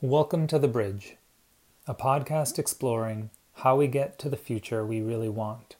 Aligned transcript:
Welcome 0.00 0.46
to 0.46 0.60
The 0.60 0.68
Bridge, 0.68 1.16
a 1.88 1.92
podcast 1.92 2.56
exploring 2.56 3.30
how 3.54 3.74
we 3.74 3.88
get 3.88 4.16
to 4.20 4.28
the 4.28 4.36
future 4.36 4.86
we 4.86 5.00
really 5.00 5.28
want. 5.28 5.74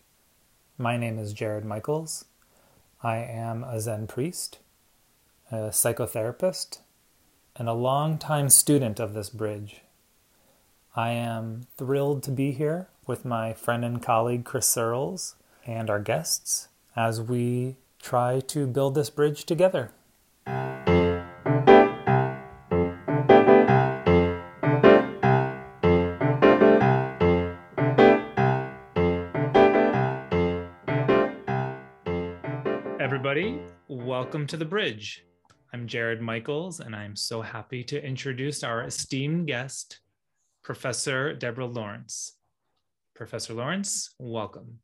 My 0.76 0.96
name 0.96 1.20
is 1.20 1.32
Jared 1.32 1.64
Michaels. 1.64 2.24
I 3.00 3.18
am 3.18 3.62
a 3.62 3.80
Zen 3.80 4.08
priest, 4.08 4.58
a 5.52 5.70
psychotherapist, 5.70 6.78
and 7.54 7.68
a 7.68 7.74
longtime 7.74 8.48
student 8.48 8.98
of 8.98 9.14
this 9.14 9.30
bridge. 9.30 9.82
I 10.96 11.10
am 11.10 11.68
thrilled 11.76 12.24
to 12.24 12.32
be 12.32 12.50
here 12.50 12.88
with 13.06 13.24
my 13.24 13.52
friend 13.52 13.84
and 13.84 14.02
colleague 14.02 14.44
Chris 14.44 14.66
Searles 14.66 15.36
and 15.64 15.88
our 15.88 16.00
guests 16.00 16.66
as 16.96 17.22
we 17.22 17.76
try 18.02 18.40
to 18.48 18.66
build 18.66 18.96
this 18.96 19.10
bridge 19.10 19.44
together. 19.44 19.92
Welcome 34.28 34.46
to 34.46 34.58
the 34.58 34.64
bridge. 34.66 35.24
I'm 35.72 35.86
Jared 35.86 36.20
Michaels, 36.20 36.80
and 36.80 36.94
I'm 36.94 37.16
so 37.16 37.40
happy 37.40 37.82
to 37.84 38.04
introduce 38.04 38.62
our 38.62 38.82
esteemed 38.82 39.46
guest, 39.46 40.00
Professor 40.62 41.32
Deborah 41.32 41.64
Lawrence. 41.64 42.34
Professor 43.14 43.54
Lawrence, 43.54 44.14
welcome. 44.18 44.80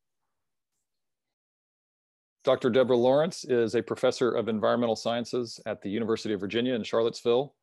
Dr. 2.43 2.71
Deborah 2.71 2.97
Lawrence 2.97 3.45
is 3.45 3.75
a 3.75 3.83
professor 3.83 4.31
of 4.31 4.49
environmental 4.49 4.97
sciences 4.97 5.61
at 5.67 5.83
the 5.83 5.91
University 5.91 6.33
of 6.33 6.41
Virginia 6.41 6.73
in 6.73 6.83
Charlottesville. 6.83 7.55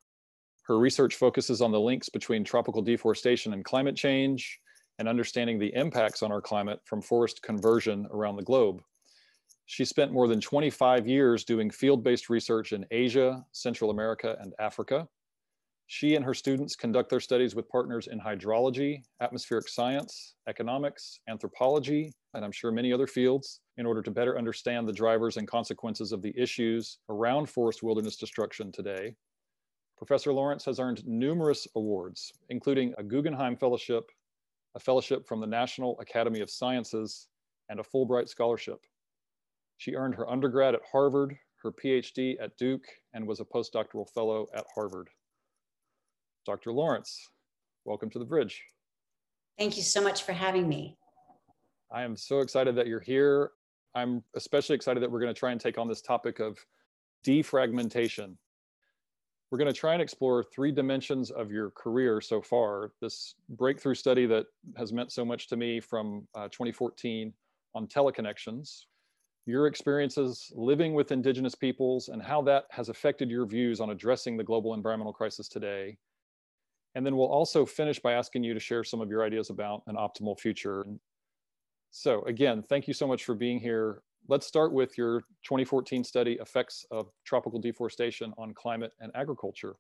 Her 0.68 0.78
research 0.78 1.16
focuses 1.16 1.64
on 1.64 1.72
the 1.72 1.80
links 1.80 2.10
between 2.10 2.44
tropical 2.44 2.84
deforestation 2.84 3.54
and 3.54 3.66
climate 3.66 3.96
change 3.96 4.60
and 5.00 5.10
understanding 5.10 5.58
the 5.58 5.74
impacts 5.74 6.22
on 6.22 6.32
our 6.32 6.42
climate 6.42 6.80
from 6.86 7.02
forest 7.02 7.42
conversion 7.42 8.08
around 8.12 8.36
the 8.36 8.44
globe. 8.44 8.84
She 9.72 9.86
spent 9.86 10.12
more 10.12 10.28
than 10.28 10.42
25 10.42 11.08
years 11.08 11.46
doing 11.46 11.72
field-based 11.72 12.30
research 12.30 12.74
in 12.74 12.86
Asia, 12.92 13.46
Central 13.54 13.90
America, 13.90 14.36
and 14.42 14.54
Africa. 14.60 15.08
She 15.88 16.18
and 16.18 16.26
her 16.26 16.34
students 16.34 16.76
conduct 16.76 17.10
their 17.10 17.22
studies 17.22 17.56
with 17.56 17.70
partners 17.70 18.08
in 18.08 18.20
hydrology, 18.20 19.02
atmospheric 19.22 19.70
science, 19.70 20.36
economics, 20.46 21.22
anthropology, 21.30 22.12
and 22.34 22.44
I'm 22.44 22.52
sure 22.52 22.74
many 22.74 22.92
other 22.92 23.08
fields 23.08 23.62
in 23.78 23.86
order 23.86 24.02
to 24.02 24.12
better 24.12 24.38
understand 24.38 24.90
the 24.90 24.94
drivers 24.94 25.38
and 25.38 25.48
consequences 25.48 26.12
of 26.12 26.22
the 26.22 26.38
issues 26.38 26.98
around 27.08 27.50
forest 27.50 27.82
wilderness 27.82 28.18
destruction 28.18 28.74
today. 28.74 29.16
Professor 29.98 30.34
Lawrence 30.34 30.66
has 30.66 30.82
earned 30.82 31.08
numerous 31.08 31.66
awards, 31.78 32.34
including 32.50 32.94
a 32.98 33.04
Guggenheim 33.04 33.56
Fellowship, 33.56 34.12
a 34.76 34.82
fellowship 34.82 35.26
from 35.26 35.40
the 35.40 35.48
National 35.48 35.98
Academy 36.02 36.42
of 36.42 36.50
Sciences, 36.50 37.30
and 37.70 37.80
a 37.80 37.84
Fulbright 37.84 38.28
Scholarship. 38.28 38.82
She 39.82 39.96
earned 39.96 40.14
her 40.14 40.30
undergrad 40.30 40.76
at 40.76 40.82
Harvard, 40.92 41.36
her 41.64 41.72
PhD 41.72 42.36
at 42.40 42.56
Duke, 42.56 42.86
and 43.16 43.26
was 43.26 43.40
a 43.40 43.46
postdoctoral 43.46 44.08
fellow 44.14 44.46
at 44.56 44.64
Harvard. 44.76 45.10
Dr. 46.46 46.72
Lawrence, 46.72 47.32
welcome 47.84 48.08
to 48.12 48.20
the 48.20 48.26
bridge. 48.26 48.64
Thank 49.58 49.78
you 49.78 49.82
so 49.82 50.00
much 50.00 50.22
for 50.22 50.34
having 50.34 50.70
me. 50.70 51.00
I 51.92 52.04
am 52.04 52.16
so 52.16 52.42
excited 52.42 52.76
that 52.76 52.86
you're 52.86 53.00
here. 53.00 53.54
I'm 53.96 54.24
especially 54.36 54.76
excited 54.76 55.02
that 55.02 55.10
we're 55.10 55.20
going 55.20 55.34
to 55.34 55.40
try 55.40 55.52
and 55.52 55.60
take 55.60 55.80
on 55.80 55.88
this 55.88 56.04
topic 56.04 56.40
of 56.40 56.64
defragmentation. 57.26 58.36
We're 59.50 59.58
going 59.58 59.74
to 59.74 59.80
try 59.80 59.94
and 59.94 60.02
explore 60.02 60.44
three 60.44 60.72
dimensions 60.72 61.32
of 61.32 61.50
your 61.50 61.72
career 61.72 62.22
so 62.22 62.40
far. 62.40 62.92
This 63.02 63.34
breakthrough 63.50 63.96
study 63.96 64.28
that 64.28 64.46
has 64.78 64.94
meant 64.94 65.12
so 65.12 65.26
much 65.26 65.48
to 65.48 65.58
me 65.58 65.80
from 65.80 66.28
uh, 66.36 66.50
2014 66.50 67.34
on 67.74 67.88
teleconnections, 67.88 68.84
your 69.46 69.68
experiences 69.68 70.52
living 70.56 70.94
with 70.94 71.12
Indigenous 71.12 71.56
peoples, 71.56 72.10
and 72.10 72.22
how 72.22 72.42
that 72.44 72.66
has 72.70 72.90
affected 72.90 73.30
your 73.30 73.46
views 73.46 73.80
on 73.80 73.90
addressing 73.90 74.38
the 74.38 74.44
global 74.44 74.74
environmental 74.74 75.14
crisis 75.14 75.48
today 75.48 75.98
and 76.96 77.06
then 77.06 77.16
we'll 77.16 77.28
also 77.28 77.66
finish 77.66 78.00
by 78.00 78.14
asking 78.14 78.44
you 78.44 78.54
to 78.54 78.60
share 78.60 78.84
some 78.84 79.02
of 79.02 79.10
your 79.10 79.24
ideas 79.24 79.50
about 79.50 79.84
an 79.88 79.96
optimal 79.96 80.40
future. 80.40 80.86
So 81.92 82.24
again, 82.24 82.62
thank 82.62 82.88
you 82.88 82.94
so 82.94 83.08
much 83.08 83.24
for 83.24 83.34
being 83.34 83.60
here. 83.60 84.02
Let's 84.28 84.46
start 84.46 84.74
with 84.74 84.98
your 84.98 85.22
2014 85.44 86.04
study, 86.04 86.34
Effects 86.42 86.86
of 86.92 87.10
Tropical 87.26 87.60
Deforestation 87.60 88.34
on 88.38 88.54
Climate 88.54 88.92
and 89.00 89.12
Agriculture. 89.16 89.76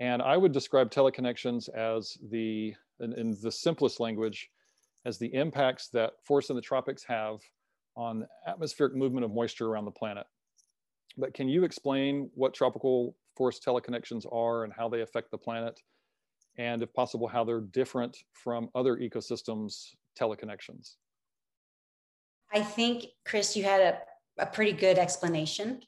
And 0.00 0.22
I 0.22 0.36
would 0.36 0.52
describe 0.52 0.90
teleconnections 0.90 1.68
as 1.70 2.18
the, 2.30 2.74
in, 3.00 3.12
in 3.14 3.36
the 3.40 3.50
simplest 3.50 4.00
language, 4.00 4.50
as 5.06 5.18
the 5.18 5.32
impacts 5.34 5.88
that 5.90 6.12
forests 6.24 6.50
in 6.50 6.56
the 6.56 6.62
tropics 6.62 7.04
have 7.04 7.38
on 7.98 8.26
atmospheric 8.46 8.94
movement 8.94 9.24
of 9.24 9.32
moisture 9.32 9.66
around 9.66 9.84
the 9.84 9.90
planet. 9.90 10.26
But 11.18 11.34
can 11.34 11.48
you 11.48 11.64
explain 11.64 12.30
what 12.34 12.54
tropical 12.54 13.14
forest 13.36 13.62
teleconnections 13.66 14.24
are 14.32 14.64
and 14.64 14.72
how 14.72 14.88
they 14.88 15.02
affect 15.02 15.30
the 15.30 15.38
planet? 15.38 15.78
and 16.58 16.82
if 16.82 16.92
possible, 16.92 17.28
how 17.28 17.44
they're 17.44 17.60
different 17.60 18.16
from 18.32 18.68
other 18.74 18.96
ecosystems 18.96 19.94
teleconnections. 20.20 20.94
I 22.52 22.62
think, 22.62 23.06
Chris, 23.24 23.56
you 23.56 23.62
had 23.62 23.80
a, 23.80 24.42
a 24.42 24.46
pretty 24.46 24.72
good 24.72 24.98
explanation. 24.98 25.80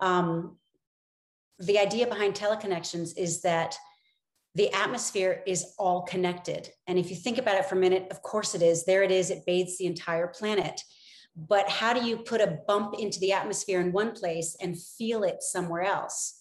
Um, 0.00 0.56
the 1.58 1.78
idea 1.78 2.06
behind 2.06 2.34
teleconnections 2.34 3.16
is 3.16 3.40
that 3.42 3.76
the 4.54 4.72
atmosphere 4.74 5.42
is 5.46 5.74
all 5.78 6.02
connected. 6.02 6.68
And 6.86 6.98
if 6.98 7.08
you 7.08 7.16
think 7.16 7.38
about 7.38 7.56
it 7.56 7.66
for 7.66 7.76
a 7.76 7.78
minute, 7.78 8.08
of 8.10 8.20
course 8.22 8.54
it 8.54 8.62
is. 8.62 8.84
There 8.84 9.02
it 9.02 9.10
is, 9.10 9.30
it 9.30 9.46
bathes 9.46 9.78
the 9.78 9.86
entire 9.86 10.26
planet. 10.26 10.82
But 11.48 11.70
how 11.70 11.94
do 11.94 12.06
you 12.06 12.18
put 12.18 12.42
a 12.42 12.58
bump 12.66 12.94
into 12.98 13.18
the 13.18 13.32
atmosphere 13.32 13.80
in 13.80 13.92
one 13.92 14.12
place 14.12 14.56
and 14.60 14.80
feel 14.80 15.22
it 15.22 15.42
somewhere 15.42 15.82
else? 15.82 16.38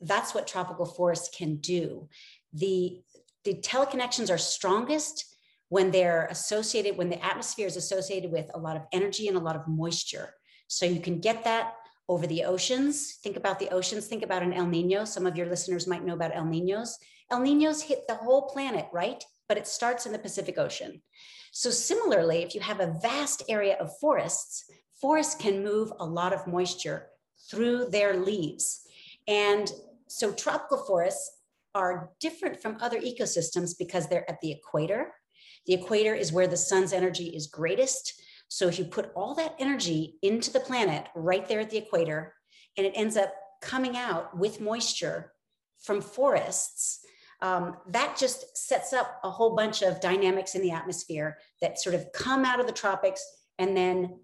That's 0.00 0.34
what 0.34 0.46
tropical 0.46 0.86
forests 0.86 1.36
can 1.36 1.56
do. 1.56 2.08
The 2.52 3.02
the 3.44 3.54
teleconnections 3.54 4.30
are 4.30 4.38
strongest 4.38 5.34
when 5.68 5.90
they're 5.90 6.26
associated 6.30 6.96
when 6.96 7.08
the 7.08 7.24
atmosphere 7.24 7.66
is 7.66 7.76
associated 7.76 8.30
with 8.30 8.50
a 8.54 8.58
lot 8.58 8.76
of 8.76 8.82
energy 8.92 9.28
and 9.28 9.36
a 9.36 9.40
lot 9.40 9.56
of 9.56 9.66
moisture. 9.66 10.34
So 10.66 10.84
you 10.84 11.00
can 11.00 11.20
get 11.20 11.44
that 11.44 11.74
over 12.08 12.26
the 12.26 12.44
oceans. 12.44 13.18
Think 13.22 13.36
about 13.36 13.58
the 13.58 13.70
oceans. 13.70 14.06
Think 14.06 14.22
about 14.22 14.42
an 14.42 14.52
el 14.52 14.66
nino. 14.66 15.04
Some 15.04 15.26
of 15.26 15.36
your 15.36 15.46
listeners 15.46 15.86
might 15.86 16.04
know 16.04 16.14
about 16.14 16.34
el 16.34 16.44
ninos. 16.44 16.98
El 17.30 17.40
ninos 17.40 17.82
hit 17.82 18.06
the 18.08 18.16
whole 18.16 18.48
planet 18.48 18.88
right 18.92 19.22
but 19.50 19.58
it 19.58 19.66
starts 19.66 20.06
in 20.06 20.12
the 20.12 20.24
pacific 20.26 20.56
ocean 20.58 21.02
so 21.50 21.70
similarly 21.70 22.38
if 22.44 22.54
you 22.54 22.60
have 22.60 22.80
a 22.80 22.94
vast 23.02 23.42
area 23.48 23.76
of 23.80 23.98
forests 23.98 24.64
forests 25.00 25.34
can 25.34 25.64
move 25.64 25.92
a 25.98 26.06
lot 26.18 26.32
of 26.32 26.46
moisture 26.46 27.08
through 27.50 27.78
their 27.90 28.16
leaves 28.16 28.86
and 29.26 29.72
so 30.06 30.32
tropical 30.32 30.78
forests 30.78 31.40
are 31.74 32.10
different 32.20 32.60
from 32.60 32.76
other 32.80 33.00
ecosystems 33.00 33.76
because 33.78 34.08
they're 34.08 34.28
at 34.28 34.40
the 34.40 34.52
equator. 34.52 35.14
The 35.66 35.74
equator 35.74 36.14
is 36.14 36.32
where 36.32 36.48
the 36.48 36.56
sun's 36.56 36.92
energy 36.92 37.28
is 37.28 37.46
greatest. 37.46 38.20
So 38.48 38.66
if 38.66 38.78
you 38.78 38.84
put 38.84 39.12
all 39.14 39.34
that 39.36 39.54
energy 39.58 40.16
into 40.22 40.52
the 40.52 40.60
planet 40.60 41.06
right 41.14 41.46
there 41.46 41.60
at 41.60 41.70
the 41.70 41.78
equator, 41.78 42.34
and 42.76 42.86
it 42.86 42.92
ends 42.96 43.16
up 43.16 43.32
coming 43.62 43.96
out 43.96 44.36
with 44.36 44.60
moisture 44.60 45.32
from 45.78 46.00
forests, 46.00 46.99
um, 47.42 47.76
that 47.88 48.16
just 48.18 48.56
sets 48.56 48.92
up 48.92 49.20
a 49.24 49.30
whole 49.30 49.56
bunch 49.56 49.82
of 49.82 50.00
dynamics 50.00 50.54
in 50.54 50.62
the 50.62 50.70
atmosphere 50.70 51.38
that 51.62 51.80
sort 51.80 51.94
of 51.94 52.12
come 52.12 52.44
out 52.44 52.60
of 52.60 52.66
the 52.66 52.72
tropics 52.72 53.24
and 53.58 53.76
then 53.76 54.18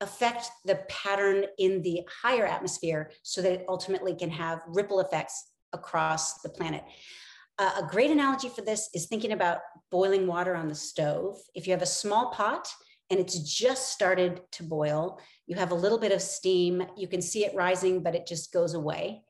affect 0.00 0.50
the 0.64 0.76
pattern 0.88 1.44
in 1.58 1.82
the 1.82 2.00
higher 2.22 2.46
atmosphere 2.46 3.10
so 3.22 3.42
that 3.42 3.52
it 3.52 3.64
ultimately 3.68 4.14
can 4.14 4.30
have 4.30 4.60
ripple 4.66 5.00
effects 5.00 5.50
across 5.72 6.40
the 6.42 6.48
planet. 6.48 6.84
Uh, 7.58 7.82
a 7.82 7.86
great 7.86 8.10
analogy 8.10 8.48
for 8.48 8.62
this 8.62 8.88
is 8.94 9.06
thinking 9.06 9.32
about 9.32 9.58
boiling 9.90 10.26
water 10.26 10.54
on 10.54 10.68
the 10.68 10.74
stove. 10.74 11.38
If 11.54 11.66
you 11.66 11.72
have 11.72 11.82
a 11.82 11.86
small 11.86 12.30
pot 12.30 12.68
and 13.10 13.20
it's 13.20 13.38
just 13.38 13.92
started 13.92 14.40
to 14.52 14.62
boil, 14.64 15.20
you 15.46 15.56
have 15.56 15.70
a 15.70 15.76
little 15.76 15.98
bit 15.98 16.12
of 16.12 16.20
steam, 16.20 16.84
you 16.96 17.06
can 17.06 17.22
see 17.22 17.44
it 17.44 17.54
rising, 17.54 18.02
but 18.02 18.14
it 18.14 18.26
just 18.26 18.52
goes 18.52 18.74
away. 18.74 19.23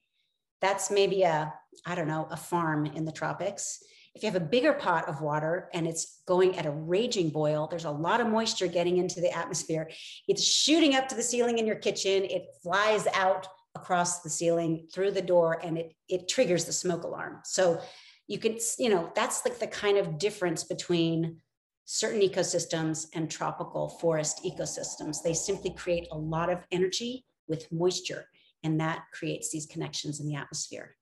That's 0.65 0.91
maybe 0.91 1.25
a, 1.25 1.53
I 1.85 1.95
don't 1.95 2.09
know, 2.09 2.27
a 2.31 2.39
farm 2.39 2.87
in 2.87 3.05
the 3.05 3.13
tropics. 3.13 3.83
If 4.15 4.23
you 4.23 4.31
have 4.31 4.41
a 4.41 4.47
bigger 4.47 4.73
pot 4.73 5.07
of 5.11 5.21
water 5.21 5.69
and 5.75 5.87
it's 5.87 6.23
going 6.27 6.57
at 6.57 6.65
a 6.65 6.71
raging 6.71 7.29
boil, 7.29 7.67
there's 7.69 7.85
a 7.85 7.91
lot 7.91 8.23
of 8.23 8.29
moisture 8.29 8.67
getting 8.67 8.97
into 8.97 9.21
the 9.21 9.31
atmosphere. 9.37 9.91
It's 10.27 10.43
shooting 10.43 10.95
up 10.95 11.07
to 11.09 11.15
the 11.15 11.23
ceiling 11.23 11.59
in 11.59 11.67
your 11.67 11.77
kitchen. 11.77 12.25
It 12.25 12.47
flies 12.63 13.07
out 13.13 13.47
across 13.75 14.23
the 14.23 14.31
ceiling 14.31 14.87
through 14.91 15.11
the 15.11 15.21
door 15.21 15.61
and 15.63 15.77
it 15.77 15.93
it 16.09 16.29
triggers 16.29 16.65
the 16.65 16.73
smoke 16.73 17.03
alarm 17.03 17.41
so 17.45 17.81
you 18.29 18.39
can 18.39 18.57
you 18.79 18.89
know 18.89 19.11
that's 19.17 19.45
like 19.45 19.59
the 19.59 19.67
kind 19.67 19.99
of 19.99 20.17
difference 20.17 20.63
between 20.63 21.39
certain 21.85 22.21
ecosystems 22.21 23.07
and 23.15 23.29
tropical 23.29 23.89
forest 23.89 24.41
ecosystems 24.45 25.23
they 25.25 25.35
simply 25.35 25.71
create 25.75 26.07
a 26.13 26.17
lot 26.17 26.51
of 26.51 26.65
energy 26.71 27.25
with 27.49 27.67
moisture 27.73 28.27
and 28.65 28.81
that 28.81 29.05
creates 29.13 29.51
these 29.51 29.67
connections 29.67 30.19
in 30.21 30.27
the 30.27 30.35
atmosphere 30.35 30.97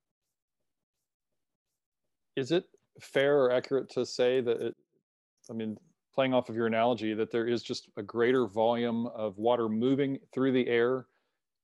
is 2.36 2.52
it 2.52 2.64
fair 3.00 3.38
or 3.38 3.52
accurate 3.52 3.88
to 3.90 4.06
say 4.06 4.40
that 4.40 4.60
it, 4.60 4.74
I 5.50 5.52
mean, 5.52 5.76
playing 6.14 6.34
off 6.34 6.48
of 6.48 6.56
your 6.56 6.66
analogy, 6.66 7.14
that 7.14 7.30
there 7.30 7.46
is 7.46 7.62
just 7.62 7.88
a 7.96 8.02
greater 8.02 8.46
volume 8.46 9.06
of 9.06 9.38
water 9.38 9.68
moving 9.68 10.18
through 10.32 10.52
the 10.52 10.66
air 10.68 11.06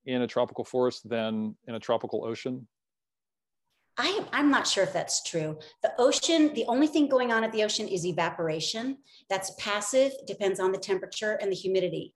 in 0.06 0.22
a 0.22 0.26
tropical 0.26 0.64
forest 0.64 1.08
than 1.08 1.54
in 1.66 1.74
a 1.74 1.80
tropical 1.80 2.24
ocean? 2.24 2.66
I, 3.98 4.24
I'm 4.32 4.50
not 4.50 4.66
sure 4.66 4.84
if 4.84 4.92
that's 4.92 5.22
true. 5.22 5.58
The 5.82 5.92
ocean, 5.98 6.54
the 6.54 6.64
only 6.66 6.86
thing 6.86 7.08
going 7.08 7.32
on 7.32 7.44
at 7.44 7.52
the 7.52 7.64
ocean 7.64 7.88
is 7.88 8.06
evaporation. 8.06 8.98
That's 9.28 9.52
passive, 9.58 10.12
depends 10.26 10.60
on 10.60 10.72
the 10.72 10.78
temperature 10.78 11.38
and 11.42 11.50
the 11.50 11.56
humidity. 11.56 12.14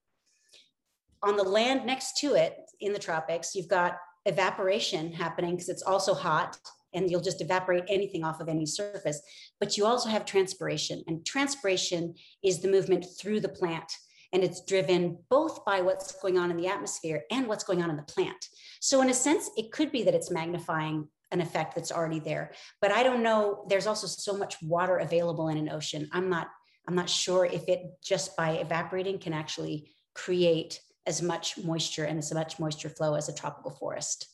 On 1.22 1.36
the 1.36 1.42
land 1.42 1.84
next 1.84 2.16
to 2.18 2.34
it 2.34 2.56
in 2.82 2.92
the 2.92 2.98
tropics, 2.98 3.54
you've 3.54 3.68
got 3.68 3.96
evaporation 4.26 5.12
happening 5.12 5.52
because 5.52 5.68
it's 5.68 5.82
also 5.82 6.14
hot 6.14 6.56
and 6.94 7.10
you'll 7.10 7.20
just 7.20 7.40
evaporate 7.40 7.84
anything 7.88 8.24
off 8.24 8.40
of 8.40 8.48
any 8.48 8.66
surface. 8.66 9.20
But 9.58 9.76
you 9.76 9.86
also 9.86 10.08
have 10.08 10.24
transpiration, 10.24 11.02
and 11.06 11.24
transpiration 11.24 12.14
is 12.44 12.60
the 12.60 12.70
movement 12.70 13.06
through 13.18 13.40
the 13.40 13.48
plant. 13.48 13.90
And 14.34 14.42
it's 14.42 14.64
driven 14.64 15.18
both 15.28 15.62
by 15.64 15.82
what's 15.82 16.12
going 16.20 16.38
on 16.38 16.50
in 16.50 16.56
the 16.56 16.66
atmosphere 16.66 17.22
and 17.30 17.46
what's 17.46 17.64
going 17.64 17.82
on 17.82 17.90
in 17.90 17.96
the 17.96 18.02
plant. 18.02 18.48
So, 18.80 19.02
in 19.02 19.10
a 19.10 19.14
sense, 19.14 19.50
it 19.58 19.72
could 19.72 19.92
be 19.92 20.04
that 20.04 20.14
it's 20.14 20.30
magnifying 20.30 21.08
an 21.32 21.42
effect 21.42 21.74
that's 21.74 21.92
already 21.92 22.18
there. 22.18 22.52
But 22.80 22.92
I 22.92 23.02
don't 23.02 23.22
know. 23.22 23.66
There's 23.68 23.86
also 23.86 24.06
so 24.06 24.36
much 24.36 24.56
water 24.62 24.98
available 24.98 25.48
in 25.48 25.58
an 25.58 25.70
ocean. 25.70 26.08
I'm 26.12 26.28
not. 26.30 26.48
I'm 26.88 26.94
not 26.94 27.08
sure 27.08 27.44
if 27.44 27.68
it 27.68 27.82
just 28.02 28.36
by 28.36 28.52
evaporating 28.52 29.18
can 29.18 29.32
actually 29.32 29.92
create 30.14 30.80
as 31.06 31.22
much 31.22 31.58
moisture 31.64 32.04
and 32.04 32.18
as 32.18 32.32
much 32.32 32.58
moisture 32.58 32.88
flow 32.88 33.14
as 33.14 33.28
a 33.28 33.34
tropical 33.34 33.70
forest. 33.70 34.28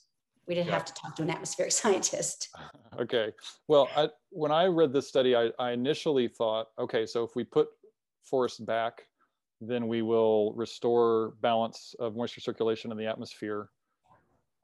We 0.46 0.54
didn't 0.54 0.68
yeah. 0.68 0.74
have 0.74 0.84
to 0.86 0.94
talk 0.94 1.16
to 1.16 1.22
an 1.22 1.30
atmospheric 1.30 1.72
scientist. 1.80 2.48
Okay. 2.98 3.32
Well, 3.68 3.88
I, 3.96 4.08
when 4.30 4.52
I 4.52 4.66
read 4.66 4.92
this 4.92 5.08
study, 5.08 5.36
I, 5.36 5.50
I 5.58 5.72
initially 5.72 6.28
thought, 6.28 6.68
okay, 6.78 7.06
so 7.06 7.24
if 7.24 7.36
we 7.36 7.44
put 7.44 7.68
forests 8.24 8.60
back, 8.60 9.02
then 9.60 9.88
we 9.88 10.02
will 10.02 10.52
restore 10.54 11.34
balance 11.40 11.94
of 11.98 12.16
moisture 12.16 12.40
circulation 12.40 12.92
in 12.92 12.98
the 12.98 13.06
atmosphere. 13.06 13.70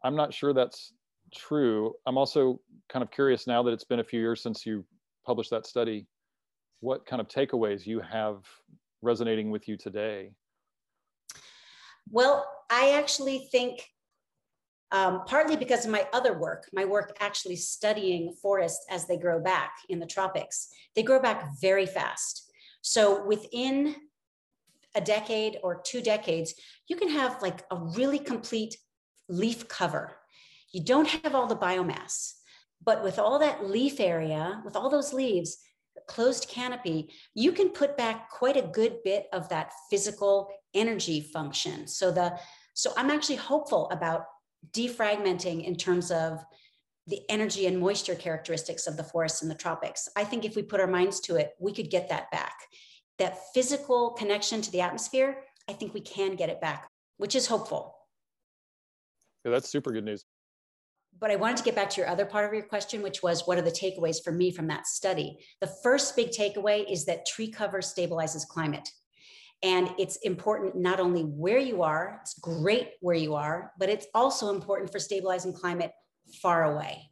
I'm 0.04 0.14
not 0.14 0.32
sure 0.32 0.52
that's 0.52 0.92
true. 1.34 1.94
I'm 2.06 2.16
also 2.16 2.60
kind 2.88 3.02
of 3.02 3.10
curious 3.10 3.46
now 3.46 3.62
that 3.62 3.72
it's 3.72 3.84
been 3.84 4.00
a 4.00 4.04
few 4.04 4.20
years 4.20 4.42
since 4.42 4.64
you 4.64 4.84
published 5.26 5.50
that 5.50 5.66
study, 5.66 6.06
what 6.80 7.06
kind 7.06 7.20
of 7.20 7.28
takeaways 7.28 7.86
you 7.86 8.00
have 8.00 8.44
resonating 9.02 9.50
with 9.50 9.66
you 9.68 9.76
today? 9.76 10.30
Well, 12.10 12.46
I 12.70 12.92
actually 12.92 13.48
think 13.50 13.84
um, 14.92 15.22
partly 15.26 15.56
because 15.56 15.84
of 15.84 15.90
my 15.90 16.06
other 16.12 16.38
work, 16.38 16.68
my 16.72 16.84
work 16.84 17.16
actually 17.20 17.56
studying 17.56 18.32
forests 18.40 18.84
as 18.90 19.06
they 19.06 19.16
grow 19.16 19.40
back 19.40 19.72
in 19.88 19.98
the 19.98 20.06
tropics, 20.06 20.68
they 20.94 21.02
grow 21.02 21.20
back 21.20 21.48
very 21.60 21.86
fast. 21.86 22.52
So 22.82 23.24
within 23.26 23.96
a 24.94 25.00
decade 25.00 25.58
or 25.64 25.80
two 25.84 26.00
decades, 26.00 26.54
you 26.88 26.96
can 26.96 27.08
have 27.08 27.42
like 27.42 27.64
a 27.70 27.76
really 27.76 28.18
complete 28.18 28.76
leaf 29.28 29.66
cover 29.66 30.16
you 30.74 30.82
don't 30.82 31.06
have 31.06 31.36
all 31.36 31.46
the 31.46 31.56
biomass, 31.56 32.32
but 32.84 33.04
with 33.04 33.20
all 33.20 33.38
that 33.38 33.64
leaf 33.64 34.00
area, 34.00 34.60
with 34.64 34.74
all 34.74 34.90
those 34.90 35.12
leaves, 35.12 35.58
closed 36.08 36.48
canopy, 36.48 37.10
you 37.32 37.52
can 37.52 37.68
put 37.68 37.96
back 37.96 38.28
quite 38.28 38.56
a 38.56 38.70
good 38.72 38.96
bit 39.04 39.26
of 39.32 39.48
that 39.50 39.70
physical 39.88 40.48
energy 40.74 41.20
function. 41.20 41.86
So 41.86 42.10
the 42.10 42.38
so 42.74 42.92
I'm 42.96 43.10
actually 43.10 43.36
hopeful 43.36 43.88
about 43.90 44.24
defragmenting 44.72 45.64
in 45.64 45.76
terms 45.76 46.10
of 46.10 46.44
the 47.06 47.20
energy 47.28 47.66
and 47.66 47.78
moisture 47.78 48.14
characteristics 48.14 48.86
of 48.86 48.96
the 48.96 49.04
forests 49.04 49.42
in 49.42 49.48
the 49.48 49.54
tropics. 49.54 50.08
I 50.16 50.24
think 50.24 50.44
if 50.44 50.56
we 50.56 50.62
put 50.62 50.80
our 50.80 50.86
minds 50.86 51.20
to 51.20 51.36
it, 51.36 51.52
we 51.60 51.72
could 51.72 51.90
get 51.90 52.08
that 52.08 52.30
back. 52.30 52.54
That 53.18 53.38
physical 53.52 54.10
connection 54.12 54.60
to 54.62 54.72
the 54.72 54.80
atmosphere, 54.80 55.36
I 55.68 55.74
think 55.74 55.94
we 55.94 56.00
can 56.00 56.34
get 56.34 56.48
it 56.48 56.60
back, 56.60 56.88
which 57.18 57.36
is 57.36 57.46
hopeful. 57.46 57.94
Yeah, 59.44 59.52
that's 59.52 59.68
super 59.68 59.92
good 59.92 60.04
news 60.04 60.24
but 61.20 61.30
I 61.30 61.36
wanted 61.36 61.58
to 61.58 61.62
get 61.62 61.74
back 61.74 61.90
to 61.90 62.00
your 62.00 62.10
other 62.10 62.26
part 62.26 62.46
of 62.46 62.52
your 62.52 62.64
question, 62.64 63.02
which 63.02 63.22
was 63.22 63.46
what 63.46 63.58
are 63.58 63.62
the 63.62 63.70
takeaways 63.70 64.22
for 64.22 64.32
me 64.32 64.50
from 64.50 64.66
that 64.68 64.86
study? 64.86 65.38
The 65.60 65.72
first 65.82 66.16
big 66.16 66.30
takeaway 66.30 66.90
is 66.90 67.04
that 67.04 67.26
tree 67.26 67.50
cover 67.50 67.80
stabilizes 67.80 68.46
climate. 68.46 68.88
And 69.64 69.90
it's 69.98 70.16
important 70.16 70.76
not 70.76 71.00
only 71.00 71.22
where 71.22 71.58
you 71.58 71.82
are, 71.82 72.20
it's 72.20 72.38
great 72.38 72.90
where 73.00 73.16
you 73.16 73.34
are, 73.34 73.72
but 73.78 73.88
it's 73.88 74.06
also 74.14 74.54
important 74.54 74.92
for 74.92 74.98
stabilizing 74.98 75.54
climate 75.54 75.90
far 76.42 76.74
away. 76.74 77.10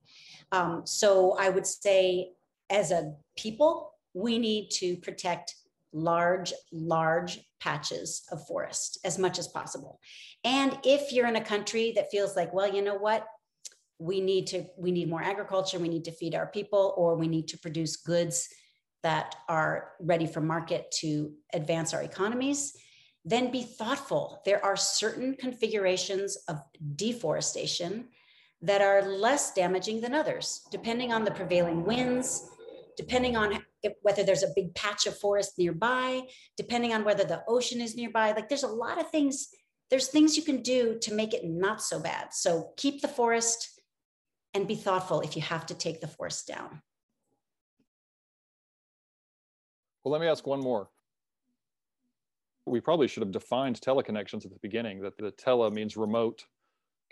Um, 0.52 0.82
so 0.84 1.34
I 1.38 1.48
would 1.48 1.66
say, 1.66 2.32
as 2.68 2.90
a 2.90 3.14
people, 3.38 3.94
we 4.12 4.38
need 4.38 4.68
to 4.72 4.96
protect 4.98 5.54
large, 5.94 6.52
large 6.72 7.40
patches 7.58 8.22
of 8.30 8.46
forest 8.46 8.98
as 9.02 9.18
much 9.18 9.38
as 9.38 9.48
possible. 9.48 9.98
And 10.44 10.78
if 10.84 11.10
you're 11.10 11.28
in 11.28 11.36
a 11.36 11.44
country 11.44 11.92
that 11.96 12.10
feels 12.10 12.36
like, 12.36 12.52
well, 12.52 12.72
you 12.72 12.82
know 12.82 12.96
what, 12.96 13.26
we 13.98 14.20
need 14.20 14.46
to 14.48 14.64
we 14.76 14.90
need 14.90 15.08
more 15.08 15.22
agriculture 15.22 15.78
we 15.78 15.88
need 15.88 16.04
to 16.04 16.10
feed 16.10 16.34
our 16.34 16.46
people 16.46 16.92
or 16.96 17.14
we 17.14 17.28
need 17.28 17.46
to 17.46 17.56
produce 17.58 17.96
goods 17.96 18.48
that 19.02 19.36
are 19.48 19.92
ready 20.00 20.26
for 20.26 20.40
market 20.40 20.90
to 21.00 21.32
advance 21.52 21.92
our 21.92 22.02
economies 22.02 22.74
then 23.24 23.50
be 23.50 23.62
thoughtful. 23.62 24.40
There 24.44 24.64
are 24.64 24.76
certain 24.76 25.36
configurations 25.36 26.36
of 26.48 26.60
deforestation 26.96 28.08
that 28.62 28.80
are 28.82 29.02
less 29.02 29.52
damaging 29.54 30.00
than 30.00 30.14
others 30.14 30.62
depending 30.70 31.12
on 31.12 31.24
the 31.24 31.30
prevailing 31.30 31.84
winds 31.84 32.48
depending 32.96 33.36
on 33.36 33.58
if, 33.82 33.94
whether 34.02 34.22
there's 34.22 34.42
a 34.42 34.52
big 34.54 34.74
patch 34.74 35.06
of 35.06 35.18
forest 35.18 35.54
nearby 35.58 36.22
depending 36.56 36.92
on 36.92 37.04
whether 37.04 37.24
the 37.24 37.42
ocean 37.48 37.80
is 37.80 37.96
nearby. 37.96 38.32
Like 38.32 38.48
there's 38.48 38.62
a 38.62 38.68
lot 38.68 39.00
of 39.00 39.10
things 39.10 39.48
there's 39.90 40.08
things 40.08 40.36
you 40.36 40.42
can 40.42 40.62
do 40.62 40.98
to 41.02 41.12
make 41.12 41.34
it 41.34 41.44
not 41.44 41.82
so 41.82 42.00
bad. 42.00 42.32
So 42.32 42.70
keep 42.78 43.02
the 43.02 43.08
forest 43.08 43.80
and 44.54 44.66
be 44.66 44.74
thoughtful 44.74 45.20
if 45.20 45.36
you 45.36 45.42
have 45.42 45.66
to 45.66 45.74
take 45.74 46.00
the 46.00 46.08
forest 46.08 46.46
down. 46.46 46.80
Well, 50.04 50.12
let 50.12 50.20
me 50.20 50.26
ask 50.26 50.46
one 50.46 50.60
more. 50.60 50.88
We 52.66 52.80
probably 52.80 53.08
should 53.08 53.22
have 53.22 53.32
defined 53.32 53.80
teleconnections 53.80 54.44
at 54.44 54.52
the 54.52 54.58
beginning, 54.62 55.00
that 55.00 55.16
the 55.16 55.30
tele 55.32 55.70
means 55.70 55.96
remote 55.96 56.44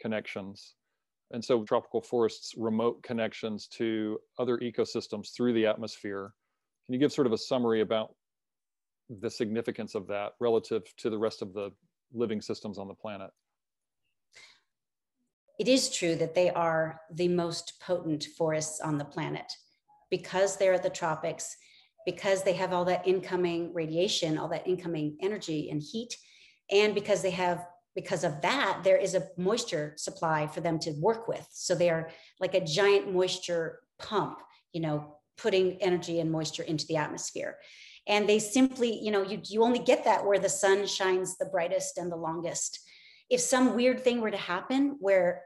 connections. 0.00 0.74
And 1.32 1.44
so 1.44 1.64
tropical 1.64 2.00
forests, 2.00 2.54
remote 2.56 3.02
connections 3.02 3.66
to 3.78 4.18
other 4.38 4.58
ecosystems 4.58 5.34
through 5.34 5.52
the 5.52 5.66
atmosphere. 5.66 6.32
Can 6.86 6.94
you 6.94 7.00
give 7.00 7.12
sort 7.12 7.26
of 7.26 7.32
a 7.32 7.38
summary 7.38 7.80
about 7.80 8.14
the 9.08 9.30
significance 9.30 9.94
of 9.94 10.06
that 10.08 10.32
relative 10.40 10.84
to 10.98 11.10
the 11.10 11.18
rest 11.18 11.42
of 11.42 11.52
the 11.52 11.70
living 12.12 12.40
systems 12.40 12.78
on 12.78 12.88
the 12.88 12.94
planet? 12.94 13.30
it 15.60 15.68
is 15.68 15.90
true 15.90 16.16
that 16.16 16.34
they 16.34 16.48
are 16.48 17.02
the 17.12 17.28
most 17.28 17.78
potent 17.80 18.24
forests 18.38 18.80
on 18.80 18.96
the 18.96 19.04
planet 19.04 19.52
because 20.08 20.56
they're 20.56 20.72
at 20.72 20.82
the 20.82 20.88
tropics, 20.88 21.54
because 22.06 22.42
they 22.42 22.54
have 22.54 22.72
all 22.72 22.84
that 22.86 23.06
incoming 23.06 23.72
radiation, 23.74 24.38
all 24.38 24.48
that 24.48 24.66
incoming 24.66 25.16
energy 25.20 25.70
and 25.70 25.82
heat, 25.82 26.16
and 26.70 26.94
because 26.94 27.22
they 27.22 27.30
have 27.30 27.66
because 27.96 28.22
of 28.22 28.40
that 28.40 28.82
there 28.84 28.96
is 28.96 29.16
a 29.16 29.26
moisture 29.36 29.94
supply 29.96 30.46
for 30.46 30.60
them 30.60 30.78
to 30.78 30.92
work 31.00 31.26
with 31.26 31.44
so 31.50 31.74
they 31.74 31.90
are 31.90 32.08
like 32.38 32.54
a 32.54 32.64
giant 32.64 33.12
moisture 33.12 33.80
pump 33.98 34.38
you 34.72 34.80
know 34.80 35.16
putting 35.36 35.72
energy 35.82 36.20
and 36.20 36.30
moisture 36.30 36.62
into 36.62 36.86
the 36.86 36.96
atmosphere 36.96 37.56
and 38.06 38.28
they 38.28 38.38
simply 38.38 38.96
you 39.02 39.10
know 39.10 39.22
you, 39.22 39.40
you 39.44 39.64
only 39.64 39.80
get 39.80 40.04
that 40.04 40.24
where 40.24 40.38
the 40.38 40.48
sun 40.48 40.86
shines 40.86 41.36
the 41.36 41.46
brightest 41.46 41.98
and 41.98 42.12
the 42.12 42.16
longest 42.16 42.78
if 43.28 43.40
some 43.40 43.74
weird 43.74 44.04
thing 44.04 44.20
were 44.20 44.30
to 44.30 44.36
happen 44.36 44.96
where 45.00 45.42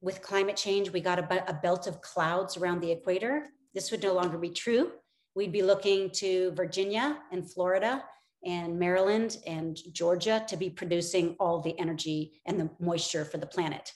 with 0.00 0.22
climate 0.22 0.56
change, 0.56 0.90
we 0.90 1.00
got 1.00 1.18
a, 1.18 1.50
a 1.50 1.54
belt 1.54 1.86
of 1.86 2.00
clouds 2.00 2.56
around 2.56 2.80
the 2.80 2.92
equator. 2.92 3.46
This 3.74 3.90
would 3.90 4.02
no 4.02 4.14
longer 4.14 4.38
be 4.38 4.50
true. 4.50 4.92
We'd 5.34 5.52
be 5.52 5.62
looking 5.62 6.10
to 6.14 6.52
Virginia 6.52 7.18
and 7.32 7.50
Florida 7.50 8.04
and 8.44 8.78
Maryland 8.78 9.38
and 9.46 9.76
Georgia 9.92 10.44
to 10.48 10.56
be 10.56 10.70
producing 10.70 11.36
all 11.40 11.60
the 11.60 11.78
energy 11.78 12.40
and 12.46 12.58
the 12.58 12.70
moisture 12.80 13.24
for 13.24 13.38
the 13.38 13.46
planet. 13.46 13.92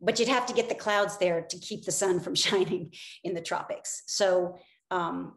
But 0.00 0.18
you'd 0.18 0.28
have 0.28 0.46
to 0.46 0.54
get 0.54 0.68
the 0.68 0.74
clouds 0.74 1.18
there 1.18 1.42
to 1.42 1.58
keep 1.58 1.84
the 1.84 1.92
sun 1.92 2.20
from 2.20 2.34
shining 2.46 2.92
in 3.24 3.34
the 3.34 3.40
tropics. 3.40 4.02
So, 4.06 4.58
um, 4.90 5.34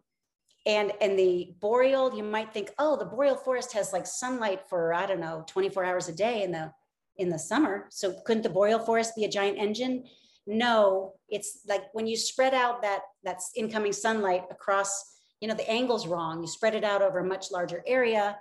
and 0.65 0.91
and 1.00 1.17
the 1.17 1.53
boreal, 1.62 2.15
you 2.17 2.24
might 2.24 2.51
think, 2.51 2.72
oh, 2.79 2.98
the 2.98 3.05
boreal 3.05 3.36
forest 3.36 3.74
has 3.74 3.94
like 3.94 4.08
sunlight 4.08 4.62
for 4.67 4.94
I 4.94 5.05
don't 5.05 5.20
know, 5.20 5.44
24 5.48 5.86
hours 5.86 6.10
a 6.10 6.15
day, 6.15 6.44
in 6.44 6.51
the 6.51 6.72
in 7.17 7.29
the 7.29 7.39
summer. 7.39 7.88
So 7.91 8.15
couldn't 8.25 8.44
the 8.44 8.50
boreal 8.50 8.79
forest 8.79 9.15
be 9.15 9.25
a 9.25 9.29
giant 9.29 9.58
engine? 9.58 10.05
No, 10.48 11.13
it's 11.29 11.62
like 11.67 11.84
when 11.94 12.08
you 12.08 12.17
spread 12.17 12.53
out 12.53 12.82
that 12.82 13.01
that's 13.24 13.51
incoming 13.55 13.94
sunlight 13.94 14.44
across, 14.51 15.14
you 15.45 15.49
know, 15.49 15.55
the 15.55 15.69
angle's 15.69 16.07
wrong. 16.07 16.41
You 16.41 16.47
spread 16.47 16.73
it 16.73 16.83
out 16.83 17.03
over 17.03 17.19
a 17.19 17.23
much 17.23 17.51
larger 17.51 17.83
area. 17.85 18.35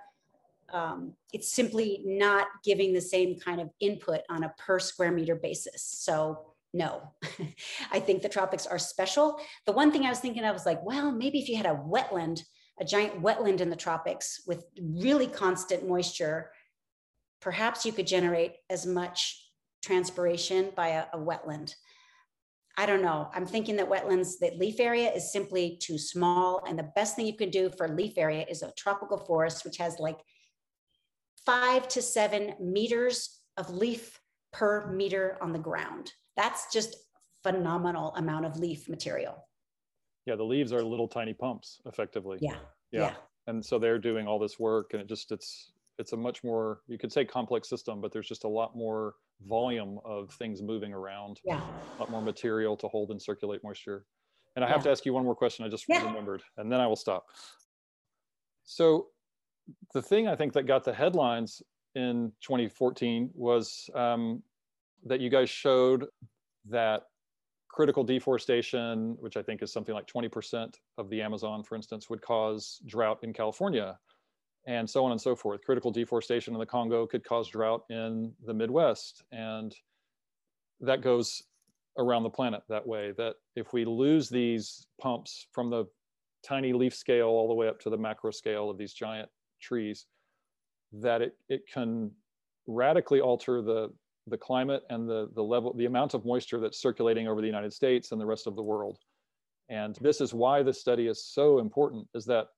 Um, 0.73 1.12
it's 1.34 1.52
simply 1.52 2.00
not 2.06 2.46
giving 2.64 2.94
the 2.94 3.00
same 3.02 3.38
kind 3.38 3.61
of 3.61 3.68
input 3.78 4.23
on 4.30 4.42
a 4.42 4.54
per 4.56 4.78
square 4.78 5.12
meter 5.12 5.34
basis. 5.34 5.82
So 5.82 6.54
No, 6.73 7.12
I 7.92 8.00
think 8.00 8.23
the 8.23 8.30
tropics 8.30 8.66
are 8.66 8.78
special. 8.78 9.38
The 9.66 9.73
one 9.73 9.92
thing 9.92 10.06
I 10.06 10.08
was 10.08 10.20
thinking 10.20 10.46
of 10.46 10.54
was 10.54 10.64
like, 10.64 10.82
well, 10.82 11.12
maybe 11.12 11.38
if 11.38 11.46
you 11.50 11.58
had 11.58 11.66
a 11.66 11.75
wetland, 11.75 12.42
a 12.80 12.87
giant 12.87 13.23
wetland 13.23 13.61
in 13.61 13.68
the 13.68 13.76
tropics 13.76 14.40
with 14.46 14.64
really 14.80 15.26
constant 15.26 15.87
moisture, 15.87 16.52
perhaps 17.42 17.84
you 17.84 17.92
could 17.92 18.06
generate 18.06 18.54
as 18.70 18.87
much 18.87 19.50
transpiration 19.82 20.70
by 20.75 20.88
a, 20.88 21.04
a 21.12 21.18
wetland. 21.18 21.75
I 22.76 22.87
don't 22.87 23.02
know. 23.02 23.31
I'm 23.33 23.47
thinking 23.47 23.76
that 23.76 23.88
wetlands, 23.88 24.38
that 24.40 24.59
leaf 24.59 24.81
area 24.81 25.12
is 25.12 25.33
simply 25.33 25.78
too 25.81 25.97
small. 25.97 26.64
And 26.66 26.78
the 26.78 26.90
best 26.97 27.14
thing 27.14 27.26
you 27.26 27.37
can 27.37 27.50
do 27.50 27.71
for 27.71 27.88
leaf 27.88 28.19
area 28.19 28.45
is 28.49 28.62
a 28.62 28.73
tropical 28.73 29.19
forest, 29.19 29.64
which 29.64 29.76
has 29.76 29.99
like 30.00 30.19
five 31.47 31.87
to 31.88 32.02
seven 32.02 32.54
meters 32.61 33.40
of 33.57 33.71
leaf 33.71 34.21
per 34.52 34.90
meter 34.90 35.38
on 35.40 35.52
the 35.52 35.59
ground. 35.59 36.12
That's 36.37 36.73
just 36.73 36.97
phenomenal 37.45 38.12
amount 38.16 38.47
of 38.47 38.59
leaf 38.59 38.88
material. 38.88 39.47
Yeah, 40.26 40.37
the 40.37 40.45
leaves 40.45 40.73
are 40.73 40.83
little 40.83 41.09
tiny 41.09 41.35
pumps 41.35 41.81
effectively. 41.87 42.38
Yeah. 42.40 42.57
Yeah. 42.90 43.00
yeah. 43.00 43.14
And 43.47 43.64
so 43.64 43.78
they're 43.78 43.99
doing 43.99 44.26
all 44.26 44.38
this 44.38 44.59
work 44.59 44.95
and 44.95 45.02
it 45.02 45.09
just 45.09 45.31
it's 45.31 45.71
it's 45.99 46.12
a 46.12 46.16
much 46.16 46.43
more 46.43 46.81
you 46.88 46.99
could 46.99 47.12
say 47.12 47.25
complex 47.25 47.69
system, 47.69 48.00
but 48.00 48.11
there's 48.11 48.26
just 48.26 48.45
a 48.45 48.49
lot 48.49 48.75
more 48.75 49.14
volume 49.43 49.99
of 50.05 50.31
things 50.33 50.62
moving 50.62 50.93
around. 50.93 51.41
Yeah. 51.45 51.61
A 51.97 52.00
lot 52.00 52.11
more 52.11 52.23
material 52.23 52.76
to 52.79 52.88
hold 52.88 53.11
and 53.11 53.21
circulate 53.21 53.62
moisture. 53.62 54.07
And 54.57 54.64
I 54.64 54.69
have 54.69 54.79
yeah. 54.79 54.85
to 54.85 54.91
ask 54.91 55.05
you 55.05 55.12
one 55.12 55.25
more 55.25 55.35
question 55.35 55.64
I 55.64 55.69
just 55.69 55.85
yeah. 55.88 56.05
remembered 56.05 56.43
and 56.57 56.71
then 56.71 56.81
I 56.81 56.87
will 56.87 56.97
stop. 56.97 57.26
So 58.64 59.09
the 59.93 60.03
thing 60.03 60.29
I 60.29 60.37
think 60.37 60.53
that 60.55 60.64
got 60.64 60.85
the 60.85 60.93
headlines 60.93 61.62
in 61.95 62.33
2014 62.43 63.31
was 63.35 63.88
um, 63.95 64.43
that 65.05 65.21
you 65.21 65.31
guys 65.31 65.50
showed 65.50 66.07
that 66.69 67.03
critical 67.69 68.05
deforestation, 68.05 69.17
which 69.19 69.37
I 69.37 69.43
think 69.43 69.62
is 69.62 69.73
something 69.73 69.95
like 69.95 70.07
20% 70.07 70.75
of 70.97 71.11
the 71.11 71.21
Amazon, 71.21 71.62
for 71.64 71.75
instance, 71.75 72.09
would 72.09 72.23
cause 72.23 72.81
drought 72.87 73.19
in 73.23 73.33
California, 73.33 73.99
and 74.66 74.88
so 74.88 75.04
on 75.04 75.12
and 75.12 75.21
so 75.21 75.37
forth. 75.37 75.62
Critical 75.64 75.90
deforestation 75.90 76.54
in 76.54 76.61
the 76.61 76.66
Congo 76.66 77.06
could 77.06 77.25
cause 77.25 77.49
drought 77.49 77.85
in 77.90 78.33
the 78.47 78.54
Midwest. 78.54 79.23
And 79.33 79.75
that 80.80 81.02
goes 81.02 81.42
around 81.99 82.23
the 82.23 82.30
planet 82.30 82.62
that 82.68 82.87
way. 82.87 83.12
That 83.16 83.35
if 83.56 83.73
we 83.73 83.85
lose 83.85 84.28
these 84.28 84.87
pumps 85.00 85.47
from 85.52 85.71
the 85.71 85.85
tiny 86.44 86.73
leaf 86.73 86.94
scale 86.94 87.28
all 87.28 87.49
the 87.49 87.54
way 87.54 87.68
up 87.68 87.80
to 87.80 87.90
the 87.90 87.97
macro 87.99 88.30
scale 88.30 88.71
of 88.71 88.78
these 88.78 88.92
giant 88.92 89.28
trees, 89.61 90.06
that 90.92 91.23
it, 91.23 91.37
it 91.49 91.62
can 91.73 92.11
radically 92.66 93.21
alter 93.21 93.61
the, 93.62 93.90
the 94.26 94.38
climate 94.38 94.83
and 94.90 95.09
the, 95.09 95.28
the 95.35 95.42
level, 95.42 95.75
the 95.75 95.87
amount 95.87 96.14
of 96.14 96.25
moisture 96.25 96.61
that's 96.61 96.80
circulating 96.80 97.28
over 97.28 97.40
the 97.40 97.47
United 97.47 97.73
States 97.73 98.12
and 98.12 98.21
the 98.21 98.26
rest 98.26 98.47
of 98.47 98.56
the 98.56 98.62
world. 98.62 98.99
And 99.68 99.97
this 100.00 100.21
is 100.21 100.35
why 100.35 100.62
this 100.62 100.80
study 100.80 101.06
is 101.06 101.25
so 101.25 101.59
important, 101.59 102.06
is 102.14 102.25
that 102.26 102.49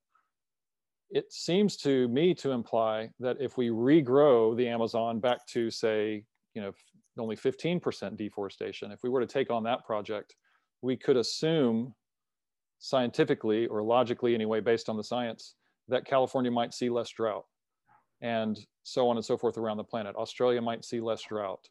it 1.10 1.32
seems 1.32 1.76
to 1.78 2.08
me 2.08 2.34
to 2.34 2.50
imply 2.50 3.10
that 3.20 3.36
if 3.40 3.56
we 3.56 3.68
regrow 3.68 4.56
the 4.56 4.68
Amazon 4.68 5.20
back 5.20 5.46
to 5.48 5.70
say, 5.70 6.24
you 6.54 6.62
know, 6.62 6.72
only 7.18 7.36
15% 7.36 8.16
deforestation, 8.16 8.90
if 8.90 9.02
we 9.02 9.08
were 9.08 9.20
to 9.20 9.26
take 9.26 9.50
on 9.50 9.62
that 9.64 9.84
project, 9.84 10.34
we 10.82 10.96
could 10.96 11.16
assume 11.16 11.94
scientifically 12.78 13.66
or 13.66 13.82
logically 13.82 14.34
anyway, 14.34 14.60
based 14.60 14.88
on 14.88 14.96
the 14.96 15.04
science, 15.04 15.54
that 15.88 16.04
California 16.04 16.50
might 16.50 16.74
see 16.74 16.90
less 16.90 17.10
drought 17.10 17.44
and 18.20 18.58
so 18.82 19.08
on 19.08 19.16
and 19.16 19.24
so 19.24 19.36
forth 19.36 19.58
around 19.58 19.76
the 19.76 19.84
planet. 19.84 20.16
Australia 20.16 20.60
might 20.60 20.84
see 20.84 21.00
less 21.00 21.22
drought. 21.22 21.68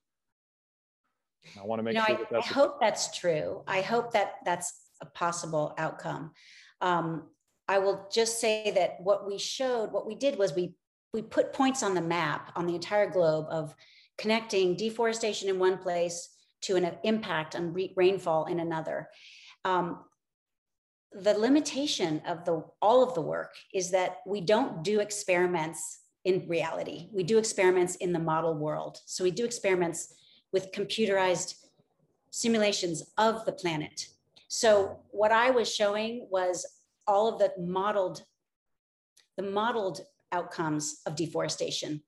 I 1.60 1.66
want 1.66 1.80
to 1.80 1.84
make 1.84 1.94
you 1.94 2.00
know, 2.00 2.06
sure 2.08 2.16
I, 2.16 2.20
that 2.20 2.30
that's. 2.32 2.52
I 2.52 2.54
hope 2.54 2.80
that's 2.80 3.18
true. 3.18 3.64
I 3.68 3.82
hope 3.82 4.12
that 4.14 4.36
that's 4.46 4.74
a 5.02 5.06
possible 5.06 5.76
outcome. 5.78 6.32
Um, 6.82 7.24
I 7.68 7.80
will 7.80 8.08
just 8.12 8.40
say 8.40 8.72
that 8.76 8.98
what 9.02 9.28
we 9.28 9.38
showed, 9.38 9.92
what 9.92 10.06
we 10.06 10.16
did 10.16 10.38
was 10.38 10.54
we 10.54 10.76
we 11.14 11.22
put 11.22 11.54
points 11.54 11.82
on 11.82 11.96
the 11.96 12.02
map 12.02 12.52
on 12.58 12.68
the 12.68 12.76
entire 12.76 13.10
globe 13.10 13.46
of 13.50 13.74
connecting 14.18 14.76
deforestation 14.76 15.48
in 15.48 15.58
one 15.58 15.78
place 15.78 16.36
to 16.62 16.76
an 16.76 16.98
impact 17.04 17.56
on 17.56 17.72
re- 17.72 17.94
rainfall 17.96 18.46
in 18.46 18.60
another. 18.60 19.08
Um, 19.64 20.04
the 21.14 21.34
limitation 21.34 22.22
of 22.28 22.44
the 22.44 22.66
all 22.82 23.02
of 23.02 23.14
the 23.14 23.22
work 23.22 23.54
is 23.74 23.92
that 23.92 24.18
we 24.28 24.42
don't 24.42 24.84
do 24.84 25.00
experiments 25.00 26.02
in 26.26 26.46
reality. 26.50 27.08
We 27.14 27.24
do 27.24 27.38
experiments 27.38 27.96
in 27.96 28.12
the 28.12 28.20
model 28.20 28.54
world. 28.54 29.00
So 29.06 29.24
we 29.24 29.32
do 29.32 29.46
experiments 29.46 30.14
with 30.52 30.74
computerized 30.74 31.56
simulations 32.32 33.12
of 33.18 33.46
the 33.46 33.54
planet. 33.54 34.10
So 34.50 35.00
what 35.12 35.32
I 35.32 35.52
was 35.52 35.74
showing 35.74 36.28
was 36.30 36.66
all 37.08 37.28
of 37.28 37.40
the 37.40 37.52
modeled 37.62 38.24
the 39.38 39.44
modeled 39.44 40.00
outcomes 40.32 41.02
of 41.06 41.16
deforestation. 41.16 42.02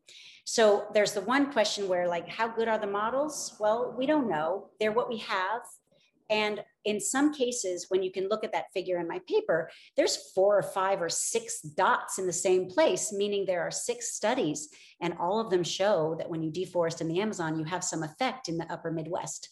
So 0.46 0.88
there's 0.94 1.12
the 1.12 1.22
one 1.22 1.52
question 1.52 1.90
where 1.90 2.08
like 2.08 2.30
how 2.30 2.48
good 2.48 2.70
are 2.70 2.80
the 2.80 2.88
models? 2.88 3.56
Well, 3.60 3.94
we 3.98 4.06
don't 4.06 4.30
know. 4.30 4.70
They're 4.80 4.94
what 4.94 5.10
we 5.10 5.18
have 5.18 5.62
and 6.30 6.64
in 6.86 7.00
some 7.00 7.34
cases, 7.34 7.86
when 7.90 8.04
you 8.04 8.12
can 8.12 8.28
look 8.28 8.44
at 8.44 8.52
that 8.52 8.72
figure 8.74 9.00
in 9.00 9.08
my 9.08 9.20
paper, 9.28 9.70
there's 9.96 10.32
four 10.32 10.58
or 10.58 10.64
five 10.64 11.02
or 11.02 11.10
six 11.10 11.62
dots 11.62 12.20
in 12.20 12.28
the 12.28 12.34
same 12.34 12.68
place, 12.68 13.14
meaning 13.14 13.46
there 13.46 13.62
are 13.62 13.72
six 13.72 14.14
studies, 14.14 14.70
and 15.02 15.14
all 15.20 15.40
of 15.40 15.50
them 15.50 15.64
show 15.64 16.16
that 16.18 16.30
when 16.30 16.42
you 16.42 16.52
deforest 16.52 17.02
in 17.02 17.08
the 17.08 17.22
Amazon, 17.22 17.58
you 17.58 17.66
have 17.66 17.84
some 17.84 18.04
effect 18.04 18.50
in 18.50 18.58
the 18.58 18.72
upper 18.72 18.92
Midwest. 18.92 19.50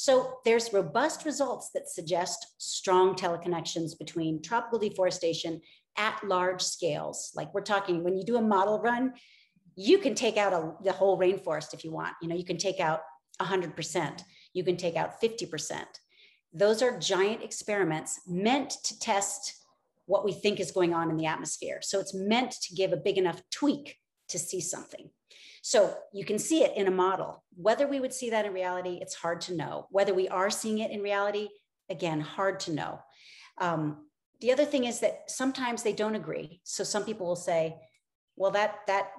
So 0.00 0.38
there's 0.44 0.72
robust 0.72 1.24
results 1.24 1.70
that 1.74 1.88
suggest 1.88 2.54
strong 2.58 3.16
teleconnections 3.16 3.98
between 3.98 4.40
tropical 4.40 4.78
deforestation 4.78 5.60
at 5.96 6.22
large 6.22 6.62
scales. 6.62 7.32
Like 7.34 7.52
we're 7.52 7.62
talking, 7.62 8.04
when 8.04 8.16
you 8.16 8.22
do 8.22 8.36
a 8.36 8.40
model 8.40 8.78
run, 8.78 9.14
you 9.74 9.98
can 9.98 10.14
take 10.14 10.36
out 10.36 10.52
a, 10.52 10.72
the 10.84 10.92
whole 10.92 11.18
rainforest 11.18 11.74
if 11.74 11.82
you 11.82 11.90
want. 11.90 12.14
You 12.22 12.28
know, 12.28 12.36
you 12.36 12.44
can 12.44 12.58
take 12.58 12.78
out 12.78 13.00
100%, 13.42 14.22
you 14.52 14.62
can 14.62 14.76
take 14.76 14.94
out 14.94 15.20
50%. 15.20 15.82
Those 16.52 16.80
are 16.80 16.96
giant 17.00 17.42
experiments 17.42 18.20
meant 18.24 18.70
to 18.84 18.96
test 19.00 19.52
what 20.06 20.24
we 20.24 20.30
think 20.32 20.60
is 20.60 20.70
going 20.70 20.94
on 20.94 21.10
in 21.10 21.16
the 21.16 21.26
atmosphere. 21.26 21.80
So 21.82 21.98
it's 21.98 22.14
meant 22.14 22.52
to 22.52 22.74
give 22.76 22.92
a 22.92 22.96
big 22.96 23.18
enough 23.18 23.42
tweak 23.50 23.96
to 24.28 24.38
see 24.38 24.60
something. 24.60 25.10
So 25.62 25.94
you 26.12 26.24
can 26.24 26.38
see 26.38 26.62
it 26.62 26.76
in 26.76 26.86
a 26.88 26.92
model. 26.92 27.44
Whether 27.56 27.86
we 27.86 28.00
would 28.00 28.12
see 28.12 28.30
that 28.30 28.46
in 28.46 28.52
reality, 28.52 28.98
it's 29.00 29.14
hard 29.14 29.40
to 29.42 29.54
know. 29.54 29.86
Whether 29.90 30.14
we 30.14 30.28
are 30.28 30.50
seeing 30.50 30.78
it 30.78 30.90
in 30.90 31.02
reality, 31.02 31.48
again, 31.90 32.20
hard 32.20 32.60
to 32.60 32.72
know. 32.72 33.00
Um, 33.58 34.06
the 34.40 34.52
other 34.52 34.64
thing 34.64 34.84
is 34.84 35.00
that 35.00 35.30
sometimes 35.30 35.82
they 35.82 35.92
don't 35.92 36.14
agree. 36.14 36.60
So 36.64 36.84
some 36.84 37.04
people 37.04 37.26
will 37.26 37.36
say, 37.36 37.76
well, 38.36 38.52
that, 38.52 38.76
that, 38.86 39.10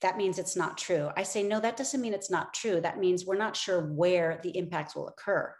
that 0.00 0.16
means 0.16 0.38
it's 0.38 0.56
not 0.56 0.78
true. 0.78 1.10
I 1.16 1.24
say, 1.24 1.42
no, 1.42 1.60
that 1.60 1.76
doesn't 1.76 2.00
mean 2.00 2.14
it's 2.14 2.30
not 2.30 2.54
true. 2.54 2.80
That 2.80 2.98
means 2.98 3.26
we're 3.26 3.36
not 3.36 3.56
sure 3.56 3.92
where 3.92 4.40
the 4.42 4.56
impacts 4.56 4.96
will 4.96 5.08
occur 5.08 5.54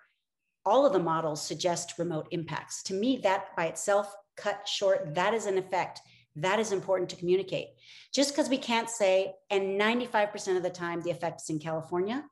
all 0.67 0.85
of 0.85 0.93
the 0.93 0.99
models 0.99 1.41
suggest 1.41 1.95
remote 1.97 2.27
impacts. 2.33 2.83
To 2.85 2.95
me, 2.95 3.21
that 3.23 3.57
by 3.57 3.67
itself, 3.67 4.13
cut 4.37 4.69
short, 4.69 5.15
that 5.15 5.33
is 5.33 5.47
an 5.47 5.57
effect. 5.57 6.01
That 6.37 6.61
is 6.61 6.73
important 6.73 7.11
to 7.11 7.17
communicate. 7.17 7.69
Just 8.15 8.31
because 8.31 8.49
we 8.49 8.59
can't 8.59 8.91
say, 8.91 9.35
and 9.51 9.81
95% 9.81 10.57
of 10.57 10.63
the 10.63 10.71
time 10.71 11.03
the 11.03 11.11
effect 11.11 11.41
is 11.41 11.51
in 11.51 11.59
California, 11.59 12.25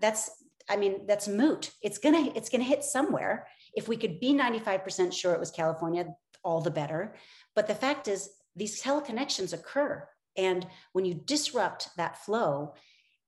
that's, 0.00 0.30
I 0.68 0.76
mean, 0.76 1.06
that's 1.06 1.26
moot. 1.26 1.70
It's 1.82 1.98
gonna, 1.98 2.30
it's 2.34 2.48
gonna 2.48 2.64
hit 2.64 2.84
somewhere. 2.84 3.46
If 3.74 3.88
we 3.88 3.96
could 3.96 4.20
be 4.20 4.34
95% 4.34 5.12
sure 5.12 5.32
it 5.32 5.40
was 5.40 5.50
California, 5.50 6.06
all 6.44 6.60
the 6.60 6.70
better. 6.70 7.14
But 7.56 7.66
the 7.66 7.74
fact 7.74 8.06
is, 8.08 8.30
these 8.54 8.80
teleconnections 8.80 9.52
occur. 9.52 10.06
And 10.36 10.66
when 10.92 11.04
you 11.04 11.14
disrupt 11.14 11.88
that 11.96 12.18
flow, 12.24 12.74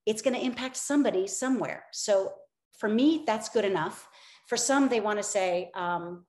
it's 0.05 0.21
going 0.21 0.35
to 0.35 0.45
impact 0.45 0.77
somebody 0.77 1.27
somewhere. 1.27 1.85
So 1.91 2.33
for 2.77 2.87
me, 2.87 3.23
that's 3.25 3.49
good 3.49 3.65
enough. 3.65 4.07
For 4.47 4.55
some, 4.55 4.87
they 4.87 5.01
want 5.01 5.19
to 5.19 5.23
say, 5.23 5.71
um, 5.75 6.25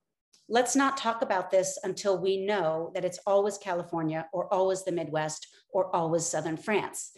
let's 0.48 0.74
not 0.74 0.96
talk 0.96 1.22
about 1.22 1.50
this 1.50 1.78
until 1.82 2.18
we 2.18 2.44
know 2.44 2.90
that 2.94 3.04
it's 3.04 3.20
always 3.26 3.58
California 3.58 4.26
or 4.32 4.52
always 4.52 4.84
the 4.84 4.92
Midwest 4.92 5.46
or 5.70 5.94
always 5.94 6.26
Southern 6.26 6.56
France. 6.56 7.12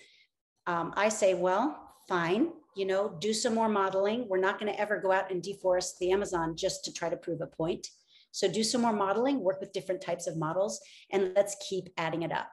Um, 0.67 0.93
I 0.97 1.09
say, 1.09 1.35
well, 1.35 1.95
fine, 2.09 2.51
you 2.77 2.87
know, 2.87 3.17
do 3.21 3.33
some 3.33 3.55
more 3.55 3.69
modeling. 3.69 4.27
We're 4.29 4.39
not 4.39 4.59
going 4.59 4.73
to 4.73 4.81
ever 4.81 5.01
go 5.01 5.13
out 5.13 5.31
and 5.31 5.43
deforest 5.43 5.99
the 5.99 6.11
Amazon 6.13 6.57
just 6.57 6.85
to 6.85 6.93
try 6.93 7.09
to 7.09 7.17
prove 7.17 7.41
a 7.41 7.47
point. 7.47 7.87
So 8.33 8.51
do 8.51 8.63
some 8.63 8.83
more 8.83 8.93
modeling, 8.93 9.41
work 9.41 9.61
with 9.61 9.73
different 9.73 10.01
types 10.01 10.27
of 10.27 10.37
models, 10.37 10.81
and 11.11 11.33
let's 11.35 11.57
keep 11.69 11.89
adding 11.97 12.23
it 12.23 12.33
up. 12.33 12.51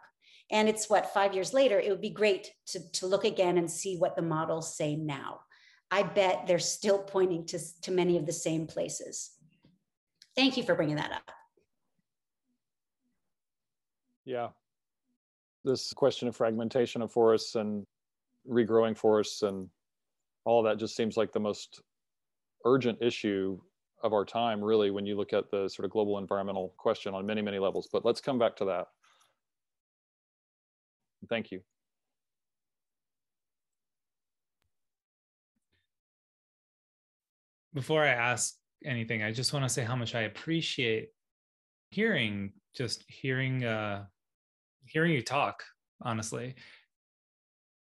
And 0.50 0.70
it's 0.70 0.90
what, 0.90 1.14
five 1.14 1.34
years 1.34 1.54
later, 1.54 1.80
it 1.80 1.90
would 1.90 2.02
be 2.02 2.10
great 2.10 2.52
to, 2.68 2.92
to 2.94 3.08
look 3.08 3.26
again 3.26 3.58
and 3.58 3.70
see 3.70 3.98
what 3.98 4.16
the 4.16 4.22
models 4.22 4.76
say 4.78 4.96
now. 4.96 5.42
I 5.92 6.04
bet 6.04 6.48
they're 6.48 6.60
still 6.60 7.00
pointing 7.00 7.46
to, 7.48 7.60
to 7.84 7.92
many 7.92 8.18
of 8.18 8.26
the 8.26 8.34
same 8.34 8.66
places. 8.66 9.32
Thank 10.38 10.56
you 10.56 10.62
for 10.62 10.76
bringing 10.76 10.98
that 10.98 11.12
up. 11.12 11.32
Yeah. 14.24 14.50
This 15.66 15.92
question 15.94 16.28
of 16.28 16.36
fragmentation 16.36 17.02
of 17.02 17.12
forests 17.12 17.56
and 17.56 17.84
regrowing 18.48 18.96
forests 18.96 19.42
and 19.42 19.68
all 20.46 20.60
of 20.60 20.66
that 20.66 20.80
just 20.80 20.96
seems 20.96 21.18
like 21.18 21.34
the 21.34 21.40
most 21.40 21.82
urgent 22.66 23.00
issue 23.02 23.60
of 24.04 24.14
our 24.14 24.24
time, 24.24 24.64
really, 24.64 24.92
when 24.92 25.08
you 25.08 25.18
look 25.18 25.34
at 25.34 25.50
the 25.50 25.68
sort 25.68 25.86
of 25.86 25.92
global 25.92 26.20
environmental 26.20 26.74
question 26.78 27.16
on 27.16 27.26
many, 27.26 27.42
many 27.42 27.58
levels. 27.58 27.90
But 27.92 28.06
let's 28.06 28.22
come 28.22 28.38
back 28.38 28.56
to 28.58 28.66
that. 28.66 28.88
Thank 31.30 31.52
you. 31.52 31.62
Before 37.74 38.04
I 38.04 38.10
ask 38.10 38.56
anything, 38.86 39.24
I 39.24 39.32
just 39.32 39.54
want 39.54 39.66
to 39.66 39.70
say 39.70 39.84
how 39.84 39.96
much 39.96 40.16
I 40.16 40.22
appreciate 40.22 41.10
hearing, 41.90 42.54
just 42.76 43.04
hearing, 43.08 43.64
uh, 43.64 44.06
hearing 44.86 45.12
you 45.12 45.22
talk, 45.22 45.64
honestly. 46.02 46.56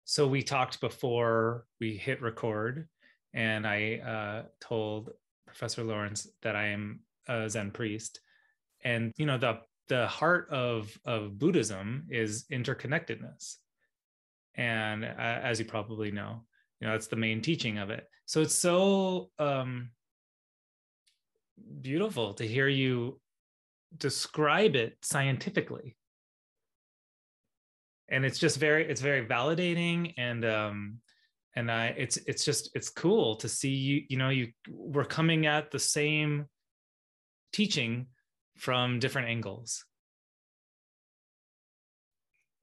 So 0.04 0.26
we 0.26 0.42
talked 0.42 0.80
before 0.80 1.66
we 1.80 1.96
hit 1.96 2.22
record, 2.22 2.88
and 3.34 3.66
I 3.66 3.98
uh, 3.98 4.48
told 4.60 5.10
Professor 5.46 5.84
Lawrence 5.84 6.26
that 6.42 6.56
I 6.56 6.68
am 6.68 7.00
a 7.28 7.48
Zen 7.50 7.72
priest, 7.72 8.20
and 8.82 9.12
you 9.18 9.26
know 9.26 9.36
the 9.36 9.60
the 9.88 10.06
heart 10.06 10.48
of 10.50 10.90
of 11.04 11.38
Buddhism 11.38 12.06
is 12.08 12.46
interconnectedness, 12.50 13.56
and 14.54 15.04
uh, 15.04 15.08
as 15.18 15.58
you 15.58 15.66
probably 15.66 16.10
know, 16.10 16.44
you 16.80 16.86
know 16.86 16.94
that's 16.94 17.08
the 17.08 17.16
main 17.16 17.42
teaching 17.42 17.76
of 17.76 17.90
it. 17.90 18.06
So 18.24 18.40
it's 18.40 18.54
so 18.54 19.30
um, 19.38 19.90
beautiful 21.80 22.34
to 22.34 22.46
hear 22.46 22.68
you 22.68 23.20
describe 23.96 24.76
it 24.76 24.96
scientifically. 25.02 25.96
And 28.08 28.24
it's 28.24 28.38
just 28.38 28.58
very 28.58 28.88
it's 28.88 29.00
very 29.00 29.24
validating 29.26 30.14
and 30.16 30.44
um 30.44 30.98
and 31.56 31.70
I 31.70 31.88
it's 31.96 32.16
it's 32.26 32.44
just 32.44 32.70
it's 32.74 32.88
cool 32.88 33.36
to 33.36 33.48
see 33.48 33.70
you 33.70 34.02
you 34.08 34.16
know 34.16 34.30
you 34.30 34.48
we're 34.68 35.04
coming 35.04 35.46
at 35.46 35.70
the 35.70 35.78
same 35.78 36.46
teaching 37.52 38.06
from 38.56 38.98
different 38.98 39.28
angles. 39.28 39.84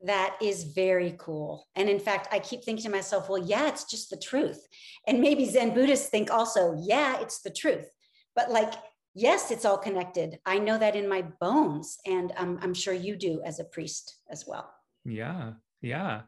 That 0.03 0.35
is 0.41 0.63
very 0.63 1.15
cool. 1.17 1.67
And 1.75 1.89
in 1.89 1.99
fact 1.99 2.27
i 2.31 2.39
keep 2.39 2.63
thinking 2.63 2.85
to 2.85 2.89
myself 2.89 3.29
well 3.29 3.43
yeah 3.43 3.67
it's 3.67 3.85
just 3.85 4.09
the 4.09 4.17
truth. 4.17 4.65
And 5.07 5.21
maybe 5.21 5.45
zen 5.45 5.75
buddhists 5.75 6.09
think 6.09 6.31
also 6.31 6.75
yeah 6.81 7.21
it's 7.21 7.41
the 7.41 7.51
truth 7.51 7.87
but 8.35 8.51
like 8.51 8.73
yes 9.13 9.51
it's 9.51 9.65
all 9.65 9.77
connected 9.77 10.39
i 10.45 10.57
know 10.59 10.77
that 10.77 10.95
in 10.95 11.07
my 11.07 11.21
bones 11.39 11.97
and 12.05 12.33
um, 12.37 12.59
i'm 12.61 12.73
sure 12.73 12.93
you 12.93 13.15
do 13.15 13.41
as 13.45 13.59
a 13.59 13.65
priest 13.65 14.17
as 14.29 14.45
well 14.47 14.69
yeah 15.05 15.51
yeah 15.81 16.21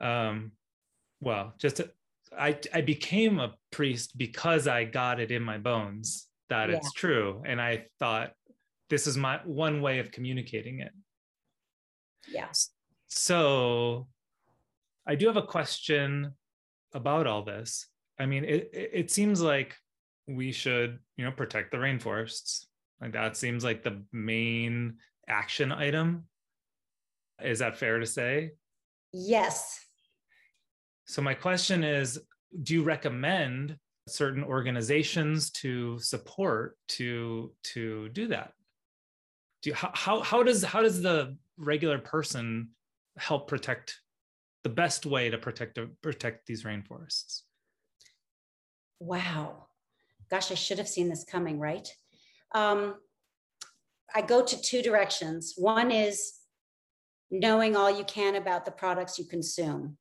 um 0.00 0.52
well 1.20 1.54
just 1.58 1.80
I 2.36 2.58
I 2.74 2.80
became 2.80 3.38
a 3.38 3.54
priest 3.70 4.18
because 4.18 4.66
I 4.66 4.84
got 4.84 5.20
it 5.20 5.30
in 5.30 5.42
my 5.42 5.58
bones 5.58 6.26
that 6.48 6.70
yeah. 6.70 6.76
it's 6.76 6.92
true, 6.92 7.42
and 7.46 7.60
I 7.60 7.86
thought 7.98 8.32
this 8.90 9.06
is 9.06 9.16
my 9.16 9.40
one 9.44 9.80
way 9.80 9.98
of 9.98 10.10
communicating 10.10 10.80
it. 10.80 10.92
Yeah. 12.28 12.48
So, 13.06 14.08
I 15.06 15.14
do 15.14 15.26
have 15.26 15.36
a 15.36 15.42
question 15.42 16.34
about 16.92 17.26
all 17.26 17.42
this. 17.44 17.86
I 18.18 18.26
mean, 18.26 18.44
it 18.44 18.70
it 18.72 19.10
seems 19.10 19.40
like 19.40 19.76
we 20.28 20.52
should 20.52 20.98
you 21.16 21.24
know 21.24 21.32
protect 21.32 21.72
the 21.72 21.78
rainforests. 21.78 22.66
Like 23.00 23.12
that 23.12 23.36
seems 23.36 23.64
like 23.64 23.82
the 23.82 24.02
main 24.12 24.96
action 25.28 25.72
item. 25.72 26.24
Is 27.42 27.60
that 27.60 27.76
fair 27.76 27.98
to 27.98 28.06
say? 28.06 28.52
Yes. 29.12 29.80
So 31.06 31.22
my 31.22 31.34
question 31.34 31.84
is, 31.84 32.18
do 32.62 32.74
you 32.74 32.82
recommend 32.82 33.76
certain 34.08 34.42
organizations 34.42 35.50
to 35.50 35.98
support 35.98 36.76
to 36.88 37.52
to 37.62 38.08
do 38.10 38.28
that? 38.28 38.52
Do 39.62 39.70
you, 39.70 39.76
how 39.76 40.20
how 40.20 40.42
does 40.42 40.62
how 40.62 40.82
does 40.82 41.02
the 41.02 41.36
regular 41.56 41.98
person 41.98 42.70
help 43.16 43.48
protect 43.48 43.98
the 44.64 44.68
best 44.68 45.06
way 45.06 45.30
to 45.30 45.38
protect 45.38 45.78
protect 46.02 46.46
these 46.46 46.64
rainforests? 46.64 47.42
Wow, 49.00 49.67
gosh, 50.30 50.50
I 50.50 50.54
should 50.54 50.78
have 50.78 50.88
seen 50.88 51.08
this 51.08 51.24
coming, 51.24 51.58
right? 51.58 51.88
Um, 52.54 52.94
I 54.14 54.22
go 54.22 54.44
to 54.44 54.62
two 54.62 54.82
directions. 54.82 55.54
One 55.56 55.90
is 55.90 56.32
knowing 57.30 57.76
all 57.76 57.90
you 57.90 58.04
can 58.04 58.36
about 58.36 58.64
the 58.64 58.70
products 58.70 59.18
you 59.18 59.26
consume. 59.26 59.96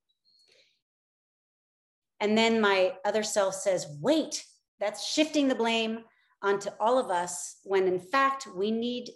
And 2.20 2.38
then 2.38 2.62
my 2.62 2.94
other 3.06 3.24
self 3.24 3.54
says, 3.56 3.86
wait, 4.02 4.44
that's 4.80 5.06
shifting 5.06 5.48
the 5.48 5.56
blame 5.56 6.00
onto 6.42 6.70
all 6.80 7.00
of 7.00 7.10
us 7.10 7.58
when 7.64 7.88
in 7.88 8.00
fact 8.00 8.48
we 8.56 8.72
need 8.72 9.10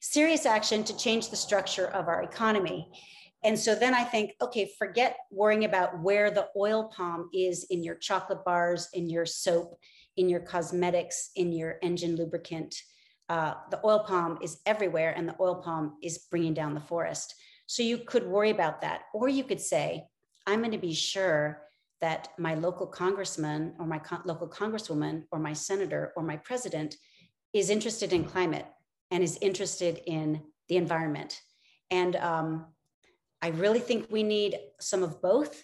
serious 0.00 0.46
action 0.46 0.82
to 0.84 0.96
change 0.96 1.30
the 1.30 1.36
structure 1.36 1.88
of 1.88 2.08
our 2.08 2.22
economy. 2.22 2.88
And 3.44 3.56
so 3.58 3.74
then 3.74 3.94
I 3.94 4.02
think, 4.02 4.32
okay, 4.42 4.70
forget 4.78 5.16
worrying 5.30 5.64
about 5.64 6.02
where 6.02 6.30
the 6.30 6.48
oil 6.56 6.90
palm 6.94 7.28
is 7.32 7.66
in 7.70 7.84
your 7.84 7.94
chocolate 7.94 8.44
bars, 8.44 8.88
in 8.94 9.08
your 9.08 9.26
soap, 9.26 9.78
in 10.18 10.28
your 10.28 10.40
cosmetics, 10.40 11.30
in 11.36 11.52
your 11.52 11.78
engine 11.82 12.16
lubricant. 12.16 12.74
Uh, 13.28 13.54
the 13.70 13.80
oil 13.84 14.00
palm 14.00 14.38
is 14.42 14.60
everywhere, 14.66 15.14
and 15.16 15.28
the 15.28 15.36
oil 15.40 15.56
palm 15.56 15.96
is 16.02 16.18
bringing 16.30 16.54
down 16.54 16.74
the 16.74 16.80
forest. 16.80 17.34
So 17.66 17.82
you 17.82 17.98
could 17.98 18.26
worry 18.26 18.50
about 18.50 18.80
that. 18.80 19.02
Or 19.14 19.28
you 19.28 19.44
could 19.44 19.60
say, 19.60 20.04
I'm 20.46 20.60
going 20.60 20.72
to 20.72 20.78
be 20.78 20.94
sure 20.94 21.62
that 22.00 22.28
my 22.38 22.54
local 22.54 22.86
congressman 22.86 23.74
or 23.78 23.86
my 23.86 24.00
local 24.24 24.48
congresswoman 24.48 25.24
or 25.30 25.38
my 25.38 25.52
senator 25.52 26.12
or 26.16 26.22
my 26.22 26.36
president 26.36 26.96
is 27.52 27.70
interested 27.70 28.12
in 28.12 28.24
climate 28.24 28.66
and 29.10 29.22
is 29.22 29.38
interested 29.40 30.00
in 30.06 30.42
the 30.68 30.76
environment. 30.76 31.40
And 31.90 32.16
um, 32.16 32.66
I 33.42 33.48
really 33.48 33.80
think 33.80 34.06
we 34.10 34.22
need 34.22 34.58
some 34.80 35.02
of 35.02 35.20
both. 35.22 35.62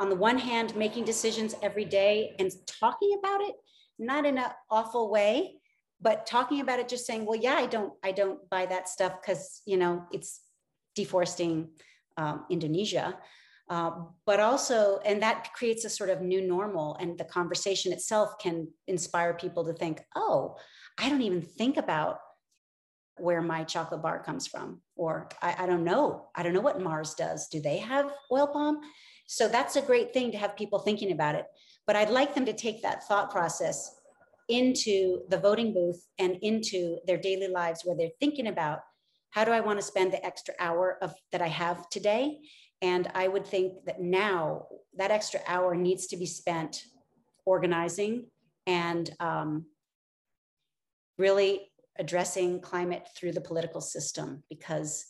On 0.00 0.08
the 0.08 0.16
one 0.16 0.38
hand, 0.38 0.76
making 0.76 1.04
decisions 1.04 1.54
every 1.62 1.84
day 1.84 2.34
and 2.38 2.50
talking 2.66 3.16
about 3.18 3.40
it, 3.42 3.54
not 3.98 4.26
in 4.26 4.38
an 4.38 4.50
awful 4.70 5.10
way, 5.10 5.54
but 6.00 6.26
talking 6.26 6.60
about 6.60 6.78
it, 6.78 6.88
just 6.88 7.06
saying, 7.06 7.26
well, 7.26 7.38
yeah, 7.38 7.54
I 7.54 7.66
don't, 7.66 7.92
I 8.04 8.12
don't 8.12 8.48
buy 8.50 8.66
that 8.66 8.88
stuff 8.88 9.20
because, 9.20 9.62
you 9.66 9.76
know, 9.76 10.04
it's 10.12 10.40
deforesting 10.94 11.70
um, 12.16 12.44
Indonesia. 12.50 13.18
Uh, 13.68 13.90
but 14.24 14.40
also, 14.40 14.98
and 15.04 15.22
that 15.22 15.52
creates 15.52 15.84
a 15.84 15.90
sort 15.90 16.08
of 16.08 16.22
new 16.22 16.40
normal, 16.40 16.96
and 17.00 17.18
the 17.18 17.24
conversation 17.24 17.92
itself 17.92 18.38
can 18.38 18.68
inspire 18.86 19.34
people 19.34 19.64
to 19.66 19.74
think, 19.74 20.00
oh, 20.16 20.56
I 20.98 21.10
don't 21.10 21.20
even 21.22 21.42
think 21.42 21.76
about 21.76 22.18
where 23.18 23.42
my 23.42 23.64
chocolate 23.64 24.00
bar 24.00 24.22
comes 24.22 24.46
from, 24.46 24.80
or 24.96 25.28
I, 25.42 25.64
I 25.64 25.66
don't 25.66 25.84
know. 25.84 26.28
I 26.34 26.42
don't 26.42 26.54
know 26.54 26.60
what 26.60 26.80
Mars 26.80 27.14
does. 27.14 27.48
Do 27.48 27.60
they 27.60 27.78
have 27.78 28.10
oil 28.32 28.46
palm? 28.46 28.80
So 29.30 29.46
that's 29.46 29.76
a 29.76 29.82
great 29.82 30.14
thing 30.14 30.32
to 30.32 30.38
have 30.38 30.56
people 30.56 30.78
thinking 30.78 31.12
about 31.12 31.34
it. 31.34 31.44
But 31.86 31.96
I'd 31.96 32.08
like 32.08 32.34
them 32.34 32.46
to 32.46 32.52
take 32.54 32.82
that 32.82 33.06
thought 33.06 33.30
process 33.30 33.94
into 34.48 35.20
the 35.28 35.36
voting 35.36 35.74
booth 35.74 36.02
and 36.18 36.38
into 36.40 36.98
their 37.06 37.18
daily 37.18 37.48
lives 37.48 37.82
where 37.84 37.94
they're 37.94 38.08
thinking 38.20 38.46
about 38.46 38.80
how 39.30 39.44
do 39.44 39.52
I 39.52 39.60
want 39.60 39.78
to 39.78 39.84
spend 39.84 40.12
the 40.12 40.24
extra 40.24 40.54
hour 40.58 40.96
of 41.02 41.14
that 41.32 41.42
I 41.42 41.48
have 41.48 41.90
today 41.90 42.38
and 42.80 43.10
I 43.14 43.28
would 43.28 43.46
think 43.46 43.84
that 43.84 44.00
now 44.00 44.66
that 44.96 45.10
extra 45.10 45.40
hour 45.46 45.74
needs 45.74 46.06
to 46.06 46.16
be 46.16 46.24
spent 46.24 46.84
organizing 47.44 48.28
and 48.66 49.10
um, 49.20 49.66
really 51.18 51.70
addressing 51.98 52.62
climate 52.62 53.08
through 53.14 53.32
the 53.32 53.40
political 53.42 53.82
system 53.82 54.42
because 54.48 55.04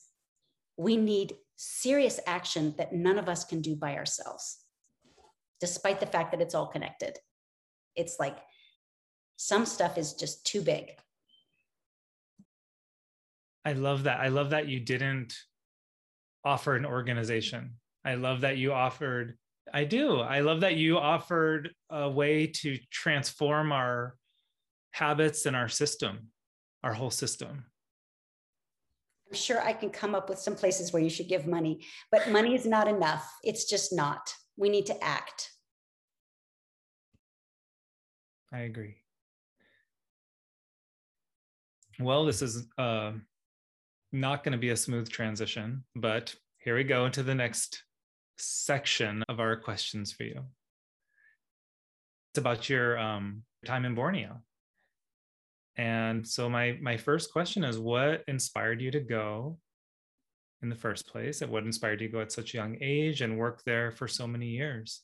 we 0.77 0.97
need 0.97 1.35
serious 1.59 2.21
action 2.27 2.73
that 2.79 2.93
none 2.93 3.19
of 3.19 3.29
us 3.29 3.45
can 3.45 3.61
do 3.61 3.75
by 3.75 3.97
ourselves, 3.97 4.59
despite 5.61 5.99
the 5.99 6.07
fact 6.07 6.31
that 6.31 6.41
it's 6.41 6.55
all 6.55 6.69
connected. 6.69 7.19
It's 7.97 8.17
like 8.21 8.39
some 9.37 9.67
stuff 9.67 9.99
is 9.99 10.15
just 10.15 10.47
too 10.47 10.63
big. 10.63 10.93
I 13.65 13.73
love 13.73 14.05
that. 14.05 14.21
I 14.21 14.29
love 14.29 14.51
that 14.51 14.69
you 14.69 14.79
didn't 14.79 15.35
offer 16.45 16.77
an 16.77 16.87
organization. 16.87 17.75
I 18.05 18.15
love 18.15 18.43
that 18.43 18.57
you 18.57 18.73
offered, 18.73 19.37
I 19.75 19.83
do. 19.83 20.21
I 20.21 20.41
love 20.41 20.61
that 20.61 20.77
you 20.77 20.97
offered 20.97 21.71
a 21.91 22.09
way 22.09 22.47
to 22.47 22.79
transform 22.91 23.73
our 23.73 24.15
habits 24.93 25.45
and 25.45 25.57
our 25.57 25.69
system, 25.69 26.29
our 26.85 26.95
whole 26.95 27.11
system. 27.11 27.65
I'm 29.29 29.37
sure 29.37 29.61
I 29.61 29.75
can 29.75 29.91
come 29.91 30.15
up 30.15 30.31
with 30.31 30.39
some 30.39 30.55
places 30.55 30.93
where 30.93 31.03
you 31.03 31.11
should 31.11 31.29
give 31.29 31.47
money, 31.47 31.85
but 32.11 32.31
money 32.31 32.55
is 32.55 32.65
not 32.65 32.89
enough. 32.89 33.31
It's 33.43 33.65
just 33.65 33.93
not. 33.93 34.33
We 34.57 34.71
need 34.71 34.87
to 34.87 35.05
act. 35.05 35.51
I 38.53 38.61
agree. 38.61 38.97
Well, 42.01 42.25
this 42.25 42.41
is 42.41 42.67
uh, 42.79 43.13
not 44.13 44.45
going 44.45 44.53
to 44.53 44.59
be 44.59 44.71
a 44.71 44.77
smooth 44.77 45.11
transition, 45.11 45.85
but 45.95 46.35
here 46.59 46.75
we 46.75 46.85
go 46.85 47.05
into 47.05 47.23
the 47.23 47.35
next 47.35 47.83
section 48.39 49.25
of 49.29 49.41
our 49.41 49.57
questions 49.57 50.13
for 50.13 50.23
you. 50.23 50.45
It's 52.31 52.39
about 52.39 52.71
your 52.71 52.99
um, 52.99 53.43
time 53.67 53.85
in 53.85 53.95
Borneo. 53.95 54.41
And 55.79 56.27
so 56.27 56.51
my 56.51 56.77
my 56.83 56.97
first 56.97 57.33
question 57.33 57.63
is 57.65 57.79
what 57.79 58.25
inspired 58.27 58.83
you 58.83 58.91
to 58.91 59.01
go 59.01 59.59
in 60.61 60.69
the 60.69 60.75
first 60.75 61.07
place? 61.07 61.41
And 61.41 61.53
what 61.53 61.65
inspired 61.65 62.01
you 62.01 62.09
to 62.09 62.13
go 62.13 62.21
at 62.21 62.33
such 62.33 62.53
a 62.53 62.57
young 62.57 62.77
age 62.81 63.21
and 63.23 63.39
work 63.39 63.63
there 63.65 63.93
for 63.93 64.09
so 64.09 64.27
many 64.27 64.49
years? 64.49 65.03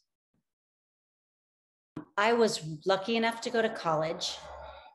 I 2.18 2.32
was 2.32 2.60
lucky 2.86 3.16
enough 3.16 3.40
to 3.42 3.50
go 3.50 3.62
to 3.62 3.68
college, 3.68 4.36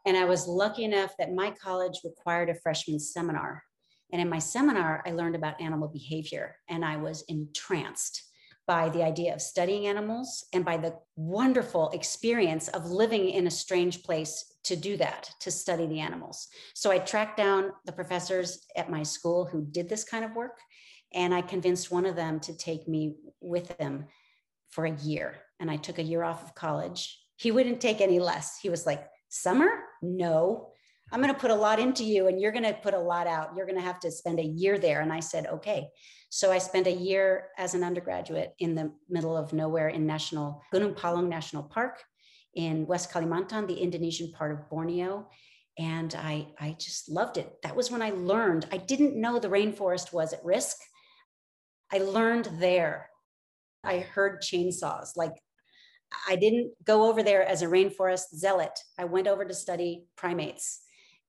and 0.06 0.18
I 0.18 0.26
was 0.26 0.48
lucky 0.48 0.84
enough 0.84 1.14
that 1.18 1.34
my 1.34 1.52
college 1.52 2.00
required 2.04 2.50
a 2.50 2.56
freshman 2.56 3.00
seminar. 3.00 3.64
And 4.12 4.22
in 4.22 4.30
my 4.30 4.40
seminar, 4.40 5.04
I 5.06 5.12
learned 5.12 5.36
about 5.36 5.62
animal 5.62 5.88
behavior, 5.88 6.58
and 6.70 6.84
I 6.84 6.98
was 6.98 7.24
entranced 7.30 8.29
by 8.70 8.88
the 8.90 9.02
idea 9.02 9.34
of 9.34 9.42
studying 9.42 9.88
animals 9.88 10.46
and 10.54 10.64
by 10.64 10.78
the 10.78 10.94
wonderful 11.16 11.90
experience 11.90 12.68
of 12.68 12.86
living 12.86 13.28
in 13.28 13.48
a 13.48 13.52
strange 13.52 14.04
place 14.04 14.54
to 14.64 14.76
do 14.76 14.96
that, 14.96 15.28
to 15.40 15.50
study 15.50 15.88
the 15.88 16.00
animals. 16.00 16.50
So 16.76 16.92
I 16.92 17.00
tracked 17.00 17.36
down 17.36 17.72
the 17.88 17.92
professors 17.92 18.68
at 18.78 18.92
my 18.92 19.02
school 19.02 19.46
who 19.46 19.66
did 19.72 19.90
this 19.90 20.04
kind 20.04 20.24
of 20.24 20.36
work, 20.36 20.60
and 21.16 21.34
I 21.34 21.42
convinced 21.42 21.90
one 21.90 22.06
of 22.06 22.16
them 22.16 22.40
to 22.42 22.56
take 22.56 22.88
me 22.88 23.16
with 23.42 23.76
them 23.80 24.06
for 24.70 24.86
a 24.86 24.96
year. 24.98 25.38
And 25.60 25.72
I 25.72 25.78
took 25.78 25.98
a 25.98 26.04
year 26.04 26.22
off 26.22 26.44
of 26.44 26.54
college. 26.54 27.20
He 27.38 27.50
wouldn't 27.50 27.82
take 27.82 28.02
any 28.02 28.20
less. 28.20 28.60
He 28.62 28.70
was 28.70 28.86
like, 28.86 29.04
Summer? 29.30 29.70
No. 30.04 30.74
I'm 31.12 31.22
going 31.22 31.34
to 31.34 31.40
put 31.40 31.52
a 31.52 31.56
lot 31.56 31.80
into 31.80 32.04
you 32.04 32.28
and 32.28 32.40
you're 32.40 32.52
going 32.52 32.64
to 32.64 32.74
put 32.74 32.94
a 32.94 33.00
lot 33.00 33.28
out. 33.28 33.52
You're 33.56 33.66
going 33.66 33.78
to 33.78 33.84
have 33.84 34.00
to 34.02 34.12
spend 34.12 34.40
a 34.40 34.46
year 34.46 34.78
there. 34.78 35.02
And 35.02 35.12
I 35.12 35.20
said, 35.20 35.48
okay. 35.48 35.88
So 36.30 36.52
I 36.52 36.60
spent 36.60 36.86
a 36.86 36.92
year 36.92 37.48
as 37.58 37.74
an 37.74 37.84
undergraduate 37.84 38.54
in 38.60 38.76
the 38.76 38.92
middle 39.10 39.36
of 39.36 39.52
nowhere 39.52 39.90
in 39.90 40.06
National 40.06 40.62
Gunung 40.74 40.96
Palung 40.96 41.28
National 41.28 41.64
Park 41.64 42.04
in 42.54 42.86
West 42.86 43.12
Kalimantan, 43.12 43.68
the 43.68 43.80
Indonesian 43.80 44.32
part 44.32 44.52
of 44.52 44.70
Borneo. 44.70 45.28
And 45.80 46.14
I, 46.14 46.48
I 46.60 46.76
just 46.80 47.10
loved 47.10 47.38
it. 47.38 47.54
That 47.64 47.76
was 47.76 47.90
when 47.90 48.02
I 48.02 48.12
learned. 48.12 48.68
I 48.72 48.78
didn't 48.78 49.20
know 49.20 49.40
the 49.40 49.48
rainforest 49.50 50.14
was 50.14 50.34
at 50.34 50.46
risk. 50.46 50.78
I 51.92 52.00
learned 52.00 52.50
there. 52.60 53.10
I 53.84 54.00
heard 54.00 54.42
chainsaws. 54.44 55.16
Like 55.16 55.34
I 56.28 56.36
didn't 56.36 56.74
go 56.84 57.10
over 57.10 57.24
there 57.24 57.44
as 57.44 57.62
a 57.62 57.68
rainforest 57.68 58.36
zealot. 58.36 58.78
I 58.98 59.06
went 59.06 59.28
over 59.28 59.46
to 59.46 59.54
study 59.54 60.04
primates 60.16 60.82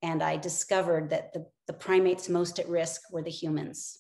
and 0.02 0.22
I 0.22 0.36
discovered 0.36 1.10
that 1.10 1.32
the, 1.32 1.46
the 1.66 1.72
primates 1.72 2.28
most 2.28 2.58
at 2.58 2.68
risk 2.68 3.02
were 3.12 3.22
the 3.22 3.30
humans. 3.30 3.98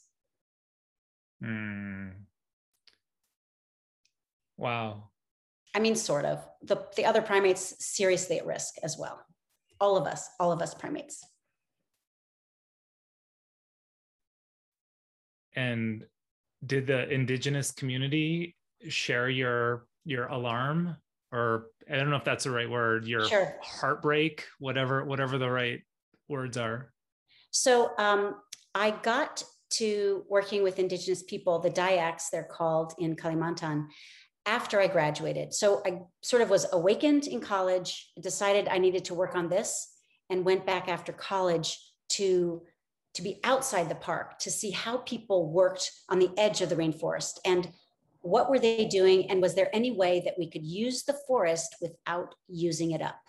Mm. 1.42 2.12
Wow. 4.56 5.10
I 5.74 5.78
mean, 5.78 5.94
sort 5.94 6.24
of. 6.24 6.44
The, 6.62 6.84
the 6.96 7.04
other 7.04 7.22
primates 7.22 7.74
seriously 7.84 8.38
at 8.38 8.46
risk 8.46 8.74
as 8.82 8.98
well. 8.98 9.20
All 9.80 9.96
of 9.96 10.06
us, 10.06 10.28
all 10.38 10.52
of 10.52 10.60
us 10.60 10.74
primates. 10.74 11.24
And 15.54 16.04
did 16.64 16.86
the 16.86 17.08
indigenous 17.08 17.72
community 17.72 18.56
share 18.88 19.28
your 19.28 19.86
your 20.04 20.26
alarm 20.26 20.96
or 21.32 21.66
I 21.90 21.96
don't 21.96 22.10
know 22.10 22.16
if 22.16 22.24
that's 22.24 22.44
the 22.44 22.50
right 22.50 22.68
word, 22.68 23.06
your 23.06 23.24
sure. 23.26 23.56
heartbreak, 23.62 24.44
whatever, 24.58 25.04
whatever 25.04 25.38
the 25.38 25.50
right 25.50 25.80
words 26.30 26.56
are? 26.56 26.92
So 27.50 27.92
um, 27.98 28.36
I 28.74 28.92
got 28.92 29.42
to 29.70 30.24
working 30.28 30.62
with 30.62 30.78
Indigenous 30.78 31.22
people, 31.22 31.58
the 31.58 31.70
Dayaks, 31.70 32.30
they're 32.30 32.44
called 32.44 32.94
in 32.98 33.16
Kalimantan, 33.16 33.86
after 34.46 34.80
I 34.80 34.86
graduated. 34.86 35.52
So 35.52 35.82
I 35.84 36.00
sort 36.22 36.42
of 36.42 36.50
was 36.50 36.66
awakened 36.72 37.26
in 37.26 37.40
college, 37.40 38.10
decided 38.20 38.68
I 38.68 38.78
needed 38.78 39.04
to 39.06 39.14
work 39.14 39.34
on 39.34 39.48
this, 39.48 39.88
and 40.30 40.44
went 40.44 40.64
back 40.64 40.88
after 40.88 41.12
college 41.12 41.78
to 42.10 42.62
to 43.12 43.22
be 43.22 43.40
outside 43.42 43.88
the 43.88 43.94
park 43.96 44.38
to 44.38 44.50
see 44.50 44.70
how 44.70 44.98
people 44.98 45.50
worked 45.50 45.90
on 46.08 46.20
the 46.20 46.30
edge 46.36 46.60
of 46.60 46.68
the 46.68 46.76
rainforest 46.76 47.38
and 47.44 47.68
what 48.20 48.48
were 48.48 48.58
they 48.58 48.84
doing 48.84 49.28
and 49.30 49.42
was 49.42 49.54
there 49.54 49.74
any 49.74 49.90
way 49.90 50.22
that 50.24 50.34
we 50.38 50.48
could 50.48 50.64
use 50.64 51.02
the 51.02 51.18
forest 51.26 51.74
without 51.80 52.36
using 52.48 52.92
it 52.92 53.02
up 53.02 53.20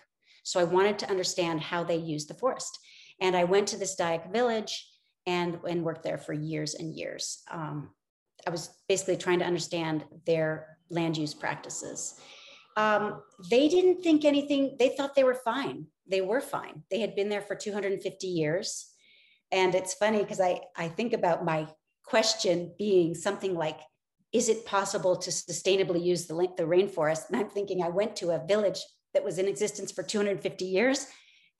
so 0.44 0.60
i 0.60 0.64
wanted 0.64 0.98
to 0.98 1.10
understand 1.10 1.60
how 1.60 1.82
they 1.82 1.96
used 1.96 2.28
the 2.28 2.34
forest 2.34 2.78
and 3.22 3.36
I 3.36 3.44
went 3.44 3.68
to 3.68 3.78
this 3.78 3.96
Dayak 3.96 4.32
village 4.32 4.90
and, 5.26 5.58
and 5.66 5.84
worked 5.84 6.02
there 6.02 6.18
for 6.18 6.32
years 6.32 6.74
and 6.74 6.92
years. 6.92 7.42
Um, 7.50 7.90
I 8.46 8.50
was 8.50 8.68
basically 8.88 9.16
trying 9.16 9.38
to 9.38 9.44
understand 9.44 10.04
their 10.26 10.76
land 10.90 11.16
use 11.16 11.32
practices. 11.32 12.20
Um, 12.76 13.22
they 13.48 13.68
didn't 13.68 14.02
think 14.02 14.24
anything, 14.24 14.76
they 14.78 14.88
thought 14.88 15.14
they 15.14 15.22
were 15.22 15.38
fine. 15.44 15.86
They 16.08 16.20
were 16.20 16.40
fine. 16.40 16.82
They 16.90 17.00
had 17.00 17.14
been 17.14 17.28
there 17.28 17.40
for 17.40 17.54
250 17.54 18.26
years. 18.26 18.90
And 19.52 19.74
it's 19.74 19.94
funny 19.94 20.18
because 20.18 20.40
I, 20.40 20.60
I 20.76 20.88
think 20.88 21.12
about 21.12 21.44
my 21.44 21.68
question 22.04 22.74
being 22.76 23.14
something 23.14 23.54
like, 23.54 23.78
is 24.32 24.48
it 24.48 24.66
possible 24.66 25.14
to 25.14 25.30
sustainably 25.30 26.02
use 26.02 26.26
the, 26.26 26.34
the 26.56 26.64
rainforest? 26.64 27.28
And 27.28 27.36
I'm 27.36 27.50
thinking 27.50 27.82
I 27.82 27.88
went 27.88 28.16
to 28.16 28.30
a 28.30 28.44
village 28.44 28.80
that 29.14 29.24
was 29.24 29.38
in 29.38 29.46
existence 29.46 29.92
for 29.92 30.02
250 30.02 30.64
years 30.64 31.06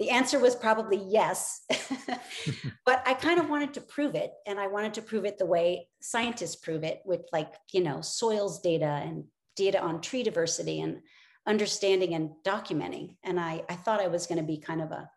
the 0.03 0.11
answer 0.11 0.41
was 0.41 0.57
probably 0.57 0.97
yes. 0.97 1.61
but 2.85 3.03
I 3.07 3.15
kind 3.15 3.39
of 3.39 3.49
wanted 3.49 3.75
to 3.75 3.81
prove 3.81 4.17
it. 4.17 4.33
And 4.49 4.59
I 4.59 4.67
wanted 4.67 4.95
to 4.95 5.03
prove 5.03 5.25
it 5.25 5.39
the 5.39 5.47
way 5.47 5.87
scientists 6.01 6.57
prove 6.57 6.83
it 6.83 7.03
with, 7.05 7.21
like, 7.33 7.55
you 7.73 7.81
know, 7.81 8.01
soils 8.01 8.61
data 8.61 9.01
and 9.05 9.25
data 9.55 9.81
on 9.81 10.01
tree 10.01 10.25
diversity 10.25 10.81
and 10.81 11.03
understanding 11.47 12.15
and 12.15 12.31
documenting. 12.45 13.15
And 13.23 13.39
I, 13.39 13.63
I 13.69 13.77
thought 13.77 14.01
I 14.01 14.09
was 14.09 14.27
going 14.27 14.39
to 14.39 14.45
be 14.45 14.59
kind 14.59 14.83
of 14.83 14.91
a, 14.91 15.09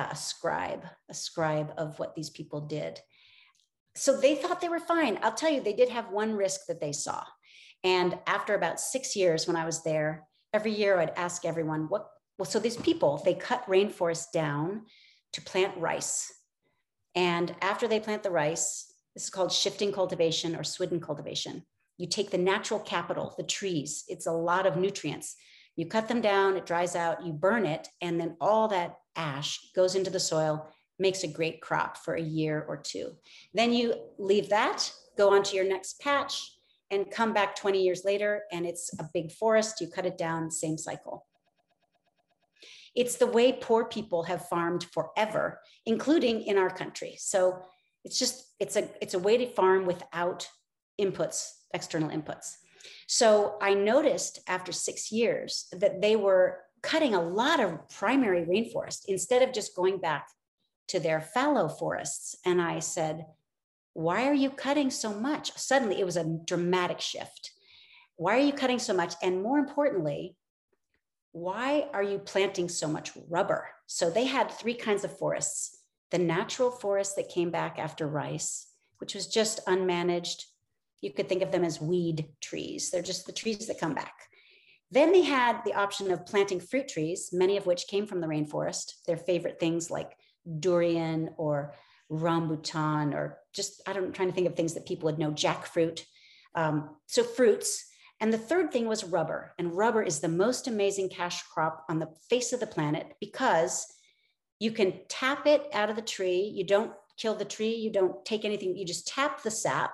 a 0.00 0.16
scribe, 0.16 0.84
a 1.08 1.14
scribe 1.14 1.72
of 1.78 2.00
what 2.00 2.16
these 2.16 2.30
people 2.30 2.62
did. 2.62 2.98
So 3.94 4.20
they 4.20 4.34
thought 4.34 4.60
they 4.60 4.68
were 4.68 4.80
fine. 4.80 5.20
I'll 5.22 5.34
tell 5.34 5.52
you, 5.52 5.60
they 5.60 5.72
did 5.72 5.88
have 5.88 6.10
one 6.10 6.34
risk 6.34 6.62
that 6.66 6.80
they 6.80 6.92
saw. 6.92 7.22
And 7.84 8.18
after 8.26 8.56
about 8.56 8.80
six 8.80 9.14
years, 9.14 9.46
when 9.46 9.56
I 9.56 9.66
was 9.66 9.84
there, 9.84 10.26
every 10.52 10.72
year 10.72 10.98
I'd 10.98 11.12
ask 11.16 11.44
everyone, 11.44 11.88
what 11.88 12.08
well, 12.40 12.48
so 12.48 12.58
these 12.58 12.78
people, 12.78 13.20
they 13.22 13.34
cut 13.34 13.66
rainforests 13.66 14.32
down 14.32 14.86
to 15.34 15.42
plant 15.42 15.76
rice. 15.76 16.32
And 17.14 17.54
after 17.60 17.86
they 17.86 18.00
plant 18.00 18.22
the 18.22 18.30
rice, 18.30 18.94
this 19.14 19.24
is 19.24 19.30
called 19.30 19.52
shifting 19.52 19.92
cultivation 19.92 20.56
or 20.56 20.60
swidden 20.60 21.02
cultivation. 21.02 21.66
You 21.98 22.08
take 22.08 22.30
the 22.30 22.38
natural 22.38 22.80
capital, 22.80 23.34
the 23.36 23.44
trees, 23.44 24.04
it's 24.08 24.26
a 24.26 24.32
lot 24.32 24.64
of 24.64 24.78
nutrients. 24.78 25.36
You 25.76 25.84
cut 25.84 26.08
them 26.08 26.22
down, 26.22 26.56
it 26.56 26.64
dries 26.64 26.96
out, 26.96 27.26
you 27.26 27.34
burn 27.34 27.66
it, 27.66 27.88
and 28.00 28.18
then 28.18 28.38
all 28.40 28.68
that 28.68 28.96
ash 29.16 29.60
goes 29.76 29.94
into 29.94 30.10
the 30.10 30.18
soil, 30.18 30.66
makes 30.98 31.24
a 31.24 31.28
great 31.28 31.60
crop 31.60 31.98
for 31.98 32.14
a 32.14 32.22
year 32.22 32.64
or 32.66 32.78
two. 32.78 33.12
Then 33.52 33.70
you 33.70 33.94
leave 34.18 34.48
that, 34.48 34.90
go 35.18 35.34
on 35.34 35.42
to 35.42 35.56
your 35.56 35.68
next 35.68 36.00
patch, 36.00 36.54
and 36.90 37.10
come 37.10 37.34
back 37.34 37.54
20 37.54 37.82
years 37.82 38.02
later, 38.06 38.44
and 38.50 38.64
it's 38.64 38.98
a 38.98 39.10
big 39.12 39.30
forest. 39.30 39.82
You 39.82 39.88
cut 39.88 40.06
it 40.06 40.16
down, 40.16 40.50
same 40.50 40.78
cycle. 40.78 41.26
It's 42.94 43.16
the 43.16 43.26
way 43.26 43.52
poor 43.52 43.84
people 43.84 44.24
have 44.24 44.48
farmed 44.48 44.84
forever, 44.92 45.60
including 45.86 46.42
in 46.42 46.58
our 46.58 46.70
country. 46.70 47.16
So 47.18 47.62
it's 48.04 48.18
just 48.18 48.54
it's 48.58 48.76
a 48.76 48.88
it's 49.00 49.14
a 49.14 49.18
way 49.18 49.36
to 49.38 49.54
farm 49.54 49.86
without 49.86 50.48
inputs, 51.00 51.50
external 51.72 52.10
inputs. 52.10 52.56
So 53.06 53.58
I 53.60 53.74
noticed 53.74 54.40
after 54.46 54.72
6 54.72 55.12
years 55.12 55.66
that 55.72 56.00
they 56.00 56.16
were 56.16 56.64
cutting 56.82 57.14
a 57.14 57.22
lot 57.22 57.60
of 57.60 57.88
primary 57.90 58.44
rainforest 58.44 59.04
instead 59.06 59.42
of 59.42 59.52
just 59.52 59.76
going 59.76 59.98
back 59.98 60.28
to 60.88 60.98
their 60.98 61.20
fallow 61.20 61.68
forests 61.68 62.36
and 62.44 62.60
I 62.60 62.80
said, 62.80 63.26
"Why 63.92 64.26
are 64.26 64.34
you 64.34 64.50
cutting 64.50 64.90
so 64.90 65.12
much?" 65.12 65.52
Suddenly 65.56 66.00
it 66.00 66.04
was 66.04 66.16
a 66.16 66.24
dramatic 66.24 67.00
shift. 67.00 67.52
Why 68.16 68.36
are 68.36 68.46
you 68.46 68.52
cutting 68.52 68.78
so 68.78 68.94
much? 68.94 69.14
And 69.22 69.42
more 69.42 69.58
importantly, 69.58 70.36
why 71.32 71.86
are 71.92 72.02
you 72.02 72.18
planting 72.18 72.68
so 72.68 72.88
much 72.88 73.12
rubber? 73.28 73.68
So 73.86 74.10
they 74.10 74.24
had 74.24 74.50
three 74.50 74.74
kinds 74.74 75.04
of 75.04 75.16
forests 75.18 75.76
the 76.10 76.18
natural 76.18 76.72
forest 76.72 77.14
that 77.14 77.28
came 77.28 77.52
back 77.52 77.78
after 77.78 78.04
rice, 78.04 78.66
which 78.98 79.14
was 79.14 79.28
just 79.28 79.64
unmanaged. 79.66 80.42
You 81.00 81.12
could 81.12 81.28
think 81.28 81.40
of 81.40 81.52
them 81.52 81.62
as 81.62 81.80
weed 81.80 82.26
trees, 82.40 82.90
they're 82.90 83.00
just 83.00 83.26
the 83.26 83.32
trees 83.32 83.68
that 83.68 83.78
come 83.78 83.94
back. 83.94 84.14
Then 84.90 85.12
they 85.12 85.22
had 85.22 85.62
the 85.64 85.74
option 85.74 86.10
of 86.10 86.26
planting 86.26 86.58
fruit 86.58 86.88
trees, 86.88 87.30
many 87.32 87.56
of 87.56 87.66
which 87.66 87.86
came 87.86 88.06
from 88.06 88.20
the 88.20 88.26
rainforest. 88.26 88.94
Their 89.06 89.16
favorite 89.16 89.60
things 89.60 89.88
like 89.88 90.16
durian 90.58 91.30
or 91.36 91.74
rambutan, 92.10 93.14
or 93.14 93.38
just, 93.54 93.80
I 93.86 93.92
don't, 93.92 94.06
I'm 94.06 94.12
trying 94.12 94.28
to 94.28 94.34
think 94.34 94.48
of 94.48 94.56
things 94.56 94.74
that 94.74 94.86
people 94.86 95.06
would 95.06 95.18
know, 95.18 95.30
jackfruit. 95.30 96.02
Um, 96.56 96.96
so 97.06 97.22
fruits 97.22 97.84
and 98.20 98.32
the 98.32 98.38
third 98.38 98.70
thing 98.70 98.86
was 98.86 99.02
rubber. 99.04 99.54
And 99.58 99.74
rubber 99.74 100.02
is 100.02 100.20
the 100.20 100.28
most 100.28 100.68
amazing 100.68 101.08
cash 101.08 101.42
crop 101.44 101.84
on 101.88 101.98
the 101.98 102.08
face 102.28 102.52
of 102.52 102.60
the 102.60 102.66
planet 102.66 103.14
because 103.20 103.86
you 104.58 104.72
can 104.72 105.00
tap 105.08 105.46
it 105.46 105.66
out 105.72 105.88
of 105.88 105.96
the 105.96 106.02
tree. 106.02 106.52
You 106.54 106.66
don't 106.66 106.92
kill 107.16 107.34
the 107.34 107.44
tree, 107.46 107.74
you 107.74 107.90
don't 107.90 108.22
take 108.24 108.44
anything, 108.44 108.76
you 108.76 108.86
just 108.86 109.08
tap 109.08 109.42
the 109.42 109.50
sap, 109.50 109.92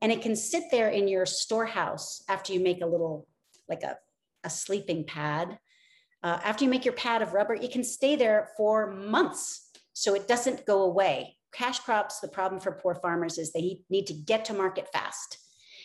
and 0.00 0.12
it 0.12 0.22
can 0.22 0.36
sit 0.36 0.64
there 0.70 0.88
in 0.88 1.08
your 1.08 1.26
storehouse 1.26 2.22
after 2.28 2.52
you 2.52 2.60
make 2.60 2.82
a 2.82 2.86
little, 2.86 3.26
like 3.68 3.82
a, 3.82 3.96
a 4.44 4.50
sleeping 4.50 5.04
pad. 5.04 5.58
uh, 6.24 6.40
after 6.42 6.64
you 6.64 6.70
make 6.70 6.86
your 6.86 6.94
pad 6.94 7.20
of 7.20 7.34
rubber, 7.34 7.54
it 7.54 7.70
can 7.70 7.84
stay 7.84 8.16
there 8.16 8.48
for 8.56 8.90
months. 8.90 9.70
So 9.92 10.14
it 10.14 10.26
doesn't 10.26 10.64
go 10.64 10.82
away. 10.82 11.36
Cash 11.52 11.80
crops, 11.80 12.20
the 12.20 12.28
problem 12.28 12.60
for 12.60 12.72
poor 12.72 12.94
farmers 12.94 13.36
is 13.36 13.52
they 13.52 13.80
need 13.90 14.06
to 14.06 14.14
get 14.14 14.46
to 14.46 14.54
market 14.54 14.88
fast 14.90 15.38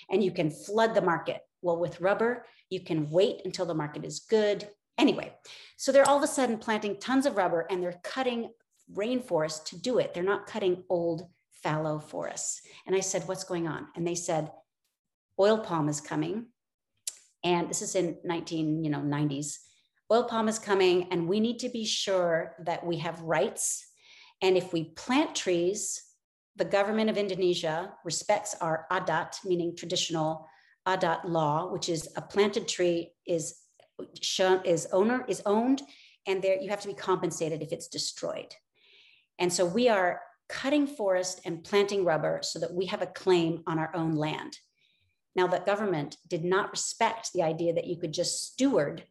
and 0.10 0.24
you 0.24 0.32
can 0.32 0.50
flood 0.50 0.96
the 0.96 1.02
market. 1.02 1.42
Well, 1.62 1.78
with 1.78 2.02
rubber, 2.02 2.46
you 2.70 2.82
can 2.82 3.10
wait 3.10 3.42
until 3.46 3.66
the 3.66 3.74
market 3.74 4.06
is 4.06 4.20
good. 4.20 4.68
Anyway, 4.98 5.34
so 5.78 5.92
they're 5.92 6.08
all 6.08 6.18
of 6.18 6.24
a 6.24 6.28
sudden 6.28 6.58
planting 6.58 6.98
tons 7.00 7.26
of 7.26 7.38
rubber 7.38 7.66
and 7.70 7.82
they're 7.82 8.00
cutting 8.04 8.52
rainforest 8.94 9.66
to 9.66 9.78
do 9.78 10.00
it. 10.00 10.14
They're 10.14 10.24
not 10.24 10.48
cutting 10.48 10.84
old 10.90 11.28
fallow 11.64 12.00
forests. 12.00 12.62
And 12.86 12.96
I 12.96 13.02
said, 13.02 13.28
What's 13.28 13.44
going 13.44 13.68
on? 13.68 13.88
And 13.96 14.06
they 14.06 14.16
said, 14.16 14.52
Oil 15.40 15.60
palm 15.60 15.90
is 15.90 16.02
coming. 16.02 16.48
And 17.44 17.70
this 17.70 17.82
is 17.82 17.96
in 17.96 18.18
19, 18.24 18.84
you 18.84 18.90
know, 18.90 19.00
90s. 19.00 19.58
Oil 20.12 20.24
palm 20.24 20.48
is 20.50 20.60
coming, 20.60 21.08
and 21.12 21.30
we 21.30 21.40
need 21.40 21.60
to 21.60 21.70
be 21.70 21.86
sure 21.86 22.56
that 22.66 22.86
we 22.86 22.98
have 22.98 23.22
rights. 23.22 23.86
And 24.42 24.58
if 24.58 24.74
we 24.74 24.86
plant 24.86 25.36
trees, 25.36 26.02
the 26.56 26.66
government 26.66 27.10
of 27.10 27.18
Indonesia 27.18 27.94
respects 28.04 28.56
our 28.60 28.88
adat, 28.92 29.38
meaning 29.46 29.76
traditional 29.76 30.49
adat 30.90 31.24
law, 31.24 31.72
which 31.72 31.88
is 31.90 32.10
a 32.16 32.22
planted 32.22 32.68
tree 32.68 33.12
is 33.26 33.56
shown 34.22 34.62
is 34.66 34.88
owner 34.92 35.26
is 35.28 35.42
owned, 35.46 35.82
and 36.26 36.42
there 36.42 36.60
you 36.60 36.70
have 36.70 36.82
to 36.82 36.88
be 36.88 36.94
compensated 36.94 37.62
if 37.62 37.72
it's 37.72 37.88
destroyed. 37.88 38.54
And 39.38 39.52
so 39.52 39.66
we 39.66 39.88
are 39.88 40.22
cutting 40.50 40.88
forest 40.88 41.42
and 41.46 41.64
planting 41.64 42.04
rubber 42.04 42.40
so 42.42 42.60
that 42.60 42.74
we 42.74 42.88
have 42.88 43.02
a 43.02 43.08
claim 43.08 43.64
on 43.68 43.78
our 43.78 43.96
own 43.96 44.16
land. 44.16 44.58
Now, 45.36 45.48
the 45.48 45.60
government 45.60 46.18
did 46.28 46.44
not 46.44 46.72
respect 46.72 47.32
the 47.34 47.44
idea 47.44 47.74
that 47.74 47.88
you 47.88 47.98
could 47.98 48.14
just 48.14 48.52
steward 48.52 49.04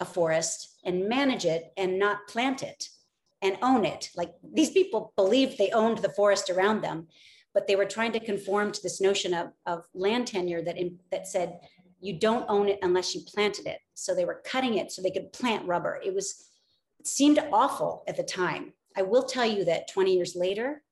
a 0.00 0.04
forest 0.04 0.76
and 0.84 1.08
manage 1.08 1.44
it 1.44 1.72
and 1.76 1.98
not 1.98 2.26
plant 2.28 2.62
it 2.62 2.88
and 3.40 3.56
own 3.62 3.84
it. 3.84 4.10
Like 4.16 4.32
these 4.42 4.70
people 4.70 5.12
believed 5.16 5.56
they 5.56 5.70
owned 5.70 5.98
the 5.98 6.10
forest 6.10 6.50
around 6.50 6.82
them, 6.82 7.06
but 7.54 7.66
they 7.66 7.76
were 7.76 7.84
trying 7.84 8.12
to 8.12 8.20
conform 8.20 8.72
to 8.72 8.82
this 8.82 9.00
notion 9.00 9.34
of, 9.34 9.48
of 9.66 9.84
land 9.94 10.26
tenure 10.26 10.62
that, 10.62 10.78
in, 10.78 10.98
that 11.10 11.26
said 11.26 11.60
you 12.00 12.18
don't 12.18 12.46
own 12.48 12.68
it 12.68 12.78
unless 12.82 13.14
you 13.14 13.22
planted 13.26 13.66
it. 13.66 13.78
So 13.94 14.14
they 14.14 14.24
were 14.24 14.42
cutting 14.44 14.78
it 14.78 14.90
so 14.90 15.02
they 15.02 15.10
could 15.10 15.32
plant 15.32 15.66
rubber. 15.66 16.00
It 16.04 16.14
was 16.14 16.48
seemed 17.04 17.38
awful 17.52 18.04
at 18.08 18.16
the 18.16 18.22
time. 18.22 18.72
I 18.96 19.02
will 19.02 19.22
tell 19.22 19.46
you 19.46 19.64
that 19.64 19.88
20 19.88 20.14
years 20.14 20.34
later, 20.36 20.82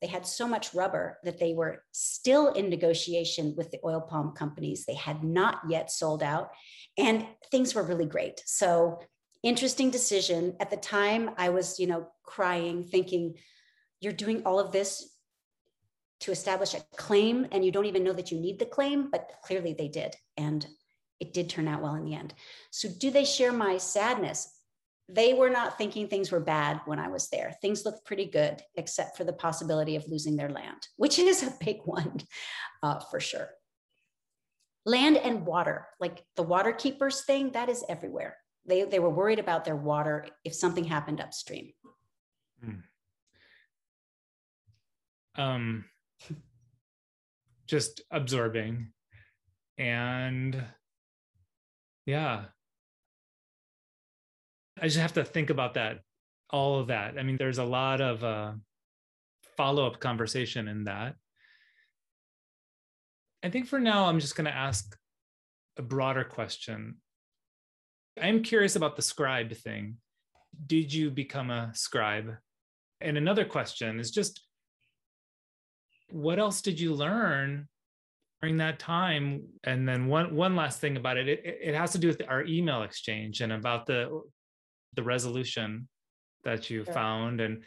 they 0.00 0.06
had 0.06 0.26
so 0.26 0.48
much 0.48 0.72
rubber 0.72 1.18
that 1.24 1.38
they 1.38 1.52
were 1.52 1.82
still 1.92 2.52
in 2.52 2.70
negotiation 2.70 3.54
with 3.56 3.70
the 3.70 3.80
oil 3.84 4.00
palm 4.00 4.32
companies. 4.32 4.86
They 4.86 4.94
had 4.94 5.22
not 5.22 5.60
yet 5.68 5.90
sold 5.90 6.22
out, 6.22 6.50
and 6.96 7.26
things 7.50 7.74
were 7.74 7.82
really 7.82 8.06
great. 8.06 8.42
So, 8.46 9.00
interesting 9.42 9.90
decision. 9.90 10.56
At 10.58 10.70
the 10.70 10.76
time, 10.76 11.30
I 11.36 11.50
was, 11.50 11.78
you 11.78 11.86
know, 11.86 12.08
crying, 12.24 12.84
thinking, 12.84 13.34
you're 14.00 14.12
doing 14.12 14.42
all 14.46 14.58
of 14.58 14.72
this 14.72 15.10
to 16.20 16.32
establish 16.32 16.74
a 16.74 16.84
claim, 16.96 17.46
and 17.52 17.64
you 17.64 17.72
don't 17.72 17.86
even 17.86 18.04
know 18.04 18.12
that 18.12 18.30
you 18.30 18.38
need 18.38 18.58
the 18.58 18.66
claim, 18.66 19.10
but 19.10 19.30
clearly 19.42 19.72
they 19.72 19.88
did. 19.88 20.14
And 20.36 20.66
it 21.18 21.32
did 21.32 21.48
turn 21.48 21.68
out 21.68 21.82
well 21.82 21.94
in 21.94 22.04
the 22.04 22.14
end. 22.14 22.34
So, 22.70 22.88
do 22.88 23.10
they 23.10 23.24
share 23.24 23.52
my 23.52 23.78
sadness? 23.78 24.60
they 25.14 25.34
were 25.34 25.50
not 25.50 25.76
thinking 25.76 26.06
things 26.06 26.30
were 26.30 26.40
bad 26.40 26.80
when 26.84 26.98
I 26.98 27.08
was 27.08 27.28
there. 27.28 27.56
Things 27.60 27.84
looked 27.84 28.04
pretty 28.04 28.26
good, 28.26 28.62
except 28.76 29.16
for 29.16 29.24
the 29.24 29.32
possibility 29.32 29.96
of 29.96 30.06
losing 30.08 30.36
their 30.36 30.50
land, 30.50 30.86
which 30.96 31.18
is 31.18 31.42
a 31.42 31.54
big 31.64 31.78
one 31.84 32.20
uh, 32.82 33.00
for 33.10 33.20
sure. 33.20 33.48
Land 34.86 35.16
and 35.18 35.44
water, 35.44 35.86
like 35.98 36.24
the 36.36 36.42
water 36.42 36.72
keepers 36.72 37.24
thing, 37.24 37.52
that 37.52 37.68
is 37.68 37.84
everywhere. 37.88 38.36
They, 38.66 38.84
they 38.84 38.98
were 38.98 39.10
worried 39.10 39.38
about 39.38 39.64
their 39.64 39.76
water 39.76 40.26
if 40.44 40.54
something 40.54 40.84
happened 40.84 41.20
upstream. 41.20 41.72
Um, 45.36 45.84
just 47.66 48.02
absorbing. 48.10 48.92
And 49.78 50.62
yeah, 52.06 52.44
I 54.80 54.86
just 54.86 54.98
have 54.98 55.14
to 55.14 55.24
think 55.24 55.50
about 55.50 55.74
that, 55.74 56.00
all 56.50 56.80
of 56.80 56.88
that. 56.88 57.18
I 57.18 57.22
mean, 57.22 57.36
there's 57.38 57.58
a 57.58 57.64
lot 57.64 58.00
of 58.00 58.24
uh, 58.24 58.52
follow 59.56 59.86
up 59.86 60.00
conversation 60.00 60.68
in 60.68 60.84
that. 60.84 61.14
I 63.42 63.50
think 63.50 63.66
for 63.66 63.78
now, 63.78 64.06
I'm 64.06 64.20
just 64.20 64.36
going 64.36 64.46
to 64.46 64.54
ask 64.54 64.96
a 65.78 65.82
broader 65.82 66.24
question. 66.24 66.96
I'm 68.20 68.42
curious 68.42 68.76
about 68.76 68.96
the 68.96 69.02
scribe 69.02 69.52
thing. 69.54 69.96
Did 70.66 70.92
you 70.92 71.10
become 71.10 71.50
a 71.50 71.70
scribe? 71.74 72.36
And 73.00 73.16
another 73.16 73.44
question 73.44 74.00
is 74.00 74.10
just 74.10 74.40
what 76.12 76.38
else 76.38 76.62
did 76.62 76.78
you 76.78 76.94
learn 76.94 77.68
during 78.40 78.56
that 78.56 78.78
time 78.78 79.42
and 79.64 79.86
then 79.88 80.06
one 80.06 80.34
one 80.34 80.56
last 80.56 80.80
thing 80.80 80.96
about 80.96 81.16
it, 81.16 81.28
it 81.28 81.58
it 81.62 81.74
has 81.74 81.92
to 81.92 81.98
do 81.98 82.08
with 82.08 82.22
our 82.28 82.44
email 82.44 82.82
exchange 82.82 83.40
and 83.40 83.52
about 83.52 83.86
the 83.86 84.22
the 84.94 85.02
resolution 85.02 85.88
that 86.44 86.70
you 86.70 86.84
sure. 86.84 86.94
found 86.94 87.40
and 87.40 87.62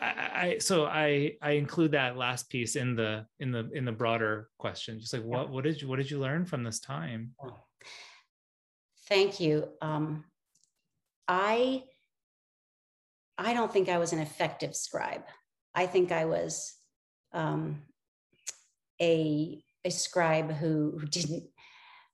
I, 0.00 0.06
I, 0.06 0.58
so 0.58 0.86
I 0.86 1.36
I 1.42 1.52
include 1.52 1.92
that 1.92 2.16
last 2.16 2.48
piece 2.48 2.76
in 2.76 2.96
the 2.96 3.26
in 3.38 3.52
the 3.52 3.70
in 3.72 3.84
the 3.84 3.92
broader 3.92 4.48
question. 4.58 4.98
Just 4.98 5.12
like 5.12 5.24
what 5.24 5.50
what 5.50 5.64
did 5.64 5.82
you 5.82 5.88
what 5.88 5.96
did 5.96 6.10
you 6.10 6.18
learn 6.18 6.44
from 6.44 6.62
this 6.62 6.80
time? 6.80 7.32
Thank 9.08 9.40
you. 9.40 9.68
Um, 9.82 10.24
I 11.28 11.84
I 13.36 13.52
don't 13.52 13.72
think 13.72 13.88
I 13.88 13.98
was 13.98 14.12
an 14.12 14.20
effective 14.20 14.74
scribe. 14.74 15.24
I 15.74 15.86
think 15.86 16.12
I 16.12 16.24
was 16.24 16.74
um, 17.34 17.82
a 19.00 19.62
a 19.84 19.90
scribe 19.90 20.50
who, 20.52 20.96
who 20.98 21.06
didn't 21.06 21.44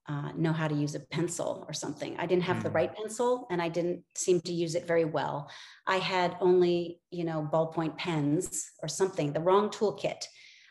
uh, 0.09 0.33
know 0.37 0.53
how 0.53 0.67
to 0.67 0.75
use 0.75 0.95
a 0.95 1.01
pencil 1.01 1.65
or 1.69 1.73
something. 1.73 2.17
I 2.19 2.27
didn't 2.27 2.43
have 2.43 2.59
mm. 2.59 2.63
the 2.65 2.71
right 2.71 2.95
pencil 2.95 3.47
and 3.51 3.63
I 3.63 3.69
didn't 3.69 4.03
seem 4.17 4.41
to 4.41 4.53
use 4.53 4.75
it 4.75 4.87
very 4.87 5.05
well. 5.05 5.49
I 5.87 5.99
had 5.99 6.37
only, 6.41 7.01
you 7.11 7.25
know, 7.25 7.49
ballpoint 7.53 7.97
pens 7.97 8.73
or 8.83 8.89
something, 8.89 9.33
the 9.33 9.41
wrong 9.41 9.69
toolkit. 9.69 10.25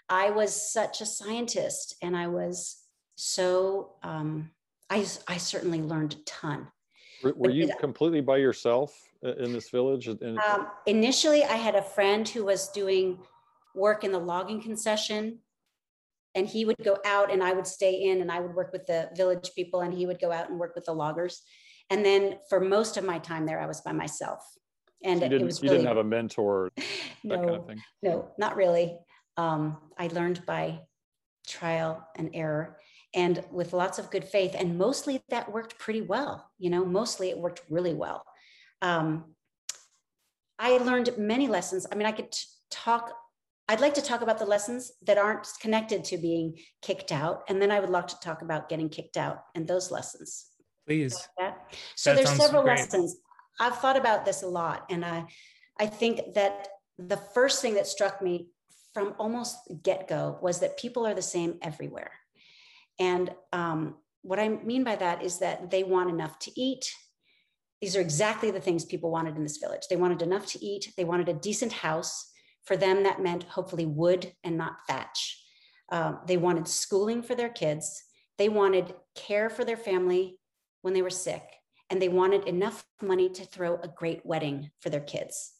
I 0.09 0.31
was 0.31 0.73
such 0.73 0.99
a 0.99 1.05
scientist 1.05 1.95
and 2.01 2.17
I 2.17 2.27
was 2.27 2.83
so, 3.15 3.93
um, 4.03 4.49
I, 4.89 5.05
I 5.27 5.37
certainly 5.37 5.81
learned 5.81 6.15
a 6.15 6.23
ton. 6.25 6.67
Were, 7.23 7.33
were 7.35 7.49
you 7.49 7.71
completely 7.79 8.21
by 8.21 8.37
yourself 8.37 8.97
in 9.21 9.53
this 9.53 9.69
village? 9.69 10.07
Um, 10.07 10.67
initially, 10.85 11.43
I 11.43 11.55
had 11.55 11.75
a 11.75 11.81
friend 11.81 12.27
who 12.27 12.45
was 12.45 12.69
doing 12.69 13.19
work 13.75 14.03
in 14.03 14.11
the 14.11 14.19
logging 14.19 14.61
concession 14.61 15.39
and 16.35 16.47
he 16.47 16.65
would 16.65 16.77
go 16.83 16.97
out 17.05 17.31
and 17.31 17.43
I 17.43 17.53
would 17.53 17.67
stay 17.67 18.03
in 18.03 18.21
and 18.21 18.31
I 18.31 18.39
would 18.39 18.53
work 18.53 18.71
with 18.71 18.85
the 18.85 19.09
village 19.15 19.51
people 19.55 19.81
and 19.81 19.93
he 19.93 20.05
would 20.05 20.19
go 20.19 20.31
out 20.31 20.49
and 20.49 20.59
work 20.59 20.75
with 20.75 20.85
the 20.85 20.93
loggers. 20.93 21.41
And 21.89 22.05
then 22.05 22.37
for 22.49 22.59
most 22.59 22.97
of 22.97 23.03
my 23.03 23.19
time 23.19 23.45
there, 23.45 23.59
I 23.59 23.65
was 23.65 23.81
by 23.81 23.91
myself. 23.91 24.41
And 25.03 25.19
so 25.19 25.25
you, 25.25 25.29
didn't, 25.29 25.45
was 25.47 25.63
you 25.63 25.69
didn't 25.69 25.87
have 25.87 25.97
a 25.97 26.03
mentor, 26.03 26.71
no, 27.23 27.35
kind 27.35 27.49
of 27.49 27.69
No, 28.03 28.31
not 28.37 28.55
really. 28.55 28.97
Um, 29.37 29.77
I 29.97 30.07
learned 30.07 30.45
by 30.45 30.81
trial 31.47 32.07
and 32.15 32.29
error 32.33 32.77
and 33.15 33.43
with 33.51 33.73
lots 33.73 33.97
of 33.97 34.11
good 34.11 34.25
faith. 34.25 34.55
And 34.57 34.77
mostly 34.77 35.23
that 35.29 35.51
worked 35.51 35.79
pretty 35.79 36.01
well. 36.01 36.51
You 36.59 36.69
know, 36.69 36.85
mostly 36.85 37.29
it 37.29 37.37
worked 37.37 37.63
really 37.69 37.93
well. 37.93 38.23
Um, 38.81 39.35
I 40.59 40.77
learned 40.77 41.17
many 41.17 41.47
lessons. 41.47 41.87
I 41.91 41.95
mean, 41.95 42.05
I 42.05 42.11
could 42.11 42.35
talk 42.69 43.13
I'd 43.69 43.81
like 43.81 43.93
to 43.93 44.01
talk 44.01 44.21
about 44.21 44.39
the 44.39 44.47
lessons 44.47 44.91
that 45.03 45.19
aren't 45.19 45.47
connected 45.61 46.03
to 46.05 46.17
being 46.17 46.57
kicked 46.81 47.11
out. 47.11 47.43
And 47.47 47.61
then 47.61 47.69
I 47.69 47.79
would 47.79 47.91
like 47.91 48.07
to 48.07 48.19
talk 48.19 48.41
about 48.41 48.67
getting 48.67 48.89
kicked 48.89 49.15
out 49.15 49.43
and 49.53 49.67
those 49.67 49.91
lessons. 49.91 50.47
Please. 50.87 51.15
Like 51.39 51.53
so 51.95 52.15
that 52.15 52.25
there's 52.25 52.35
several 52.35 52.63
great. 52.63 52.79
lessons. 52.79 53.17
I've 53.59 53.77
thought 53.77 53.95
about 53.95 54.25
this 54.25 54.41
a 54.41 54.47
lot. 54.47 54.87
And 54.89 55.05
I, 55.05 55.25
I 55.79 55.85
think 55.85 56.33
that 56.33 56.67
the 56.97 57.17
first 57.17 57.61
thing 57.61 57.75
that 57.75 57.85
struck 57.85 58.23
me 58.23 58.49
from 58.91 59.13
almost 59.19 59.55
get-go 59.83 60.39
was 60.41 60.61
that 60.61 60.79
people 60.79 61.05
are 61.05 61.13
the 61.13 61.21
same 61.21 61.59
everywhere. 61.61 62.11
And 62.97 63.29
um, 63.53 63.97
what 64.23 64.39
I 64.39 64.49
mean 64.49 64.83
by 64.83 64.95
that 64.95 65.23
is 65.23 65.37
that 65.39 65.69
they 65.69 65.83
want 65.83 66.09
enough 66.09 66.39
to 66.39 66.59
eat. 66.59 66.91
These 67.81 67.95
are 67.95 68.01
exactly 68.01 68.49
the 68.49 68.59
things 68.59 68.83
people 68.83 69.11
wanted 69.11 69.35
in 69.35 69.43
this 69.43 69.57
village. 69.57 69.83
They 69.91 69.95
wanted 69.95 70.23
enough 70.23 70.47
to 70.47 70.65
eat. 70.65 70.91
They 70.97 71.03
wanted 71.03 71.29
a 71.29 71.33
decent 71.33 71.71
house 71.71 72.31
for 72.63 72.77
them, 72.77 73.03
that 73.03 73.21
meant 73.21 73.43
hopefully 73.43 73.85
wood 73.85 74.33
and 74.43 74.57
not 74.57 74.77
thatch. 74.87 75.43
Um, 75.91 76.19
they 76.27 76.37
wanted 76.37 76.67
schooling 76.67 77.23
for 77.23 77.35
their 77.35 77.49
kids. 77.49 78.03
They 78.37 78.49
wanted 78.49 78.93
care 79.15 79.49
for 79.49 79.65
their 79.65 79.77
family 79.77 80.39
when 80.81 80.93
they 80.93 81.01
were 81.01 81.09
sick. 81.09 81.43
And 81.89 82.01
they 82.01 82.09
wanted 82.09 82.47
enough 82.47 82.85
money 83.01 83.29
to 83.29 83.45
throw 83.45 83.75
a 83.75 83.87
great 83.87 84.25
wedding 84.25 84.69
for 84.81 84.89
their 84.89 85.01
kids. 85.01 85.53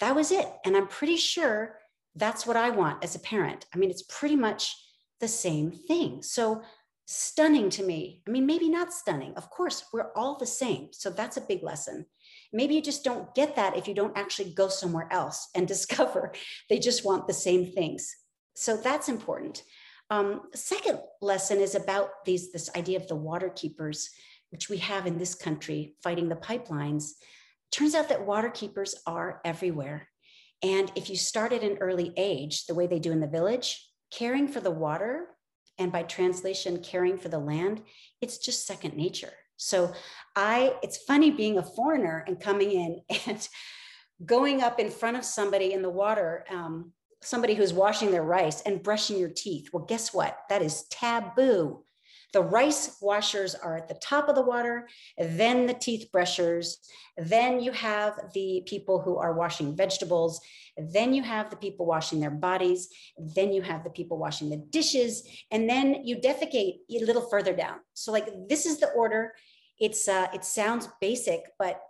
That 0.00 0.14
was 0.14 0.30
it. 0.30 0.46
And 0.64 0.76
I'm 0.76 0.86
pretty 0.86 1.16
sure 1.16 1.78
that's 2.14 2.46
what 2.46 2.56
I 2.56 2.70
want 2.70 3.02
as 3.02 3.14
a 3.14 3.20
parent. 3.20 3.66
I 3.74 3.78
mean, 3.78 3.90
it's 3.90 4.02
pretty 4.02 4.36
much 4.36 4.76
the 5.20 5.28
same 5.28 5.70
thing. 5.70 6.22
So 6.22 6.62
stunning 7.06 7.70
to 7.70 7.82
me. 7.82 8.22
I 8.26 8.30
mean, 8.30 8.46
maybe 8.46 8.68
not 8.68 8.92
stunning. 8.92 9.34
Of 9.34 9.50
course, 9.50 9.84
we're 9.92 10.12
all 10.14 10.36
the 10.36 10.46
same. 10.46 10.88
So 10.92 11.10
that's 11.10 11.36
a 11.36 11.42
big 11.42 11.62
lesson. 11.62 12.06
Maybe 12.52 12.74
you 12.74 12.82
just 12.82 13.04
don't 13.04 13.34
get 13.34 13.56
that 13.56 13.76
if 13.76 13.86
you 13.86 13.94
don't 13.94 14.16
actually 14.16 14.52
go 14.52 14.68
somewhere 14.68 15.08
else 15.10 15.48
and 15.54 15.66
discover 15.74 16.32
they 16.68 16.78
just 16.78 17.04
want 17.04 17.26
the 17.26 17.34
same 17.34 17.66
things. 17.66 18.14
So 18.54 18.76
that's 18.76 19.08
important. 19.08 19.62
Um, 20.10 20.42
second 20.54 20.98
lesson 21.20 21.58
is 21.60 21.74
about 21.76 22.10
these 22.24 22.50
this 22.50 22.68
idea 22.74 22.98
of 22.98 23.06
the 23.06 23.16
water 23.16 23.48
keepers, 23.48 24.10
which 24.50 24.68
we 24.68 24.78
have 24.78 25.06
in 25.06 25.18
this 25.18 25.36
country 25.36 25.94
fighting 26.02 26.28
the 26.28 26.36
pipelines. 26.36 27.12
Turns 27.70 27.94
out 27.94 28.08
that 28.08 28.26
water 28.26 28.50
keepers 28.50 28.96
are 29.06 29.40
everywhere. 29.44 30.08
And 30.62 30.90
if 30.96 31.08
you 31.08 31.16
start 31.16 31.52
at 31.52 31.62
an 31.62 31.78
early 31.80 32.12
age, 32.16 32.66
the 32.66 32.74
way 32.74 32.86
they 32.86 32.98
do 32.98 33.12
in 33.12 33.20
the 33.20 33.28
village, 33.28 33.88
caring 34.10 34.48
for 34.48 34.60
the 34.60 34.70
water 34.70 35.28
and 35.78 35.90
by 35.90 36.02
translation, 36.02 36.82
caring 36.82 37.16
for 37.16 37.28
the 37.28 37.38
land, 37.38 37.82
it's 38.20 38.38
just 38.38 38.66
second 38.66 38.94
nature. 38.94 39.32
So 39.60 39.92
I, 40.34 40.74
it's 40.82 40.96
funny 40.96 41.30
being 41.30 41.58
a 41.58 41.62
foreigner 41.62 42.24
and 42.26 42.40
coming 42.40 42.72
in 42.72 43.02
and 43.26 43.48
going 44.24 44.62
up 44.62 44.80
in 44.80 44.90
front 44.90 45.16
of 45.16 45.24
somebody 45.24 45.72
in 45.72 45.82
the 45.82 45.90
water, 45.90 46.44
um, 46.50 46.92
somebody 47.22 47.54
who's 47.54 47.72
washing 47.72 48.10
their 48.10 48.22
rice 48.22 48.62
and 48.62 48.82
brushing 48.82 49.18
your 49.18 49.28
teeth. 49.28 49.68
Well, 49.72 49.84
guess 49.84 50.14
what? 50.14 50.38
That 50.48 50.62
is 50.62 50.84
taboo. 50.84 51.84
The 52.32 52.40
rice 52.40 52.96
washers 53.02 53.54
are 53.54 53.76
at 53.76 53.88
the 53.88 53.94
top 53.94 54.28
of 54.28 54.36
the 54.36 54.42
water, 54.42 54.88
then 55.18 55.66
the 55.66 55.74
teeth 55.74 56.12
brushers, 56.12 56.78
then 57.16 57.60
you 57.60 57.72
have 57.72 58.20
the 58.32 58.62
people 58.66 59.00
who 59.00 59.16
are 59.16 59.34
washing 59.34 59.76
vegetables, 59.76 60.40
then 60.76 61.12
you 61.12 61.24
have 61.24 61.50
the 61.50 61.56
people 61.56 61.86
washing 61.86 62.20
their 62.20 62.30
bodies, 62.30 62.88
then 63.18 63.52
you 63.52 63.62
have 63.62 63.82
the 63.82 63.90
people 63.90 64.16
washing 64.16 64.48
the 64.48 64.56
dishes, 64.56 65.28
and 65.50 65.68
then 65.68 66.06
you 66.06 66.16
defecate 66.16 66.76
a 66.88 67.04
little 67.04 67.28
further 67.28 67.54
down. 67.54 67.78
So 67.94 68.12
like 68.12 68.28
this 68.48 68.64
is 68.64 68.78
the 68.78 68.90
order. 68.90 69.32
It's 69.80 70.06
uh, 70.08 70.28
it 70.34 70.44
sounds 70.44 70.88
basic, 71.00 71.40
but 71.58 71.80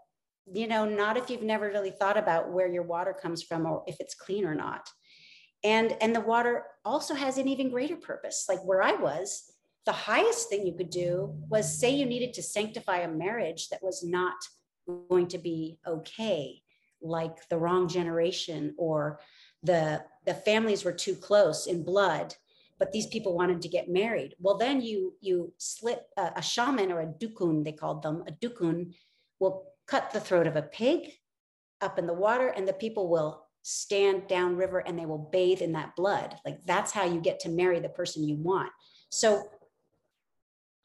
you 0.53 0.66
know, 0.66 0.85
not 0.85 1.16
if 1.16 1.31
you've 1.31 1.42
never 1.42 1.66
really 1.66 1.90
thought 1.90 2.16
about 2.16 2.53
where 2.53 2.68
your 2.68 2.83
water 2.83 3.12
comes 3.12 3.42
from 3.42 3.66
or 3.66 3.83
if 3.87 3.96
it's 4.00 4.14
clean 4.14 4.44
or 4.44 4.55
not. 4.55 4.88
And 5.62 5.96
and 6.00 6.14
the 6.14 6.20
water 6.20 6.64
also 6.85 7.14
has 7.14 7.37
an 7.37 7.48
even 7.48 7.70
greater 7.70 7.96
purpose. 7.96 8.46
Like 8.48 8.64
where 8.64 8.83
I 8.83 8.92
was, 8.92 9.53
the 9.87 9.92
highest 9.92 10.48
thing 10.48 10.66
you 10.66 10.74
could 10.74 10.90
do 10.90 11.35
was 11.48 11.79
say 11.79 11.90
you 11.90 12.07
needed 12.07 12.35
to 12.35 12.42
sanctify 12.42 12.98
a 12.98 13.09
marriage 13.09 13.68
that 13.68 13.83
was 13.83 14.03
not 14.05 14.37
going 15.09 15.26
to 15.29 15.38
be 15.38 15.79
okay 15.87 16.62
like 17.03 17.48
the 17.48 17.59
wrong 17.59 17.88
generation 17.88 18.74
or 18.76 19.20
the 19.62 20.03
the 20.26 20.35
families 20.35 20.85
were 20.85 20.92
too 20.92 21.14
close 21.14 21.66
in 21.66 21.83
blood 21.83 22.35
but 22.81 22.93
these 22.93 23.07
people 23.07 23.37
wanted 23.37 23.61
to 23.61 23.69
get 23.69 23.90
married. 23.90 24.35
Well 24.40 24.57
then 24.57 24.81
you 24.81 25.14
you 25.21 25.53
slit 25.59 26.03
a, 26.16 26.33
a 26.37 26.43
shaman 26.43 26.90
or 26.90 27.03
a 27.03 27.07
dukun 27.07 27.62
they 27.62 27.73
called 27.73 28.03
them 28.03 28.25
a 28.27 28.33
dukun 28.33 28.95
will 29.38 29.66
cut 29.87 30.11
the 30.11 30.21
throat 30.21 30.47
of 30.47 30.57
a 30.57 30.62
pig 30.62 31.12
up 31.81 31.99
in 31.99 32.07
the 32.07 32.14
water 32.14 32.49
and 32.49 32.66
the 32.66 32.73
people 32.73 33.09
will 33.09 33.47
stand 33.62 34.27
down 34.27 34.57
river 34.57 34.79
and 34.79 34.99
they 34.99 35.07
will 35.07 35.29
bathe 35.31 35.61
in 35.61 35.73
that 35.73 35.95
blood. 35.95 36.37
Like 36.45 36.64
that's 36.64 36.90
how 36.90 37.05
you 37.05 37.21
get 37.21 37.40
to 37.40 37.51
marry 37.51 37.79
the 37.79 37.88
person 37.90 38.27
you 38.27 38.37
want. 38.37 38.73
So 39.11 39.45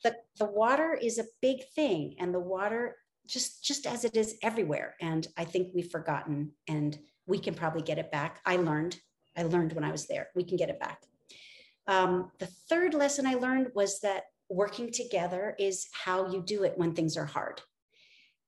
the, 0.04 0.16
the 0.38 0.46
water 0.46 0.94
is 1.02 1.18
a 1.18 1.26
big 1.42 1.60
thing 1.76 2.16
and 2.20 2.34
the 2.34 2.40
water 2.40 2.98
just 3.26 3.64
just 3.64 3.88
as 3.88 4.04
it 4.04 4.18
is 4.18 4.36
everywhere. 4.44 4.96
And 5.00 5.26
i 5.38 5.46
think 5.46 5.70
we've 5.74 5.90
forgotten 5.90 6.52
and 6.68 7.00
we 7.26 7.40
can 7.40 7.54
probably 7.56 7.82
get 7.82 7.98
it 7.98 8.12
back. 8.12 8.42
I 8.46 8.58
learned 8.58 9.00
i 9.38 9.44
learned 9.44 9.72
when 9.74 9.86
i 9.86 9.92
was 9.92 10.08
there. 10.08 10.28
We 10.36 10.44
can 10.44 10.58
get 10.58 10.70
it 10.70 10.80
back 10.80 11.00
um, 11.88 12.32
the 12.40 12.50
third 12.70 12.94
lesson 12.94 13.26
i 13.26 13.36
learned 13.36 13.70
was 13.76 14.00
that 14.02 14.24
working 14.50 14.92
together 14.92 15.56
is 15.60 15.88
how 15.92 16.32
you 16.32 16.42
do 16.42 16.64
it 16.64 16.78
when 16.78 16.94
things 16.94 17.18
are 17.18 17.26
hard. 17.26 17.62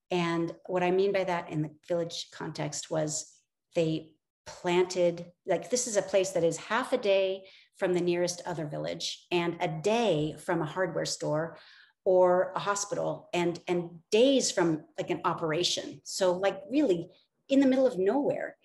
And 0.09 0.53
what 0.67 0.83
i 0.83 0.91
mean 0.91 1.11
by 1.11 1.25
that 1.25 1.49
in 1.49 1.61
the 1.61 1.71
village 1.87 2.27
context 2.31 2.89
was 2.89 3.33
they 3.75 4.11
planted 4.45 5.25
like 5.45 5.69
this 5.69 5.87
is 5.87 5.97
a 5.97 6.01
place 6.01 6.29
that 6.31 6.43
is 6.43 6.55
half 6.55 6.93
a 6.93 6.97
day 6.97 7.43
from 7.75 7.93
the 7.93 8.01
nearest 8.01 8.41
other 8.45 8.65
village 8.65 9.25
and 9.31 9.57
a 9.59 9.67
day 9.67 10.35
from 10.39 10.61
a 10.61 10.65
hardware 10.65 11.05
store 11.05 11.57
or 12.05 12.53
a 12.55 12.59
hospital 12.59 13.27
and 13.33 13.59
and 13.67 13.89
days 14.11 14.49
from 14.49 14.85
like 14.97 15.09
an 15.09 15.19
operation. 15.25 15.99
So 16.05 16.31
like 16.31 16.61
really 16.71 17.09
in 17.49 17.59
the 17.59 17.67
middle 17.67 17.85
of 17.85 17.99
nowhere 17.99 18.55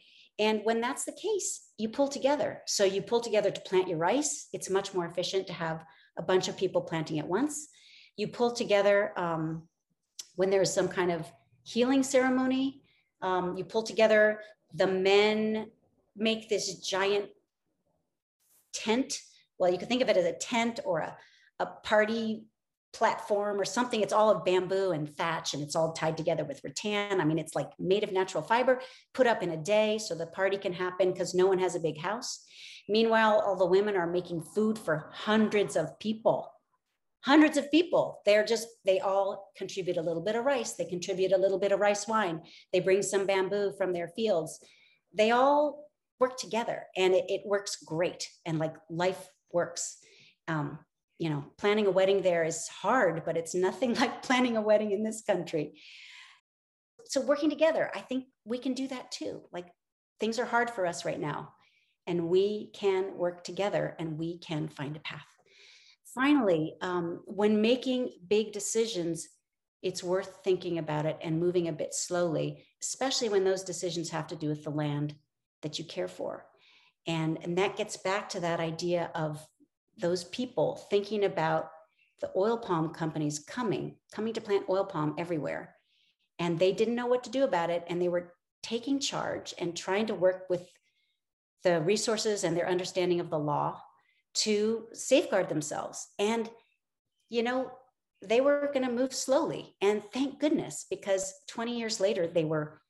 and 0.42 0.60
when 0.64 0.80
that's 0.80 1.04
the 1.04 1.12
case 1.12 1.68
you 1.78 1.88
pull 1.88 2.08
together. 2.08 2.62
So 2.66 2.82
you 2.84 3.00
pull 3.00 3.20
together 3.20 3.50
to 3.52 3.60
plant 3.60 3.86
your 3.88 3.98
rice. 3.98 4.48
It's 4.52 4.68
much 4.68 4.92
more 4.92 5.06
efficient 5.06 5.46
to 5.46 5.52
have 5.52 5.84
a 6.18 6.22
bunch 6.22 6.48
of 6.48 6.56
people 6.56 6.82
planting 6.82 7.20
at 7.20 7.28
once. 7.28 7.68
You 8.16 8.26
pull 8.28 8.50
together 8.52 9.12
um, 9.16 9.68
when 10.34 10.50
there's 10.50 10.72
some 10.72 10.88
kind 10.88 11.12
of 11.12 11.30
healing 11.62 12.02
ceremony 12.02 12.82
um, 13.22 13.56
you 13.56 13.64
pull 13.64 13.84
together. 13.84 14.40
The 14.74 14.88
men 14.88 15.70
make 16.16 16.48
this 16.48 16.80
giant 16.80 17.26
tent. 18.74 19.20
Well 19.58 19.70
you 19.70 19.78
could 19.78 19.88
think 19.88 20.02
of 20.02 20.08
it 20.08 20.16
as 20.16 20.26
a 20.26 20.32
tent 20.32 20.80
or 20.84 20.98
a, 20.98 21.16
a 21.60 21.66
party 21.66 22.46
platform 22.92 23.60
or 23.60 23.64
something. 23.64 24.00
It's 24.00 24.12
all 24.12 24.30
of 24.30 24.44
bamboo 24.44 24.90
and 24.90 25.14
thatch 25.16 25.54
and 25.54 25.62
it's 25.62 25.74
all 25.74 25.92
tied 25.92 26.16
together 26.16 26.44
with 26.44 26.60
rattan. 26.62 27.20
I 27.20 27.24
mean, 27.24 27.38
it's 27.38 27.54
like 27.54 27.70
made 27.78 28.04
of 28.04 28.12
natural 28.12 28.42
fiber, 28.42 28.80
put 29.14 29.26
up 29.26 29.42
in 29.42 29.50
a 29.50 29.56
day 29.56 29.98
so 29.98 30.14
the 30.14 30.26
party 30.26 30.58
can 30.58 30.72
happen 30.72 31.12
because 31.12 31.34
no 31.34 31.46
one 31.46 31.58
has 31.58 31.74
a 31.74 31.80
big 31.80 31.98
house. 31.98 32.44
Meanwhile, 32.88 33.42
all 33.46 33.56
the 33.56 33.66
women 33.66 33.96
are 33.96 34.06
making 34.06 34.42
food 34.42 34.78
for 34.78 35.10
hundreds 35.12 35.76
of 35.76 35.98
people. 35.98 36.50
Hundreds 37.24 37.56
of 37.56 37.70
people. 37.70 38.20
They're 38.26 38.44
just, 38.44 38.66
they 38.84 38.98
all 39.00 39.52
contribute 39.56 39.96
a 39.96 40.02
little 40.02 40.22
bit 40.22 40.34
of 40.34 40.44
rice. 40.44 40.72
They 40.72 40.84
contribute 40.84 41.32
a 41.32 41.38
little 41.38 41.58
bit 41.58 41.72
of 41.72 41.80
rice 41.80 42.06
wine. 42.08 42.42
They 42.72 42.80
bring 42.80 43.00
some 43.02 43.26
bamboo 43.26 43.72
from 43.78 43.92
their 43.92 44.08
fields. 44.08 44.58
They 45.14 45.30
all 45.30 45.88
work 46.18 46.36
together 46.36 46.84
and 46.96 47.14
it, 47.14 47.24
it 47.28 47.42
works 47.46 47.76
great. 47.84 48.28
And 48.44 48.58
like 48.58 48.74
life 48.90 49.28
works. 49.52 49.98
Um, 50.48 50.80
you 51.22 51.30
know, 51.30 51.44
planning 51.56 51.86
a 51.86 51.90
wedding 51.90 52.20
there 52.20 52.42
is 52.42 52.66
hard, 52.66 53.24
but 53.24 53.36
it's 53.36 53.54
nothing 53.54 53.94
like 54.00 54.24
planning 54.24 54.56
a 54.56 54.60
wedding 54.60 54.90
in 54.90 55.04
this 55.04 55.22
country. 55.22 55.80
So, 57.04 57.20
working 57.20 57.48
together, 57.48 57.92
I 57.94 58.00
think 58.00 58.24
we 58.44 58.58
can 58.58 58.74
do 58.74 58.88
that 58.88 59.12
too. 59.12 59.42
Like, 59.52 59.66
things 60.18 60.40
are 60.40 60.44
hard 60.44 60.68
for 60.68 60.84
us 60.84 61.04
right 61.04 61.20
now, 61.20 61.52
and 62.08 62.28
we 62.28 62.72
can 62.74 63.16
work 63.16 63.44
together 63.44 63.94
and 64.00 64.18
we 64.18 64.38
can 64.38 64.66
find 64.66 64.96
a 64.96 65.00
path. 65.00 65.20
Finally, 66.12 66.74
um, 66.80 67.20
when 67.26 67.62
making 67.62 68.10
big 68.26 68.50
decisions, 68.50 69.28
it's 69.80 70.02
worth 70.02 70.40
thinking 70.42 70.78
about 70.78 71.06
it 71.06 71.18
and 71.22 71.38
moving 71.38 71.68
a 71.68 71.72
bit 71.72 71.94
slowly, 71.94 72.64
especially 72.82 73.28
when 73.28 73.44
those 73.44 73.62
decisions 73.62 74.10
have 74.10 74.26
to 74.26 74.36
do 74.36 74.48
with 74.48 74.64
the 74.64 74.70
land 74.70 75.14
that 75.62 75.78
you 75.78 75.84
care 75.84 76.08
for. 76.08 76.46
And, 77.06 77.38
and 77.42 77.58
that 77.58 77.76
gets 77.76 77.96
back 77.96 78.28
to 78.30 78.40
that 78.40 78.58
idea 78.58 79.10
of 79.14 79.46
those 79.98 80.24
people 80.24 80.76
thinking 80.90 81.24
about 81.24 81.70
the 82.20 82.30
oil 82.36 82.56
palm 82.56 82.90
companies 82.90 83.38
coming, 83.38 83.96
coming 84.12 84.32
to 84.32 84.40
plant 84.40 84.66
oil 84.68 84.84
palm 84.84 85.14
everywhere. 85.18 85.74
And 86.38 86.58
they 86.58 86.72
didn't 86.72 86.94
know 86.94 87.06
what 87.06 87.24
to 87.24 87.30
do 87.30 87.44
about 87.44 87.70
it. 87.70 87.84
And 87.88 88.00
they 88.00 88.08
were 88.08 88.32
taking 88.62 89.00
charge 89.00 89.54
and 89.58 89.76
trying 89.76 90.06
to 90.06 90.14
work 90.14 90.46
with 90.48 90.68
the 91.64 91.80
resources 91.80 92.44
and 92.44 92.56
their 92.56 92.68
understanding 92.68 93.20
of 93.20 93.30
the 93.30 93.38
law 93.38 93.80
to 94.34 94.86
safeguard 94.92 95.48
themselves. 95.48 96.08
And, 96.18 96.48
you 97.28 97.42
know, 97.42 97.70
they 98.22 98.40
were 98.40 98.70
going 98.72 98.86
to 98.86 98.92
move 98.92 99.12
slowly. 99.12 99.74
And 99.82 100.02
thank 100.12 100.38
goodness, 100.38 100.86
because 100.88 101.34
20 101.48 101.78
years 101.78 102.00
later, 102.00 102.26
they 102.26 102.44
were 102.44 102.80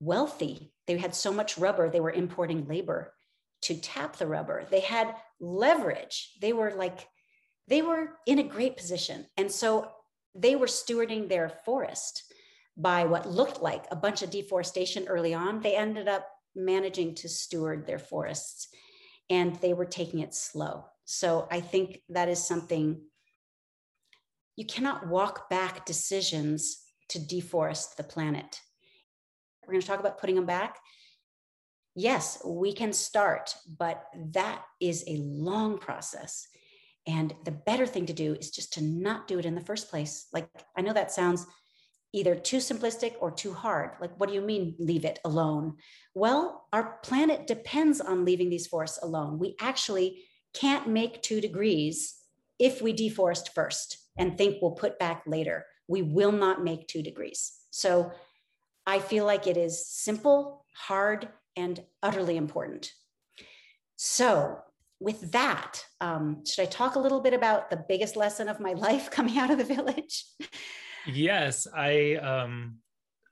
wealthy. 0.00 0.72
They 0.86 0.98
had 0.98 1.14
so 1.14 1.32
much 1.32 1.56
rubber, 1.56 1.88
they 1.88 2.00
were 2.00 2.10
importing 2.10 2.66
labor 2.66 3.14
to 3.64 3.74
tap 3.74 4.16
the 4.16 4.26
rubber. 4.26 4.66
They 4.70 4.80
had 4.80 5.14
leverage. 5.40 6.32
They 6.40 6.52
were 6.52 6.72
like, 6.74 7.08
they 7.68 7.82
were 7.82 8.10
in 8.26 8.38
a 8.38 8.42
great 8.42 8.76
position. 8.76 9.26
And 9.36 9.50
so 9.50 9.90
they 10.34 10.56
were 10.56 10.66
stewarding 10.66 11.28
their 11.28 11.48
forest 11.64 12.32
by 12.76 13.04
what 13.04 13.30
looked 13.30 13.62
like 13.62 13.84
a 13.90 13.96
bunch 13.96 14.22
of 14.22 14.30
deforestation 14.30 15.06
early 15.06 15.32
on. 15.32 15.60
They 15.60 15.76
ended 15.76 16.08
up 16.08 16.26
managing 16.54 17.14
to 17.16 17.28
steward 17.28 17.86
their 17.86 17.98
forests 17.98 18.68
and 19.30 19.56
they 19.56 19.72
were 19.72 19.86
taking 19.86 20.20
it 20.20 20.34
slow. 20.34 20.84
So 21.04 21.46
I 21.50 21.60
think 21.60 22.00
that 22.08 22.28
is 22.28 22.46
something 22.46 23.00
you 24.56 24.66
cannot 24.66 25.08
walk 25.08 25.48
back 25.48 25.84
decisions 25.84 26.82
to 27.10 27.18
deforest 27.18 27.96
the 27.96 28.04
planet. 28.04 28.60
We're 29.66 29.72
going 29.74 29.80
to 29.82 29.86
talk 29.86 30.00
about 30.00 30.18
putting 30.18 30.36
them 30.36 30.46
back 30.46 30.78
yes, 31.94 32.40
we 32.44 32.72
can 32.72 32.92
start, 32.92 33.54
but 33.78 34.04
that 34.32 34.62
is 34.80 35.04
a 35.06 35.16
long 35.16 35.78
process. 35.78 36.46
And 37.06 37.34
the 37.44 37.50
better 37.50 37.86
thing 37.86 38.06
to 38.06 38.12
do 38.12 38.34
is 38.34 38.50
just 38.50 38.72
to 38.74 38.82
not 38.82 39.28
do 39.28 39.38
it 39.38 39.44
in 39.44 39.54
the 39.54 39.60
first 39.60 39.90
place. 39.90 40.26
Like, 40.32 40.48
I 40.76 40.80
know 40.80 40.92
that 40.92 41.12
sounds 41.12 41.46
either 42.12 42.34
too 42.34 42.58
simplistic 42.58 43.14
or 43.20 43.30
too 43.30 43.52
hard. 43.52 43.90
Like, 44.00 44.18
what 44.18 44.28
do 44.28 44.34
you 44.34 44.40
mean, 44.40 44.76
leave 44.78 45.04
it 45.04 45.18
alone? 45.24 45.74
Well, 46.14 46.66
our 46.72 46.98
planet 47.02 47.46
depends 47.46 48.00
on 48.00 48.24
leaving 48.24 48.48
these 48.48 48.68
forests 48.68 49.00
alone. 49.02 49.38
We 49.38 49.56
actually 49.60 50.22
can't 50.54 50.88
make 50.88 51.22
two 51.22 51.40
degrees 51.40 52.14
if 52.58 52.80
we 52.80 52.94
deforest 52.94 53.48
first 53.54 53.98
and 54.16 54.38
think 54.38 54.58
we'll 54.62 54.72
put 54.72 54.98
back 54.98 55.24
later, 55.26 55.66
we 55.88 56.02
will 56.02 56.32
not 56.32 56.62
make 56.62 56.86
two 56.86 57.02
degrees. 57.02 57.52
So 57.70 58.12
I 58.86 59.00
feel 59.00 59.24
like 59.24 59.46
it 59.46 59.56
is 59.56 59.86
simple, 59.86 60.64
hard, 60.74 61.28
and 61.56 61.82
utterly 62.02 62.36
important. 62.36 62.90
So, 63.96 64.58
with 65.00 65.32
that, 65.32 65.84
um, 66.00 66.44
should 66.46 66.62
I 66.62 66.66
talk 66.66 66.94
a 66.94 66.98
little 66.98 67.20
bit 67.20 67.34
about 67.34 67.70
the 67.70 67.84
biggest 67.88 68.16
lesson 68.16 68.48
of 68.48 68.60
my 68.60 68.72
life 68.86 69.10
coming 69.10 69.38
out 69.38 69.50
of 69.50 69.58
the 69.58 69.64
village? 69.64 70.24
Yes, 71.06 71.66
I 71.74 72.14
um, 72.16 72.78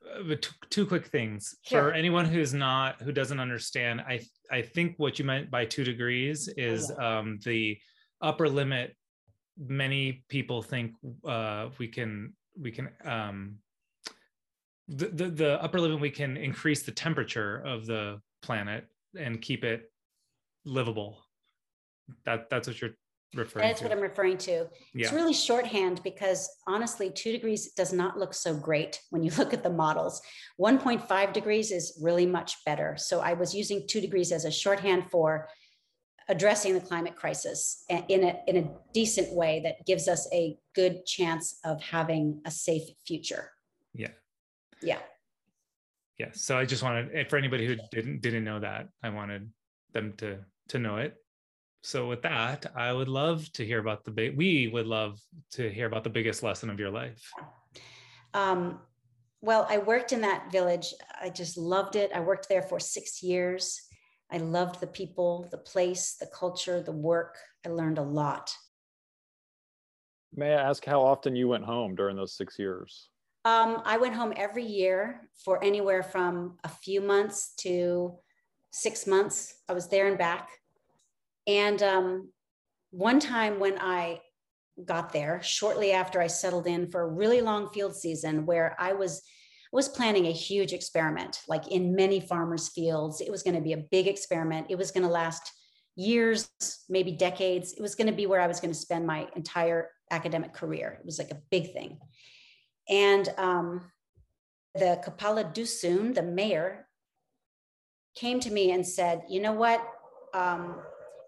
uh, 0.07 0.35
two 0.71 0.87
quick 0.87 1.07
things 1.07 1.55
sure. 1.65 1.83
for 1.83 1.93
anyone 1.93 2.27
who's 2.27 2.53
not 2.53 3.01
who 3.01 3.13
doesn't 3.13 3.41
understand. 3.41 4.01
I 4.01 4.21
I 4.51 4.63
think 4.63 4.95
what 4.99 5.19
you 5.19 5.25
meant 5.25 5.51
by 5.51 5.65
two 5.65 5.85
degrees 5.85 6.49
is 6.57 6.91
oh, 6.91 6.97
yeah. 6.99 7.19
um, 7.19 7.39
the 7.45 7.79
upper 8.21 8.49
limit. 8.49 8.95
Many 9.59 10.25
people 10.29 10.63
think 10.63 10.93
uh, 11.27 11.69
we 11.79 11.89
can 11.89 12.35
we 12.59 12.71
can 12.71 12.91
um, 13.05 13.57
the, 14.93 15.07
the, 15.09 15.31
the 15.31 15.63
upper 15.63 15.81
limit 15.81 16.01
we 16.01 16.11
can 16.11 16.37
increase 16.37 16.83
the 16.83 16.93
temperature 16.93 17.63
of 17.65 17.87
the 17.87 18.21
planet 18.43 18.87
and 19.19 19.41
keep 19.41 19.65
it 19.65 19.91
livable 20.65 21.25
that 22.25 22.49
that's 22.51 22.69
what 22.69 22.81
you're 22.81 22.91
referring 23.35 23.63
to. 23.63 23.69
that's 23.69 23.81
to. 23.81 23.87
what 23.87 23.97
i'm 23.97 24.03
referring 24.03 24.37
to 24.37 24.67
yeah. 24.95 25.07
it's 25.07 25.13
really 25.13 25.33
shorthand 25.33 26.01
because 26.05 26.49
honestly 26.67 27.11
two 27.11 27.33
degrees 27.33 27.73
does 27.73 27.93
not 27.93 28.19
look 28.19 28.35
so 28.35 28.55
great 28.55 29.01
when 29.11 29.23
you 29.23 29.31
look 29.39 29.53
at 29.53 29.63
the 29.63 29.71
models 29.71 30.21
1.5 30.61 31.33
degrees 31.33 31.71
is 31.71 31.99
really 32.03 32.27
much 32.27 32.57
better 32.65 32.97
so 32.97 33.21
i 33.21 33.33
was 33.33 33.55
using 33.55 33.87
two 33.89 34.01
degrees 34.01 34.33
as 34.33 34.45
a 34.45 34.51
shorthand 34.51 35.05
for 35.11 35.49
addressing 36.29 36.73
the 36.73 36.81
climate 36.81 37.17
crisis 37.17 37.85
in 37.89 38.23
a, 38.25 38.39
in 38.47 38.57
a 38.57 38.71
decent 38.95 39.35
way 39.35 39.61
that 39.65 39.85
gives 39.87 40.07
us 40.07 40.29
a 40.33 40.57
good 40.75 41.05
chance 41.05 41.59
of 41.65 41.83
having 41.83 42.41
a 42.47 42.51
safe 42.51 42.85
future 43.07 43.51
yeah 43.95 44.09
yeah. 44.83 44.99
Yeah. 46.19 46.31
So 46.33 46.59
i 46.59 46.65
just 46.65 46.83
wanted 46.83 47.29
for 47.29 47.37
anybody 47.37 47.67
who 47.67 47.77
didn't 47.91 48.21
didn't 48.21 48.45
know 48.45 48.61
that 48.61 48.89
i 49.03 49.09
wanted 49.09 49.51
them 49.93 50.15
to 50.19 50.39
to 50.69 50.79
know 50.79 50.97
it. 50.97 51.17
So 51.83 52.09
with 52.09 52.23
that 52.23 52.67
i 52.77 52.93
would 52.93 53.09
love 53.09 53.51
to 53.55 53.65
hear 53.65 53.81
about 53.81 54.05
the 54.05 54.11
big 54.11 54.37
we 54.37 54.69
would 54.69 54.87
love 54.87 55.19
to 55.53 55.69
hear 55.71 55.87
about 55.87 56.05
the 56.05 56.11
biggest 56.11 56.43
lesson 56.43 56.71
of 56.71 56.79
your 56.79 56.91
life. 56.91 57.23
Um, 58.35 58.81
well 59.41 59.67
i 59.69 59.79
worked 59.79 60.13
in 60.13 60.21
that 60.21 60.53
village. 60.53 60.95
I 61.21 61.31
just 61.31 61.57
loved 61.57 61.97
it. 61.97 62.11
I 62.15 62.21
worked 62.21 62.49
there 62.49 62.63
for 62.63 62.79
six 62.79 63.23
years. 63.23 63.81
I 64.31 64.39
loved 64.39 64.81
the 64.81 64.87
people 64.87 65.49
the 65.51 65.59
place 65.59 66.15
the 66.21 66.27
culture 66.27 66.81
the 66.81 66.93
work. 66.93 67.37
I 67.67 67.71
learned 67.71 67.99
a 67.99 68.03
lot. 68.03 68.55
May 70.35 70.55
i 70.55 70.63
ask 70.71 70.85
how 70.85 71.01
often 71.03 71.35
you 71.37 71.49
went 71.49 71.65
home 71.65 71.95
during 71.95 72.17
those 72.17 72.37
six 72.37 72.59
years 72.59 73.09
um, 73.45 73.83
I 73.85 73.99
went 73.99 74.15
home 74.15 74.33
every 74.37 74.65
year 74.65 75.29
for 75.45 75.63
anywhere 75.63 76.03
from 76.03 76.59
a 76.65 76.69
few 76.69 77.01
months 77.01 77.55
to 77.59 78.15
six 78.71 79.07
months. 79.07 79.55
I 79.69 79.73
was 79.73 79.89
there 79.89 80.07
and 80.07 80.17
back. 80.17 80.49
And 81.47 81.83
um, 81.83 82.31
one 82.91 83.19
time 83.19 83.59
when 83.59 83.79
I 83.79 84.21
got 84.85 85.13
there, 85.13 85.43
shortly 85.43 85.93
after 85.93 86.21
I 86.21 86.29
settled 86.29 86.67
in 86.67 86.91
for 86.91 87.03
a 87.03 87.11
really 87.11 87.41
long 87.41 87.69
field 87.71 87.97
season, 87.97 88.47
where 88.47 88.77
I 88.79 88.93
was 88.93 89.23
was 89.73 89.89
planning 89.89 90.27
a 90.27 90.33
huge 90.33 90.75
experiment, 90.75 91.41
like 91.49 91.67
in 91.69 91.97
many 91.97 92.21
farmers' 92.21 92.69
fields. 92.69 93.23
It 93.23 93.31
was 93.31 93.43
going 93.43 93.57
to 93.57 93.63
be 93.63 93.73
a 93.73 93.79
big 93.91 94.07
experiment. 94.07 94.67
It 94.69 94.77
was 94.77 94.91
going 94.91 95.05
to 95.05 95.09
last 95.09 95.51
years, 95.97 96.51
maybe 96.91 97.13
decades. 97.13 97.73
It 97.73 97.81
was 97.81 97.95
going 97.95 98.07
to 98.07 98.13
be 98.13 98.27
where 98.27 98.41
I 98.41 98.47
was 98.47 98.61
going 98.61 98.73
to 98.73 98.79
spend 98.79 99.07
my 99.07 99.27
entire 99.35 99.89
academic 100.11 100.53
career. 100.53 100.99
It 101.01 101.07
was 101.07 101.19
like 101.19 101.31
a 101.31 101.41
big 101.51 101.73
thing. 101.73 101.99
And 102.93 103.31
um, 103.39 103.91
the 104.75 105.01
Kepala 105.03 105.55
Dusun, 105.55 106.15
the 106.15 106.23
mayor, 106.23 106.87
came 108.15 108.39
to 108.41 108.51
me 108.51 108.73
and 108.73 108.87
said, 108.87 109.23
"You 109.31 109.41
know 109.41 109.53
what? 109.55 109.83
Um, 110.35 110.77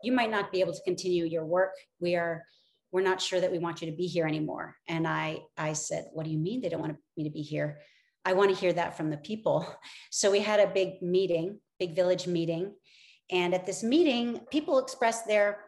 you 0.02 0.12
might 0.12 0.30
not 0.30 0.52
be 0.52 0.60
able 0.60 0.74
to 0.74 0.82
continue 0.82 1.24
your 1.24 1.46
work. 1.46 1.72
We 2.00 2.16
are, 2.16 2.44
we're 2.92 3.00
not 3.00 3.22
sure 3.22 3.40
that 3.40 3.50
we 3.50 3.58
want 3.58 3.80
you 3.80 3.90
to 3.90 3.96
be 3.96 4.06
here 4.06 4.26
anymore." 4.26 4.76
And 4.88 5.08
I, 5.08 5.38
I 5.56 5.72
said, 5.72 6.04
"What 6.12 6.26
do 6.26 6.30
you 6.30 6.38
mean 6.38 6.60
they 6.60 6.68
don't 6.68 6.82
want 6.82 6.98
me 7.16 7.24
to 7.24 7.30
be 7.30 7.40
here? 7.40 7.78
I 8.26 8.34
want 8.34 8.50
to 8.50 8.60
hear 8.60 8.74
that 8.74 8.98
from 8.98 9.08
the 9.08 9.16
people." 9.16 9.66
So 10.10 10.30
we 10.30 10.40
had 10.40 10.60
a 10.60 10.66
big 10.66 11.00
meeting, 11.00 11.60
big 11.78 11.96
village 11.96 12.26
meeting, 12.26 12.74
and 13.30 13.54
at 13.54 13.64
this 13.64 13.82
meeting, 13.82 14.40
people 14.50 14.78
expressed 14.78 15.26
their 15.26 15.60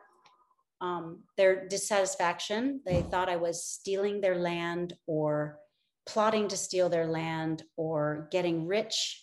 um, 0.82 1.22
their 1.38 1.66
dissatisfaction. 1.66 2.82
They 2.84 3.01
thought 3.01 3.30
I 3.30 3.36
was 3.36 3.64
stealing 3.64 4.20
their 4.20 4.36
land 4.36 4.92
or 5.07 5.59
plotting 6.07 6.48
to 6.48 6.57
steal 6.57 6.88
their 6.88 7.07
land 7.07 7.62
or 7.76 8.28
getting 8.30 8.66
rich 8.66 9.22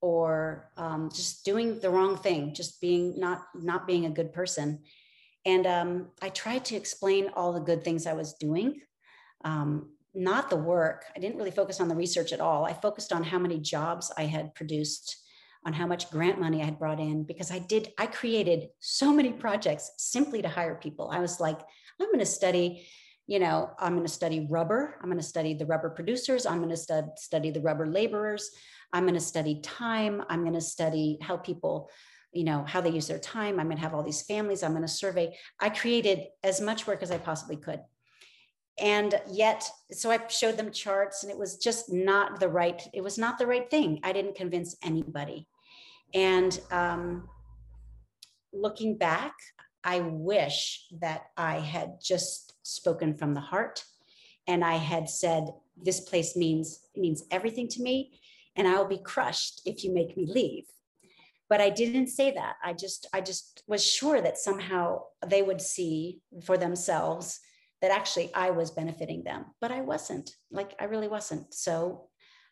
or 0.00 0.70
um, 0.76 1.10
just 1.12 1.44
doing 1.44 1.80
the 1.80 1.90
wrong 1.90 2.16
thing 2.16 2.54
just 2.54 2.80
being 2.80 3.18
not 3.18 3.42
not 3.54 3.86
being 3.86 4.06
a 4.06 4.10
good 4.10 4.32
person. 4.32 4.80
And 5.44 5.66
um, 5.66 6.08
i 6.20 6.28
tried 6.28 6.64
to 6.66 6.76
explain 6.76 7.30
all 7.34 7.52
the 7.52 7.60
good 7.60 7.82
things 7.82 8.06
i 8.06 8.12
was 8.12 8.34
doing 8.34 8.80
um, 9.44 9.90
not 10.14 10.50
the 10.50 10.56
work. 10.56 11.04
I 11.14 11.20
didn't 11.20 11.36
really 11.36 11.50
focus 11.50 11.80
on 11.80 11.88
the 11.88 11.94
research 11.94 12.32
at 12.32 12.40
all. 12.40 12.64
I 12.64 12.72
focused 12.72 13.12
on 13.12 13.22
how 13.22 13.38
many 13.38 13.58
jobs 13.60 14.12
i 14.16 14.24
had 14.24 14.54
produced 14.54 15.16
on 15.64 15.72
how 15.72 15.86
much 15.86 16.10
grant 16.10 16.40
money 16.40 16.62
i 16.62 16.64
had 16.64 16.78
brought 16.78 17.00
in 17.00 17.24
because 17.24 17.50
i 17.50 17.58
did 17.58 17.92
i 17.98 18.06
created 18.06 18.68
so 18.78 19.12
many 19.12 19.32
projects 19.32 19.90
simply 19.96 20.40
to 20.42 20.48
hire 20.48 20.76
people. 20.76 21.10
I 21.10 21.20
was 21.20 21.40
like 21.40 21.60
i'm 22.00 22.06
going 22.08 22.18
to 22.20 22.26
study 22.26 22.86
you 23.28 23.38
know, 23.38 23.70
I'm 23.78 23.92
going 23.92 24.06
to 24.06 24.12
study 24.12 24.46
rubber. 24.48 24.96
I'm 25.00 25.10
going 25.10 25.20
to 25.20 25.22
study 25.22 25.52
the 25.52 25.66
rubber 25.66 25.90
producers. 25.90 26.46
I'm 26.46 26.58
going 26.58 26.70
to 26.70 26.76
stud, 26.78 27.10
study 27.18 27.50
the 27.50 27.60
rubber 27.60 27.86
laborers. 27.86 28.50
I'm 28.90 29.04
going 29.04 29.14
to 29.14 29.20
study 29.20 29.60
time. 29.60 30.22
I'm 30.30 30.40
going 30.40 30.54
to 30.54 30.62
study 30.62 31.18
how 31.20 31.36
people, 31.36 31.90
you 32.32 32.44
know, 32.44 32.64
how 32.66 32.80
they 32.80 32.88
use 32.88 33.06
their 33.06 33.18
time. 33.18 33.60
I'm 33.60 33.66
going 33.66 33.76
to 33.76 33.82
have 33.82 33.92
all 33.92 34.02
these 34.02 34.22
families. 34.22 34.62
I'm 34.62 34.72
going 34.72 34.80
to 34.80 34.88
survey. 34.88 35.36
I 35.60 35.68
created 35.68 36.24
as 36.42 36.62
much 36.62 36.86
work 36.86 37.02
as 37.02 37.10
I 37.10 37.18
possibly 37.18 37.56
could. 37.56 37.80
And 38.80 39.20
yet, 39.30 39.68
so 39.92 40.10
I 40.10 40.26
showed 40.28 40.56
them 40.56 40.72
charts 40.72 41.22
and 41.22 41.30
it 41.30 41.38
was 41.38 41.58
just 41.58 41.92
not 41.92 42.40
the 42.40 42.48
right, 42.48 42.80
it 42.94 43.02
was 43.02 43.18
not 43.18 43.36
the 43.36 43.46
right 43.46 43.68
thing. 43.70 44.00
I 44.04 44.12
didn't 44.12 44.36
convince 44.36 44.74
anybody. 44.82 45.46
And 46.14 46.58
um, 46.70 47.28
looking 48.54 48.96
back, 48.96 49.34
I 49.84 50.00
wish 50.00 50.86
that 51.00 51.24
I 51.36 51.58
had 51.58 51.98
just 52.02 52.47
spoken 52.68 53.14
from 53.14 53.34
the 53.34 53.40
heart 53.40 53.84
and 54.46 54.64
I 54.64 54.76
had 54.76 55.08
said, 55.08 55.50
this 55.76 56.00
place 56.00 56.34
means 56.34 56.80
means 56.96 57.22
everything 57.30 57.68
to 57.68 57.82
me 57.82 58.18
and 58.56 58.66
I'll 58.66 58.88
be 58.88 58.98
crushed 58.98 59.62
if 59.64 59.84
you 59.84 59.94
make 59.94 60.16
me 60.16 60.26
leave. 60.26 60.64
But 61.48 61.60
I 61.60 61.70
didn't 61.70 62.08
say 62.08 62.32
that. 62.32 62.56
I 62.62 62.72
just 62.72 63.06
I 63.12 63.20
just 63.20 63.62
was 63.66 63.84
sure 63.84 64.20
that 64.20 64.38
somehow 64.38 65.02
they 65.26 65.42
would 65.42 65.60
see 65.60 66.20
for 66.44 66.58
themselves 66.58 67.40
that 67.80 67.92
actually 67.92 68.34
I 68.34 68.50
was 68.50 68.72
benefiting 68.72 69.22
them, 69.22 69.46
but 69.60 69.70
I 69.70 69.82
wasn't. 69.82 70.30
Like 70.50 70.74
I 70.80 70.84
really 70.84 71.08
wasn't. 71.08 71.54
So 71.54 72.08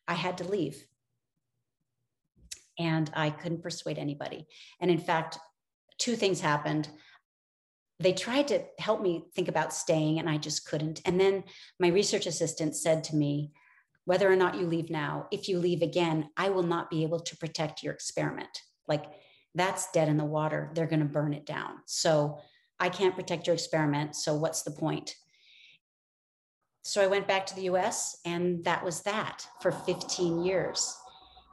I 0.06 0.14
had 0.14 0.38
to 0.38 0.44
leave. 0.48 0.84
And 2.78 3.10
I 3.14 3.30
couldn't 3.30 3.62
persuade 3.62 3.98
anybody. 3.98 4.46
And 4.80 4.90
in 4.90 4.98
fact, 4.98 5.38
two 5.98 6.14
things 6.14 6.40
happened 6.40 6.88
they 7.98 8.12
tried 8.12 8.48
to 8.48 8.62
help 8.78 9.00
me 9.00 9.24
think 9.34 9.48
about 9.48 9.72
staying 9.72 10.18
and 10.18 10.28
I 10.28 10.36
just 10.36 10.66
couldn't. 10.66 11.00
And 11.04 11.18
then 11.18 11.44
my 11.80 11.88
research 11.88 12.26
assistant 12.26 12.76
said 12.76 13.04
to 13.04 13.16
me, 13.16 13.52
whether 14.04 14.30
or 14.30 14.36
not 14.36 14.58
you 14.58 14.66
leave 14.66 14.90
now, 14.90 15.26
if 15.32 15.48
you 15.48 15.58
leave 15.58 15.82
again, 15.82 16.28
I 16.36 16.50
will 16.50 16.62
not 16.62 16.90
be 16.90 17.02
able 17.02 17.20
to 17.20 17.36
protect 17.36 17.82
your 17.82 17.92
experiment. 17.92 18.62
Like 18.86 19.04
that's 19.54 19.90
dead 19.92 20.08
in 20.08 20.16
the 20.16 20.24
water. 20.24 20.70
They're 20.74 20.86
going 20.86 21.00
to 21.00 21.06
burn 21.06 21.32
it 21.32 21.46
down. 21.46 21.78
So 21.86 22.38
I 22.78 22.90
can't 22.90 23.16
protect 23.16 23.46
your 23.46 23.54
experiment. 23.54 24.14
So 24.14 24.36
what's 24.36 24.62
the 24.62 24.70
point? 24.70 25.16
So 26.82 27.02
I 27.02 27.08
went 27.08 27.26
back 27.26 27.46
to 27.46 27.56
the 27.56 27.62
US 27.62 28.18
and 28.24 28.62
that 28.64 28.84
was 28.84 29.02
that 29.02 29.46
for 29.60 29.72
15 29.72 30.44
years. 30.44 30.94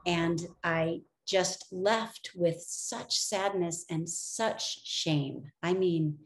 And 0.05 0.45
I 0.63 1.01
just 1.25 1.67
left 1.71 2.31
with 2.35 2.61
such 2.61 3.17
sadness 3.17 3.85
and 3.89 4.07
such 4.07 4.85
shame. 4.85 5.51
I 5.63 5.73
mean, 5.73 6.19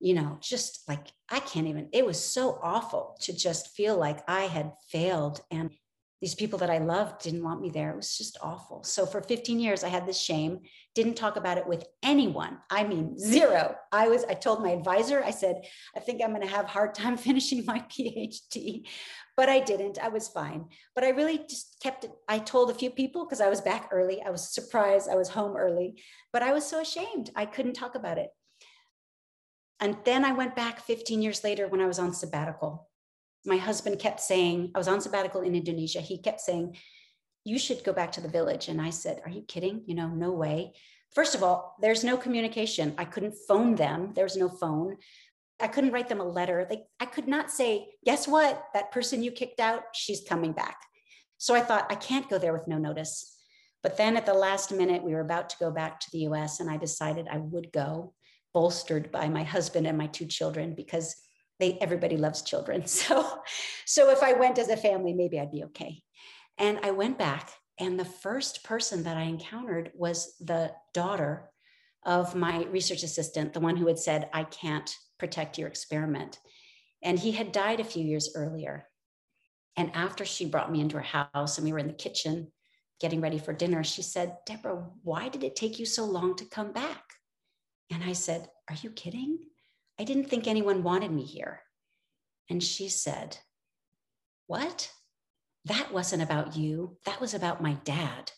you 0.00 0.14
know, 0.14 0.38
just 0.40 0.88
like 0.88 1.08
I 1.30 1.40
can't 1.40 1.66
even, 1.66 1.88
it 1.92 2.04
was 2.04 2.18
so 2.18 2.58
awful 2.62 3.16
to 3.20 3.36
just 3.36 3.68
feel 3.76 3.96
like 3.96 4.22
I 4.28 4.42
had 4.42 4.72
failed 4.90 5.40
and 5.50 5.70
these 6.20 6.34
people 6.34 6.58
that 6.58 6.68
I 6.70 6.78
loved 6.78 7.22
didn't 7.22 7.42
want 7.42 7.62
me 7.62 7.70
there. 7.70 7.90
It 7.90 7.96
was 7.96 8.16
just 8.16 8.36
awful. 8.42 8.82
So 8.84 9.06
for 9.06 9.22
15 9.22 9.58
years, 9.58 9.82
I 9.82 9.88
had 9.88 10.06
this 10.06 10.20
shame, 10.20 10.60
didn't 10.94 11.14
talk 11.14 11.36
about 11.36 11.56
it 11.56 11.66
with 11.66 11.84
anyone. 12.02 12.58
I 12.70 12.84
mean, 12.84 13.18
zero. 13.18 13.74
I 13.90 14.08
was, 14.08 14.24
I 14.24 14.34
told 14.34 14.62
my 14.62 14.70
advisor, 14.70 15.24
I 15.24 15.30
said, 15.30 15.62
I 15.96 16.00
think 16.00 16.20
I'm 16.22 16.34
going 16.34 16.46
to 16.46 16.54
have 16.54 16.66
hard 16.66 16.94
time 16.94 17.16
finishing 17.16 17.64
my 17.64 17.80
PhD, 17.88 18.86
but 19.34 19.48
I 19.48 19.60
didn't. 19.60 19.98
I 19.98 20.08
was 20.08 20.28
fine. 20.28 20.66
But 20.94 21.04
I 21.04 21.10
really 21.10 21.38
just 21.38 21.80
kept 21.82 22.04
it. 22.04 22.10
I 22.28 22.38
told 22.38 22.70
a 22.70 22.74
few 22.74 22.90
people 22.90 23.24
because 23.24 23.40
I 23.40 23.48
was 23.48 23.62
back 23.62 23.88
early. 23.90 24.22
I 24.22 24.28
was 24.28 24.52
surprised. 24.52 25.08
I 25.08 25.16
was 25.16 25.30
home 25.30 25.56
early, 25.56 26.02
but 26.34 26.42
I 26.42 26.52
was 26.52 26.66
so 26.66 26.80
ashamed. 26.80 27.30
I 27.34 27.46
couldn't 27.46 27.74
talk 27.74 27.94
about 27.94 28.18
it. 28.18 28.28
And 29.80 29.96
then 30.04 30.24
I 30.24 30.32
went 30.32 30.54
back 30.54 30.80
15 30.80 31.22
years 31.22 31.42
later 31.42 31.66
when 31.68 31.80
I 31.80 31.86
was 31.86 31.98
on 31.98 32.12
sabbatical. 32.12 32.88
My 33.44 33.56
husband 33.56 33.98
kept 33.98 34.20
saying, 34.20 34.72
I 34.74 34.78
was 34.78 34.88
on 34.88 35.00
sabbatical 35.00 35.40
in 35.40 35.54
Indonesia. 35.54 36.00
He 36.00 36.18
kept 36.18 36.40
saying, 36.40 36.76
You 37.44 37.58
should 37.58 37.82
go 37.84 37.92
back 37.92 38.12
to 38.12 38.20
the 38.20 38.28
village. 38.28 38.68
And 38.68 38.80
I 38.80 38.90
said, 38.90 39.22
Are 39.24 39.30
you 39.30 39.42
kidding? 39.42 39.82
You 39.86 39.94
know, 39.94 40.08
no 40.08 40.32
way. 40.32 40.72
First 41.14 41.34
of 41.34 41.42
all, 41.42 41.76
there's 41.80 42.04
no 42.04 42.16
communication. 42.16 42.94
I 42.98 43.04
couldn't 43.04 43.34
phone 43.48 43.74
them, 43.74 44.12
there 44.14 44.24
was 44.24 44.36
no 44.36 44.48
phone. 44.48 44.98
I 45.62 45.68
couldn't 45.68 45.92
write 45.92 46.08
them 46.08 46.20
a 46.20 46.24
letter. 46.24 46.66
Like 46.70 46.84
I 47.00 47.06
could 47.06 47.28
not 47.28 47.50
say, 47.50 47.88
guess 48.04 48.26
what? 48.26 48.64
That 48.72 48.92
person 48.92 49.22
you 49.22 49.30
kicked 49.30 49.60
out, 49.60 49.82
she's 49.94 50.22
coming 50.26 50.52
back. 50.52 50.78
So 51.36 51.54
I 51.54 51.60
thought, 51.60 51.86
I 51.90 51.94
can't 51.94 52.28
go 52.28 52.38
there 52.38 52.52
with 52.52 52.68
no 52.68 52.78
notice. 52.78 53.36
But 53.82 53.96
then 53.96 54.16
at 54.16 54.26
the 54.26 54.34
last 54.34 54.72
minute, 54.72 55.02
we 55.02 55.14
were 55.14 55.20
about 55.20 55.48
to 55.50 55.56
go 55.58 55.70
back 55.70 56.00
to 56.00 56.10
the 56.12 56.20
US, 56.28 56.60
and 56.60 56.70
I 56.70 56.76
decided 56.76 57.28
I 57.28 57.38
would 57.38 57.72
go, 57.72 58.12
bolstered 58.52 59.10
by 59.12 59.28
my 59.28 59.42
husband 59.42 59.86
and 59.86 59.96
my 59.96 60.06
two 60.08 60.26
children, 60.26 60.74
because 60.74 61.14
they 61.58 61.78
everybody 61.80 62.16
loves 62.16 62.42
children. 62.42 62.82
So, 62.86 63.42
so 63.86 64.10
if 64.10 64.22
I 64.22 64.32
went 64.32 64.58
as 64.58 64.68
a 64.68 64.76
family, 64.76 65.12
maybe 65.12 65.38
I'd 65.38 65.52
be 65.52 65.64
okay. 65.64 66.02
And 66.58 66.80
I 66.82 66.90
went 66.90 67.18
back, 67.18 67.50
and 67.78 67.98
the 67.98 68.04
first 68.04 68.64
person 68.64 69.04
that 69.04 69.16
I 69.16 69.22
encountered 69.22 69.92
was 69.94 70.34
the 70.40 70.72
daughter 70.92 71.50
of 72.04 72.34
my 72.34 72.64
research 72.64 73.02
assistant, 73.02 73.52
the 73.52 73.60
one 73.60 73.76
who 73.76 73.86
had 73.86 73.98
said, 73.98 74.28
I 74.32 74.44
can't 74.44 74.94
protect 75.18 75.58
your 75.58 75.68
experiment. 75.68 76.38
And 77.02 77.18
he 77.18 77.32
had 77.32 77.52
died 77.52 77.80
a 77.80 77.84
few 77.84 78.04
years 78.04 78.32
earlier. 78.34 78.86
And 79.76 79.94
after 79.94 80.24
she 80.24 80.44
brought 80.46 80.72
me 80.72 80.80
into 80.80 80.96
her 80.96 81.28
house 81.34 81.56
and 81.56 81.64
we 81.64 81.72
were 81.72 81.78
in 81.78 81.86
the 81.86 81.92
kitchen 81.92 82.52
getting 83.00 83.20
ready 83.20 83.38
for 83.38 83.52
dinner, 83.52 83.82
she 83.82 84.02
said, 84.02 84.36
Deborah, 84.46 84.86
why 85.02 85.28
did 85.28 85.44
it 85.44 85.56
take 85.56 85.78
you 85.78 85.86
so 85.86 86.04
long 86.04 86.36
to 86.36 86.44
come 86.44 86.72
back? 86.72 87.02
And 87.90 88.04
I 88.04 88.12
said, 88.12 88.48
Are 88.68 88.76
you 88.80 88.90
kidding? 88.90 89.38
I 89.98 90.04
didn't 90.04 90.30
think 90.30 90.46
anyone 90.46 90.82
wanted 90.82 91.10
me 91.10 91.24
here. 91.24 91.60
And 92.48 92.62
she 92.62 92.88
said, 92.88 93.38
What? 94.46 94.90
That 95.66 95.92
wasn't 95.92 96.22
about 96.22 96.56
you. 96.56 96.96
That 97.04 97.20
was 97.20 97.34
about 97.34 97.62
my 97.62 97.74
dad. 97.84 98.32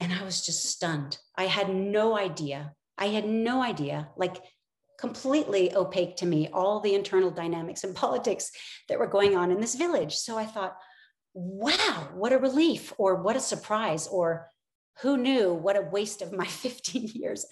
And 0.00 0.12
I 0.12 0.24
was 0.24 0.44
just 0.44 0.64
stunned. 0.64 1.18
I 1.36 1.44
had 1.44 1.74
no 1.74 2.16
idea. 2.16 2.72
I 2.98 3.06
had 3.06 3.28
no 3.28 3.62
idea. 3.62 4.08
Like, 4.16 4.42
completely 5.00 5.74
opaque 5.74 6.16
to 6.16 6.26
me 6.26 6.48
all 6.52 6.80
the 6.80 6.94
internal 6.94 7.30
dynamics 7.30 7.84
and 7.84 7.96
politics 8.06 8.50
that 8.88 8.98
were 8.98 9.06
going 9.06 9.36
on 9.36 9.50
in 9.50 9.60
this 9.60 9.74
village. 9.74 10.16
So 10.16 10.36
I 10.36 10.44
thought, 10.44 10.76
wow, 11.32 12.08
what 12.14 12.32
a 12.32 12.38
relief, 12.38 12.92
or 12.98 13.22
what 13.22 13.36
a 13.36 13.40
surprise, 13.40 14.06
or 14.06 14.50
who 15.00 15.16
knew 15.16 15.54
what 15.54 15.76
a 15.76 15.82
waste 15.82 16.22
of 16.22 16.32
my 16.32 16.46
15 16.46 17.10
years. 17.14 17.46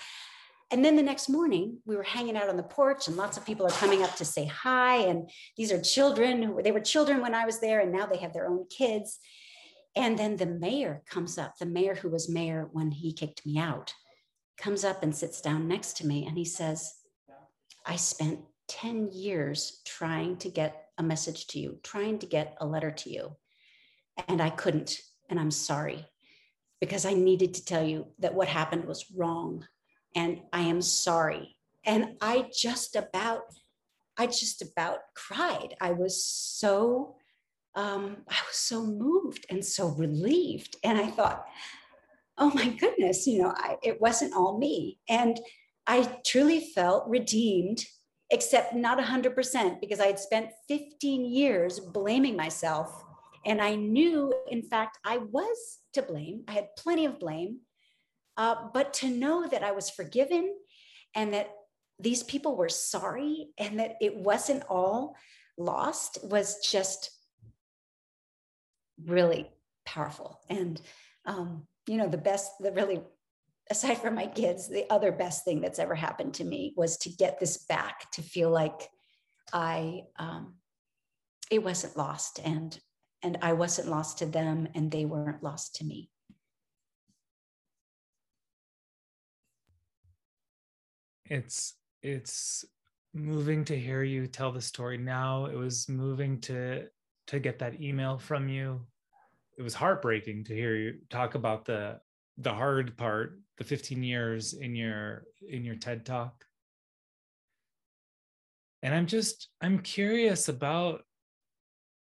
And 0.70 0.84
then 0.84 0.96
the 0.96 1.02
next 1.02 1.28
morning, 1.28 1.78
we 1.86 1.96
were 1.96 2.02
hanging 2.02 2.36
out 2.36 2.48
on 2.48 2.56
the 2.56 2.62
porch, 2.62 3.08
and 3.08 3.16
lots 3.16 3.36
of 3.38 3.46
people 3.46 3.66
are 3.66 3.70
coming 3.70 4.02
up 4.02 4.14
to 4.16 4.24
say 4.24 4.44
hi. 4.44 4.96
And 4.96 5.30
these 5.56 5.72
are 5.72 5.80
children 5.80 6.54
they 6.62 6.72
were 6.72 6.80
children 6.80 7.20
when 7.20 7.34
I 7.34 7.46
was 7.46 7.60
there, 7.60 7.80
and 7.80 7.92
now 7.92 8.06
they 8.06 8.18
have 8.18 8.34
their 8.34 8.48
own 8.48 8.66
kids. 8.68 9.18
And 9.96 10.18
then 10.18 10.36
the 10.36 10.46
mayor 10.46 11.02
comes 11.08 11.38
up, 11.38 11.56
the 11.58 11.66
mayor 11.66 11.94
who 11.94 12.10
was 12.10 12.28
mayor 12.28 12.68
when 12.72 12.90
he 12.90 13.12
kicked 13.12 13.46
me 13.46 13.58
out, 13.58 13.94
comes 14.58 14.84
up 14.84 15.02
and 15.02 15.14
sits 15.14 15.40
down 15.40 15.66
next 15.66 15.96
to 15.98 16.06
me, 16.06 16.26
and 16.26 16.36
he 16.36 16.44
says, 16.44 16.94
I 17.86 17.96
spent 17.96 18.40
10 18.68 19.10
years 19.12 19.80
trying 19.86 20.36
to 20.38 20.50
get 20.50 20.88
a 20.98 21.02
message 21.02 21.46
to 21.48 21.58
you, 21.58 21.78
trying 21.82 22.18
to 22.18 22.26
get 22.26 22.56
a 22.60 22.66
letter 22.66 22.90
to 22.90 23.10
you. 23.10 23.36
And 24.28 24.42
I 24.42 24.50
couldn't. 24.50 24.98
And 25.30 25.40
I'm 25.40 25.50
sorry 25.50 26.04
because 26.80 27.06
I 27.06 27.14
needed 27.14 27.54
to 27.54 27.64
tell 27.64 27.84
you 27.84 28.08
that 28.18 28.34
what 28.34 28.48
happened 28.48 28.84
was 28.84 29.06
wrong. 29.16 29.66
And 30.18 30.40
I 30.52 30.62
am 30.62 30.82
sorry. 30.82 31.54
And 31.84 32.16
I 32.20 32.50
just 32.52 32.96
about, 32.96 33.42
I 34.18 34.26
just 34.26 34.62
about 34.62 34.98
cried. 35.14 35.76
I 35.80 35.92
was 35.92 36.24
so, 36.24 37.14
um, 37.76 38.16
I 38.28 38.34
was 38.48 38.56
so 38.56 38.84
moved 38.84 39.46
and 39.48 39.64
so 39.64 39.86
relieved. 39.90 40.74
And 40.82 40.98
I 40.98 41.06
thought, 41.06 41.44
oh 42.36 42.50
my 42.52 42.68
goodness, 42.68 43.28
you 43.28 43.42
know, 43.42 43.54
I, 43.56 43.76
it 43.84 44.00
wasn't 44.00 44.34
all 44.34 44.58
me. 44.58 44.98
And 45.08 45.38
I 45.86 46.18
truly 46.26 46.66
felt 46.74 47.08
redeemed, 47.08 47.84
except 48.30 48.74
not 48.74 48.98
100%, 48.98 49.80
because 49.80 50.00
I 50.00 50.06
had 50.06 50.18
spent 50.18 50.50
15 50.66 51.26
years 51.26 51.78
blaming 51.78 52.34
myself. 52.36 53.04
And 53.46 53.62
I 53.62 53.76
knew, 53.76 54.34
in 54.50 54.62
fact, 54.62 54.98
I 55.04 55.18
was 55.18 55.78
to 55.92 56.02
blame. 56.02 56.42
I 56.48 56.54
had 56.54 56.74
plenty 56.76 57.06
of 57.06 57.20
blame. 57.20 57.60
Uh, 58.38 58.68
but 58.72 58.94
to 58.94 59.10
know 59.10 59.48
that 59.48 59.64
I 59.64 59.72
was 59.72 59.90
forgiven 59.90 60.54
and 61.14 61.34
that 61.34 61.50
these 61.98 62.22
people 62.22 62.56
were 62.56 62.68
sorry 62.68 63.48
and 63.58 63.80
that 63.80 63.96
it 64.00 64.16
wasn't 64.16 64.62
all 64.70 65.16
lost 65.58 66.18
was 66.22 66.58
just 66.64 67.10
really 69.04 69.50
powerful. 69.84 70.40
And, 70.48 70.80
um, 71.26 71.66
you 71.88 71.96
know, 71.96 72.06
the 72.06 72.16
best, 72.16 72.52
the 72.60 72.70
really 72.70 73.02
aside 73.70 73.98
from 73.98 74.14
my 74.14 74.26
kids, 74.26 74.68
the 74.68 74.86
other 74.88 75.10
best 75.10 75.44
thing 75.44 75.60
that's 75.60 75.80
ever 75.80 75.96
happened 75.96 76.34
to 76.34 76.44
me 76.44 76.72
was 76.76 76.96
to 76.98 77.10
get 77.10 77.40
this 77.40 77.64
back, 77.66 78.10
to 78.12 78.22
feel 78.22 78.50
like 78.50 78.88
I, 79.52 80.02
um, 80.16 80.54
it 81.50 81.62
wasn't 81.64 81.96
lost 81.96 82.40
and, 82.44 82.78
and 83.22 83.38
I 83.42 83.54
wasn't 83.54 83.88
lost 83.88 84.18
to 84.18 84.26
them 84.26 84.68
and 84.74 84.90
they 84.90 85.04
weren't 85.04 85.42
lost 85.42 85.76
to 85.76 85.84
me. 85.84 86.08
It's, 91.28 91.74
it's 92.02 92.64
moving 93.14 93.64
to 93.66 93.78
hear 93.78 94.02
you 94.02 94.26
tell 94.26 94.52
the 94.52 94.60
story 94.60 94.98
now. 94.98 95.46
It 95.46 95.56
was 95.56 95.88
moving 95.88 96.40
to, 96.42 96.86
to 97.28 97.38
get 97.38 97.58
that 97.58 97.80
email 97.80 98.18
from 98.18 98.48
you. 98.48 98.80
It 99.58 99.62
was 99.62 99.74
heartbreaking 99.74 100.44
to 100.44 100.54
hear 100.54 100.76
you 100.76 100.98
talk 101.10 101.34
about 101.34 101.64
the 101.64 102.00
the 102.38 102.54
hard 102.54 102.96
part 102.96 103.38
the 103.58 103.64
15 103.64 104.02
years 104.02 104.54
in 104.54 104.74
your 104.76 105.24
in 105.48 105.64
your 105.64 105.74
ted 105.74 106.06
talk 106.06 106.44
and 108.82 108.94
i'm 108.94 109.06
just 109.06 109.48
i'm 109.60 109.80
curious 109.80 110.48
about 110.48 111.02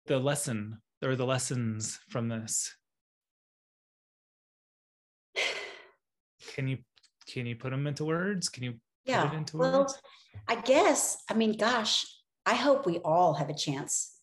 the 0.07 0.19
lesson 0.19 0.77
or 1.01 1.15
the 1.15 1.25
lessons 1.25 1.99
from 2.09 2.27
this 2.27 2.75
can 6.53 6.67
you 6.67 6.77
can 7.31 7.45
you 7.45 7.55
put 7.55 7.71
them 7.71 7.87
into 7.87 8.03
words 8.03 8.49
can 8.49 8.63
you 8.63 8.73
yeah 9.09 9.43
well 9.53 9.81
words? 9.81 9.99
i 10.47 10.55
guess 10.55 11.23
i 11.29 11.33
mean 11.33 11.57
gosh 11.57 12.05
i 12.45 12.55
hope 12.55 12.85
we 12.85 12.99
all 12.99 13.33
have 13.33 13.49
a 13.49 13.53
chance 13.53 14.15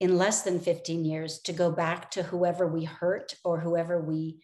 in 0.00 0.18
less 0.18 0.42
than 0.42 0.60
15 0.60 1.04
years 1.04 1.38
to 1.40 1.52
go 1.52 1.70
back 1.70 2.10
to 2.10 2.22
whoever 2.22 2.66
we 2.66 2.84
hurt 2.84 3.34
or 3.44 3.60
whoever 3.60 4.00
we 4.00 4.38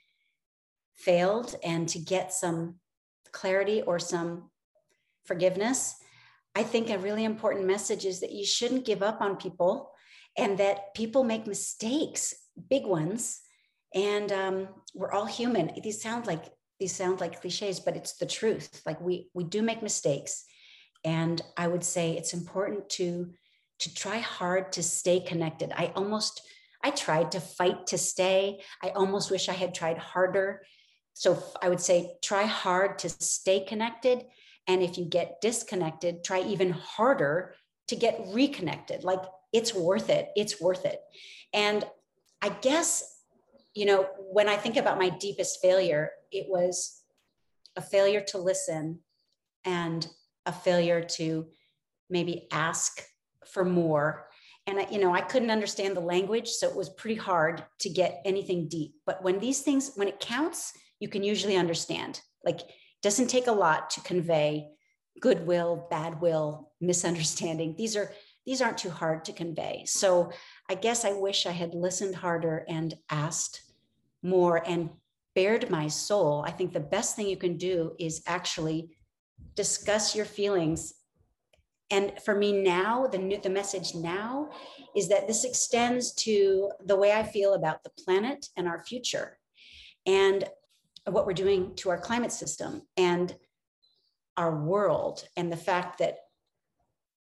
failed 0.95 1.55
and 1.63 1.89
to 1.89 1.99
get 1.99 2.33
some 2.33 2.77
clarity 3.33 3.83
or 3.83 3.99
some 3.99 4.51
forgiveness, 5.25 5.97
I 6.55 6.63
think 6.63 6.91
a 6.91 6.99
really 6.99 7.25
important 7.25 7.67
message 7.67 8.05
is 8.05 8.21
that 8.21 8.33
you 8.33 8.45
shouldn't 8.45 8.87
give 8.87 9.03
up 9.03 9.21
on 9.21 9.37
people 9.37 9.91
and 10.39 10.59
that 10.59 10.95
people 10.95 11.25
make 11.25 11.47
mistakes, 11.47 12.35
big 12.71 12.87
ones. 12.87 13.41
And 13.95 14.33
um, 14.33 14.69
we're 14.95 15.13
all 15.13 15.27
human. 15.27 15.71
These 15.83 16.03
sound 16.03 16.27
like 16.27 16.45
these 16.83 16.95
sound 16.95 17.21
like 17.21 17.41
cliches, 17.41 17.81
but 17.81 17.97
it's 17.97 18.15
the 18.15 18.27
truth. 18.27 18.83
Like 18.85 19.01
we 19.01 19.29
we 19.35 19.45
do 19.45 19.63
make 19.63 19.83
mistakes. 19.83 20.45
And 21.05 21.41
I 21.57 21.69
would 21.69 21.85
say 21.85 22.13
it's 22.13 22.35
important 22.35 22.91
to 22.99 23.33
to 23.81 23.95
try 23.95 24.19
hard 24.19 24.73
to 24.73 24.83
stay 24.83 25.21
connected. 25.21 25.73
I 25.75 25.93
almost 25.95 26.43
I 26.83 26.91
tried 26.91 27.33
to 27.33 27.41
fight 27.41 27.87
to 27.89 27.99
stay. 27.99 28.61
I 28.83 28.89
almost 28.91 29.31
wish 29.31 29.49
I 29.49 29.53
had 29.53 29.75
tried 29.75 29.99
harder 29.99 30.63
so 31.15 31.43
I 31.61 31.69
would 31.69 31.81
say 31.81 32.17
try 32.23 32.45
hard 32.45 32.99
to 33.01 33.09
stay 33.09 33.61
connected. 33.61 34.25
And 34.67 34.83
if 34.83 34.97
you 34.97 35.05
get 35.05 35.41
disconnected, 35.41 36.25
try 36.25 36.41
even 36.41 36.71
harder 36.71 37.55
to 37.89 37.97
get 37.97 38.21
reconnected. 38.29 39.05
Like 39.05 39.23
it's 39.53 39.75
worth 39.75 40.09
it. 40.09 40.29
It's 40.37 40.61
worth 40.61 40.85
it. 40.85 41.01
And 41.53 41.85
I 42.41 42.49
guess, 42.49 43.05
you 43.75 43.87
know, 43.87 44.09
when 44.19 44.49
I 44.49 44.57
think 44.57 44.77
about 44.77 44.99
my 44.99 45.11
deepest 45.11 45.61
failure, 45.61 46.11
it 46.33 46.47
was 46.49 47.03
a 47.77 47.83
failure 47.83 48.21
to 48.21 48.39
listen 48.39 49.01
and 49.65 50.09
a 50.47 50.53
failure 50.53 51.03
to 51.03 51.47
maybe 52.11 52.49
ask 52.51 53.03
for 53.47 53.65
more 53.65 54.27
and 54.67 54.79
I, 54.79 54.87
you 54.91 54.99
know 54.99 55.15
i 55.15 55.21
couldn't 55.21 55.51
understand 55.51 55.97
the 55.97 56.01
language 56.01 56.49
so 56.49 56.69
it 56.69 56.77
was 56.77 56.91
pretty 56.91 57.17
hard 57.17 57.65
to 57.81 57.89
get 57.89 58.21
anything 58.25 58.69
deep 58.69 58.95
but 59.07 59.23
when 59.23 59.39
these 59.39 59.61
things 59.61 59.93
when 59.95 60.09
it 60.09 60.21
counts 60.21 60.73
you 61.03 61.09
can 61.09 61.25
usually 61.25 61.57
understand. 61.57 62.21
Like, 62.45 62.61
it 62.61 62.69
doesn't 63.03 63.27
take 63.27 63.49
a 63.49 63.53
lot 63.53 63.91
to 63.91 64.01
convey 64.03 64.69
goodwill, 65.21 65.89
bad 65.91 66.21
will, 66.21 66.71
misunderstanding. 66.81 67.75
These 67.77 67.97
are 67.97 68.13
these 68.47 68.63
aren't 68.63 68.79
too 68.79 68.91
hard 68.91 69.25
to 69.25 69.33
convey. 69.33 69.83
So 69.87 70.31
I 70.69 70.75
guess 70.75 71.05
I 71.05 71.13
wish 71.13 71.45
I 71.45 71.51
had 71.51 71.75
listened 71.75 72.15
harder 72.15 72.65
and 72.69 72.95
asked 73.11 73.63
more 74.23 74.63
and 74.65 74.91
bared 75.35 75.71
my 75.71 75.89
soul. 75.89 76.45
I 76.47 76.51
think 76.51 76.73
the 76.73 76.81
best 76.81 77.17
thing 77.17 77.29
you 77.29 77.37
can 77.37 77.57
do 77.57 77.93
is 77.99 78.23
actually 78.27 78.91
discuss 79.55 80.15
your 80.15 80.25
feelings 80.25 80.95
And 81.93 82.13
for 82.25 82.35
me 82.35 82.53
now, 82.53 83.07
the 83.07 83.19
new, 83.19 83.39
the 83.39 83.51
message 83.51 83.95
now 83.95 84.49
is 84.97 85.09
that 85.09 85.29
this 85.29 85.45
extends 85.45 86.15
to 86.15 86.71
the 86.87 86.97
way 86.97 87.13
I 87.13 87.23
feel 87.23 87.53
about 87.53 87.85
the 87.85 87.91
planet 88.03 88.47
and 88.57 88.67
our 88.67 88.83
future 88.83 89.39
and 90.07 90.43
what 91.07 91.27
we're 91.27 91.35
doing 91.35 91.75
to 91.77 91.91
our 91.91 91.99
climate 91.99 92.33
system 92.33 92.83
and 92.97 93.37
our 94.39 94.65
world 94.65 95.29
and 95.37 95.53
the 95.53 95.57
fact 95.57 95.99
that 95.99 96.17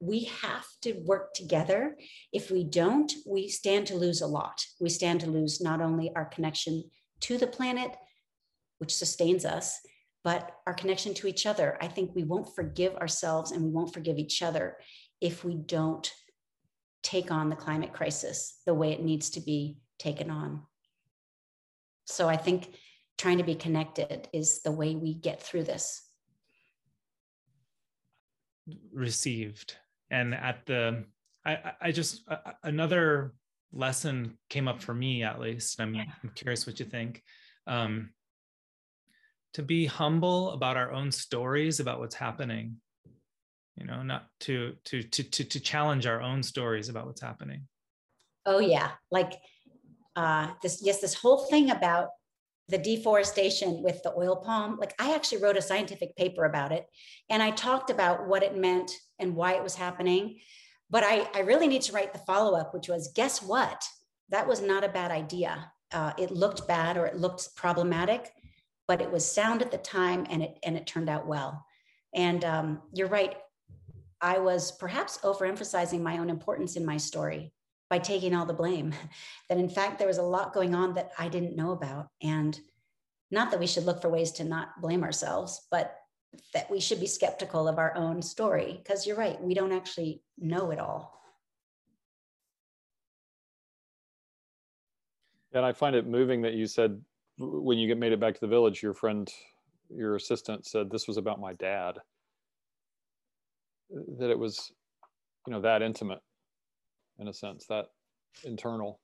we 0.01 0.25
have 0.43 0.67
to 0.83 0.95
work 1.05 1.33
together. 1.33 1.97
If 2.33 2.51
we 2.51 2.65
don't, 2.65 3.13
we 3.25 3.49
stand 3.49 3.87
to 3.87 3.95
lose 3.95 4.21
a 4.21 4.27
lot. 4.27 4.65
We 4.81 4.89
stand 4.89 5.21
to 5.21 5.31
lose 5.31 5.61
not 5.61 5.81
only 5.81 6.11
our 6.17 6.25
connection 6.25 6.91
to 7.21 7.39
the 7.39 7.47
planet, 7.47 7.97
which 8.79 8.95
sustains 8.95 9.45
us, 9.45 9.81
but 10.25 10.53
our 10.67 10.75
connection 10.75 11.15
to 11.15 11.27
each 11.27 11.47
other. 11.47 11.79
I 11.81 11.89
think 11.89 12.15
we 12.15 12.25
won't 12.25 12.55
forgive 12.55 12.95
ourselves 12.97 13.53
and 13.53 13.63
we 13.63 13.71
won't 13.71 13.95
forgive 13.95 14.19
each 14.19 14.43
other 14.43 14.77
if 15.21 15.45
we 15.45 15.55
don't 15.55 16.11
take 17.03 17.31
on 17.31 17.49
the 17.49 17.57
climate 17.57 17.93
crisis 17.93 18.61
the 18.67 18.75
way 18.75 18.93
it 18.93 19.03
needs 19.03 19.31
to 19.31 19.41
be 19.41 19.79
taken 19.99 20.31
on. 20.31 20.63
So 22.05 22.29
I 22.29 22.37
think 22.37 22.75
trying 23.19 23.39
to 23.39 23.45
be 23.45 23.55
connected 23.55 24.29
is 24.33 24.63
the 24.63 24.73
way 24.73 24.95
we 24.95 25.15
get 25.15 25.43
through 25.43 25.65
this. 25.65 26.03
Received. 28.93 29.77
And 30.11 30.35
at 30.35 30.67
the, 30.67 31.05
I, 31.45 31.73
I 31.81 31.93
just, 31.93 32.25
another 32.63 33.33
lesson 33.73 34.39
came 34.49 34.69
up 34.69 34.83
for 34.83 34.95
me 34.95 35.23
at 35.23 35.41
least. 35.41 35.81
I'm, 35.81 35.95
I'm 35.97 36.31
curious 36.35 36.67
what 36.67 36.81
you 36.81 36.87
think. 36.87 37.23
Um, 37.67 38.11
to 39.55 39.63
be 39.63 39.87
humble 39.87 40.51
about 40.51 40.77
our 40.77 40.93
own 40.93 41.11
stories 41.11 41.81
about 41.81 41.99
what's 41.99 42.15
happening 42.15 42.77
you 43.77 43.87
know 43.87 44.03
not 44.03 44.27
to 44.41 44.75
to 44.85 45.03
to 45.03 45.23
to, 45.23 45.45
to 45.45 45.61
challenge 45.61 46.07
our 46.07 46.21
own 46.21 46.43
stories 46.43 46.89
about 46.89 47.07
what's 47.07 47.21
happening 47.21 47.63
oh 48.47 48.59
yeah 48.59 48.91
like 49.11 49.35
uh 50.17 50.49
this 50.63 50.81
yes 50.83 51.01
this 51.01 51.15
whole 51.15 51.47
thing 51.47 51.71
about 51.71 52.09
the 52.69 52.79
deforestation 52.79 53.83
with 53.83 54.03
the 54.03 54.13
oil 54.17 54.37
palm 54.37 54.77
like 54.79 54.95
i 54.99 55.15
actually 55.15 55.43
wrote 55.43 55.57
a 55.57 55.63
scientific 55.63 56.15
paper 56.17 56.45
about 56.45 56.73
it 56.73 56.87
and 57.31 57.43
i 57.43 57.51
talked 57.51 57.91
about 57.91 58.27
what 58.27 58.43
it 58.43 58.57
meant 58.57 58.91
and 59.19 59.35
why 59.35 59.53
it 59.53 59.63
was 59.63 59.75
happening 59.75 60.39
but 60.91 61.05
i 61.05 61.29
i 61.35 61.41
really 61.41 61.67
need 61.67 61.83
to 61.83 61.93
write 61.93 62.13
the 62.13 62.19
follow-up 62.21 62.73
which 62.75 62.89
was 62.89 63.13
guess 63.15 63.43
what? 63.43 63.85
That 64.29 64.49
was 64.49 64.61
not 64.61 64.83
a 64.83 64.89
bad 64.89 65.13
idea. 65.13 65.71
Uh, 65.93 66.13
it 66.19 66.33
looked 66.33 66.67
bad 66.67 66.97
or 66.97 67.07
it 67.07 67.17
looked 67.17 67.55
problematic 67.55 68.33
but 68.89 69.03
it 69.03 69.11
was 69.11 69.31
sound 69.31 69.63
at 69.63 69.71
the 69.71 69.79
time 69.79 70.27
and 70.31 70.43
it 70.43 70.59
and 70.63 70.77
it 70.77 70.87
turned 70.87 71.09
out 71.09 71.27
well. 71.27 71.65
And 72.15 72.45
um, 72.45 72.83
you're 72.93 73.09
right. 73.09 73.37
I 74.21 74.39
was 74.39 74.73
perhaps 74.73 75.19
overemphasizing 75.19 76.01
my 76.01 76.19
own 76.19 76.31
importance 76.31 76.77
in 76.77 76.87
my 76.87 76.97
story 76.97 77.53
by 77.91 77.99
taking 77.99 78.35
all 78.35 78.47
the 78.47 78.55
blame. 78.55 78.95
That 79.49 79.59
in 79.59 79.69
fact 79.69 79.99
there 79.99 80.09
was 80.09 80.19
a 80.19 80.23
lot 80.23 80.53
going 80.53 80.75
on 80.75 80.95
that 80.95 81.13
i 81.19 81.29
didn't 81.29 81.57
know 81.57 81.73
about. 81.73 82.09
And 82.23 82.59
not 83.31 83.51
that 83.51 83.61
we 83.61 83.67
should 83.67 83.85
look 83.85 84.01
for 84.01 84.09
ways 84.09 84.33
to 84.33 84.45
not 84.45 84.81
blame 84.81 85.03
ourselves 85.03 85.67
but 85.71 85.97
that 86.53 86.71
we 86.71 86.81
should 86.81 87.01
be 87.01 87.07
skeptical 87.07 87.69
of 87.69 87.79
our 87.79 87.95
own 87.97 88.21
story 88.21 88.81
because 88.83 89.07
you're 89.07 89.17
right 89.17 89.43
we 89.43 89.55
don't 89.55 89.73
actually 89.73 90.23
know 90.39 90.71
it 90.71 90.79
all 90.79 91.21
and 95.53 95.65
i 95.65 95.73
find 95.73 95.97
it 95.97 96.07
moving 96.07 96.43
that 96.43 96.55
you 96.55 96.67
said 96.67 97.01
when 97.39 97.79
you 97.79 97.87
get 97.87 97.99
made 97.99 98.13
it 98.13 98.21
back 98.21 98.35
to 98.35 98.41
the 98.41 98.47
village, 98.47 98.83
your 98.83 98.95
friend, 98.95 99.31
your 99.95 100.17
assistant 100.17 100.67
said 100.67 100.91
this 100.91 101.07
was 101.07 101.17
about 101.17 101.41
my 101.41 101.53
dad. 101.55 101.99
That 104.19 104.31
it 104.31 104.39
was, 104.39 104.73
you 105.47 105.53
know, 105.53 105.61
that 105.61 105.83
intimate, 105.83 106.21
in 107.19 107.29
a 107.29 107.33
sense, 107.33 107.67
that 107.67 107.87
internal. 108.45 109.01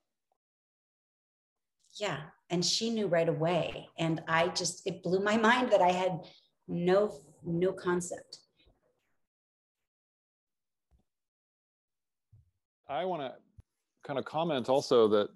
Yeah, 1.95 2.19
and 2.49 2.65
she 2.65 2.89
knew 2.89 3.07
right 3.07 3.29
away, 3.29 3.87
and 3.97 4.21
I 4.27 4.47
just 4.49 4.85
it 4.87 5.03
blew 5.03 5.19
my 5.19 5.37
mind 5.37 5.71
that 5.71 5.81
I 5.81 5.91
had 5.91 6.21
no 6.67 7.19
no 7.43 7.71
concept. 7.73 8.39
I 12.87 13.05
want 13.05 13.21
to 13.21 13.33
kind 14.05 14.19
of 14.19 14.25
comment 14.25 14.69
also 14.69 15.07
that 15.07 15.29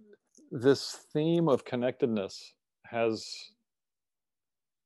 this 0.51 0.99
theme 1.13 1.49
of 1.49 1.65
connectedness 1.65 2.53
has 2.85 3.51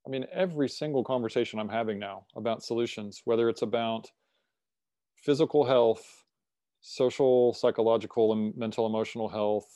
I 0.06 0.10
mean, 0.10 0.26
every 0.34 0.68
single 0.68 1.04
conversation 1.04 1.60
I'm 1.60 1.70
having 1.70 2.00
now 2.00 2.26
about 2.36 2.64
solutions, 2.64 3.22
whether 3.26 3.50
it's 3.50 3.62
about 3.62 4.10
physical 5.16 5.64
health, 5.64 6.26
social, 6.82 7.54
psychological, 7.54 8.34
and 8.34 8.58
mental, 8.58 8.88
emotional 8.88 9.30
health, 9.30 9.68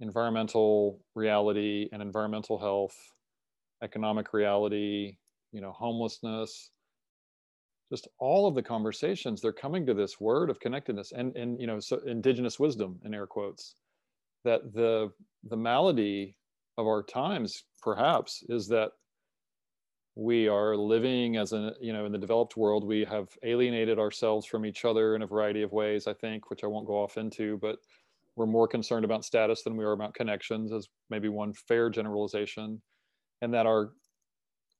environmental 0.00 1.00
reality 1.14 1.88
and 1.92 2.00
environmental 2.00 2.58
health, 2.58 2.96
economic 3.82 4.32
reality, 4.32 5.18
you 5.52 5.60
know, 5.60 5.72
homelessness, 5.72 6.70
just 7.90 8.08
all 8.18 8.46
of 8.46 8.54
the 8.54 8.62
conversations, 8.62 9.40
they're 9.40 9.52
coming 9.52 9.86
to 9.86 9.94
this 9.94 10.20
word 10.20 10.50
of 10.50 10.60
connectedness 10.60 11.12
and, 11.12 11.36
and 11.36 11.60
you 11.60 11.66
know, 11.66 11.78
so 11.78 11.98
indigenous 12.06 12.58
wisdom 12.58 12.98
in 13.04 13.14
air 13.14 13.26
quotes, 13.26 13.74
that 14.44 14.72
the 14.72 15.10
the 15.48 15.56
malady 15.56 16.36
of 16.78 16.86
our 16.86 17.02
times 17.02 17.64
perhaps 17.82 18.42
is 18.48 18.68
that 18.68 18.90
we 20.16 20.48
are 20.48 20.74
living 20.76 21.36
as 21.36 21.52
a 21.52 21.74
you 21.80 21.92
know 21.92 22.06
in 22.06 22.12
the 22.12 22.18
developed 22.18 22.56
world 22.56 22.84
we 22.84 23.04
have 23.04 23.28
alienated 23.42 23.98
ourselves 23.98 24.46
from 24.46 24.64
each 24.64 24.84
other 24.84 25.14
in 25.14 25.22
a 25.22 25.26
variety 25.26 25.62
of 25.62 25.72
ways 25.72 26.06
i 26.06 26.14
think 26.14 26.48
which 26.48 26.64
i 26.64 26.66
won't 26.66 26.86
go 26.86 26.94
off 26.94 27.18
into 27.18 27.58
but 27.58 27.76
we're 28.34 28.46
more 28.46 28.66
concerned 28.66 29.04
about 29.04 29.24
status 29.24 29.62
than 29.62 29.76
we 29.76 29.84
are 29.84 29.92
about 29.92 30.14
connections 30.14 30.72
as 30.72 30.88
maybe 31.10 31.28
one 31.28 31.52
fair 31.52 31.90
generalization 31.90 32.80
and 33.42 33.52
that 33.52 33.66
our 33.66 33.92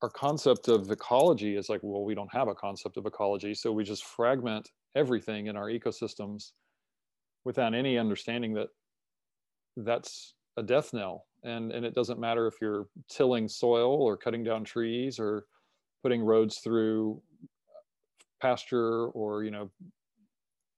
our 0.02 0.10
concept 0.10 0.68
of 0.68 0.90
ecology 0.90 1.56
is 1.56 1.68
like 1.68 1.80
well 1.82 2.04
we 2.04 2.14
don't 2.14 2.32
have 2.32 2.48
a 2.48 2.54
concept 2.54 2.96
of 2.96 3.06
ecology 3.06 3.54
so 3.54 3.72
we 3.72 3.82
just 3.82 4.04
fragment 4.04 4.70
everything 4.94 5.46
in 5.46 5.56
our 5.56 5.68
ecosystems 5.68 6.52
without 7.44 7.74
any 7.74 7.96
understanding 7.96 8.52
that 8.54 8.68
that's 9.76 10.34
a 10.56 10.62
death 10.62 10.92
knell. 10.92 11.26
And 11.44 11.70
and 11.70 11.84
it 11.86 11.94
doesn't 11.94 12.18
matter 12.18 12.46
if 12.46 12.54
you're 12.60 12.88
tilling 13.08 13.48
soil 13.48 14.02
or 14.02 14.16
cutting 14.16 14.42
down 14.42 14.64
trees 14.64 15.18
or 15.18 15.44
putting 16.02 16.22
roads 16.22 16.58
through 16.58 17.22
pasture 18.42 19.06
or 19.08 19.44
you 19.44 19.50
know 19.50 19.70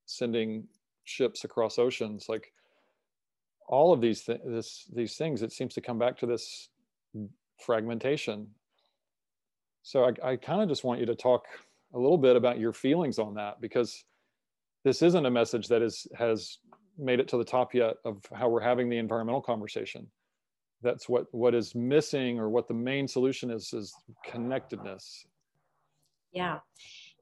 sending 0.05 0.67
ships 1.05 1.43
across 1.43 1.79
oceans 1.79 2.27
like 2.29 2.53
all 3.67 3.91
of 3.91 3.99
these 3.99 4.23
th- 4.23 4.39
this, 4.45 4.85
these 4.95 5.15
things 5.17 5.41
it 5.41 5.51
seems 5.51 5.73
to 5.73 5.81
come 5.81 5.99
back 5.99 6.17
to 6.17 6.25
this 6.25 6.69
fragmentation 7.59 8.47
so 9.89 10.05
i, 10.05 10.31
I 10.31 10.35
kind 10.35 10.61
of 10.61 10.69
just 10.69 10.83
want 10.83 10.99
you 10.99 11.05
to 11.07 11.15
talk 11.15 11.45
a 11.93 11.99
little 11.99 12.17
bit 12.17 12.35
about 12.35 12.59
your 12.59 12.73
feelings 12.73 13.17
on 13.17 13.33
that 13.35 13.59
because 13.59 14.05
this 14.83 15.01
isn't 15.01 15.25
a 15.25 15.31
message 15.31 15.67
that 15.67 15.81
is 15.81 16.07
has 16.15 16.59
made 16.97 17.19
it 17.19 17.27
to 17.29 17.37
the 17.37 17.43
top 17.43 17.73
yet 17.73 17.95
of 18.05 18.23
how 18.33 18.49
we're 18.49 18.59
having 18.59 18.89
the 18.89 18.97
environmental 18.97 19.41
conversation. 19.41 20.07
That's 20.81 21.09
what 21.09 21.25
what 21.31 21.55
is 21.55 21.75
missing 21.75 22.39
or 22.39 22.49
what 22.49 22.67
the 22.67 22.73
main 22.73 23.07
solution 23.07 23.49
is 23.49 23.73
is 23.73 23.93
connectedness. 24.25 25.25
Yeah. 26.31 26.59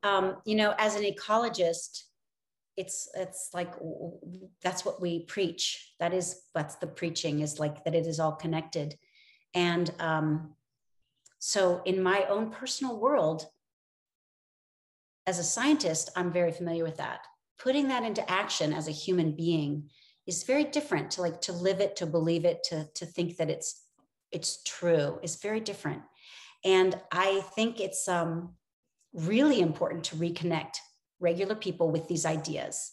Um, 0.04 0.38
you 0.46 0.56
know 0.56 0.76
as 0.78 0.96
an 0.96 1.04
ecologist 1.04 2.04
it's 2.76 3.10
it's 3.16 3.50
like 3.54 3.74
that's 4.62 4.86
what 4.86 5.02
we 5.02 5.24
preach. 5.26 5.94
That 6.00 6.14
is 6.14 6.44
that's 6.54 6.76
the 6.76 6.86
preaching 6.86 7.40
is 7.40 7.60
like 7.60 7.84
that 7.86 7.96
it 7.96 8.06
is 8.06 8.20
all 8.20 8.34
connected. 8.34 8.96
And 9.56 9.92
um, 10.00 10.54
so 11.40 11.82
in 11.86 12.02
my 12.02 12.26
own 12.30 12.50
personal 12.50 13.00
world 13.00 13.48
as 15.28 15.40
a 15.40 15.44
scientist 15.44 16.10
i'm 16.16 16.32
very 16.32 16.52
familiar 16.52 16.84
with 16.84 16.98
that. 16.98 17.20
Putting 17.60 17.88
that 17.90 18.04
into 18.04 18.30
action 18.32 18.72
as 18.72 18.88
a 18.88 18.92
human 18.92 19.32
being 19.32 19.90
is 20.26 20.44
very 20.44 20.64
different 20.64 21.12
to 21.12 21.22
like 21.22 21.42
to 21.42 21.54
live 21.54 21.80
it 21.80 21.96
to 21.98 22.06
believe 22.06 22.46
it 22.46 22.64
to 22.66 22.88
to 22.96 23.06
think 23.06 23.38
that 23.38 23.50
it's 23.50 23.84
it's 24.32 24.62
true. 24.64 25.20
Is 25.24 25.38
very 25.38 25.60
different. 25.60 26.02
And 26.64 27.00
i 27.12 27.42
think 27.56 27.80
it's 27.80 28.08
um 28.08 28.56
really 29.14 29.60
important 29.62 30.04
to 30.06 30.16
reconnect 30.16 30.78
regular 31.20 31.56
people 31.56 31.92
with 31.92 32.08
these 32.08 32.26
ideas. 32.26 32.92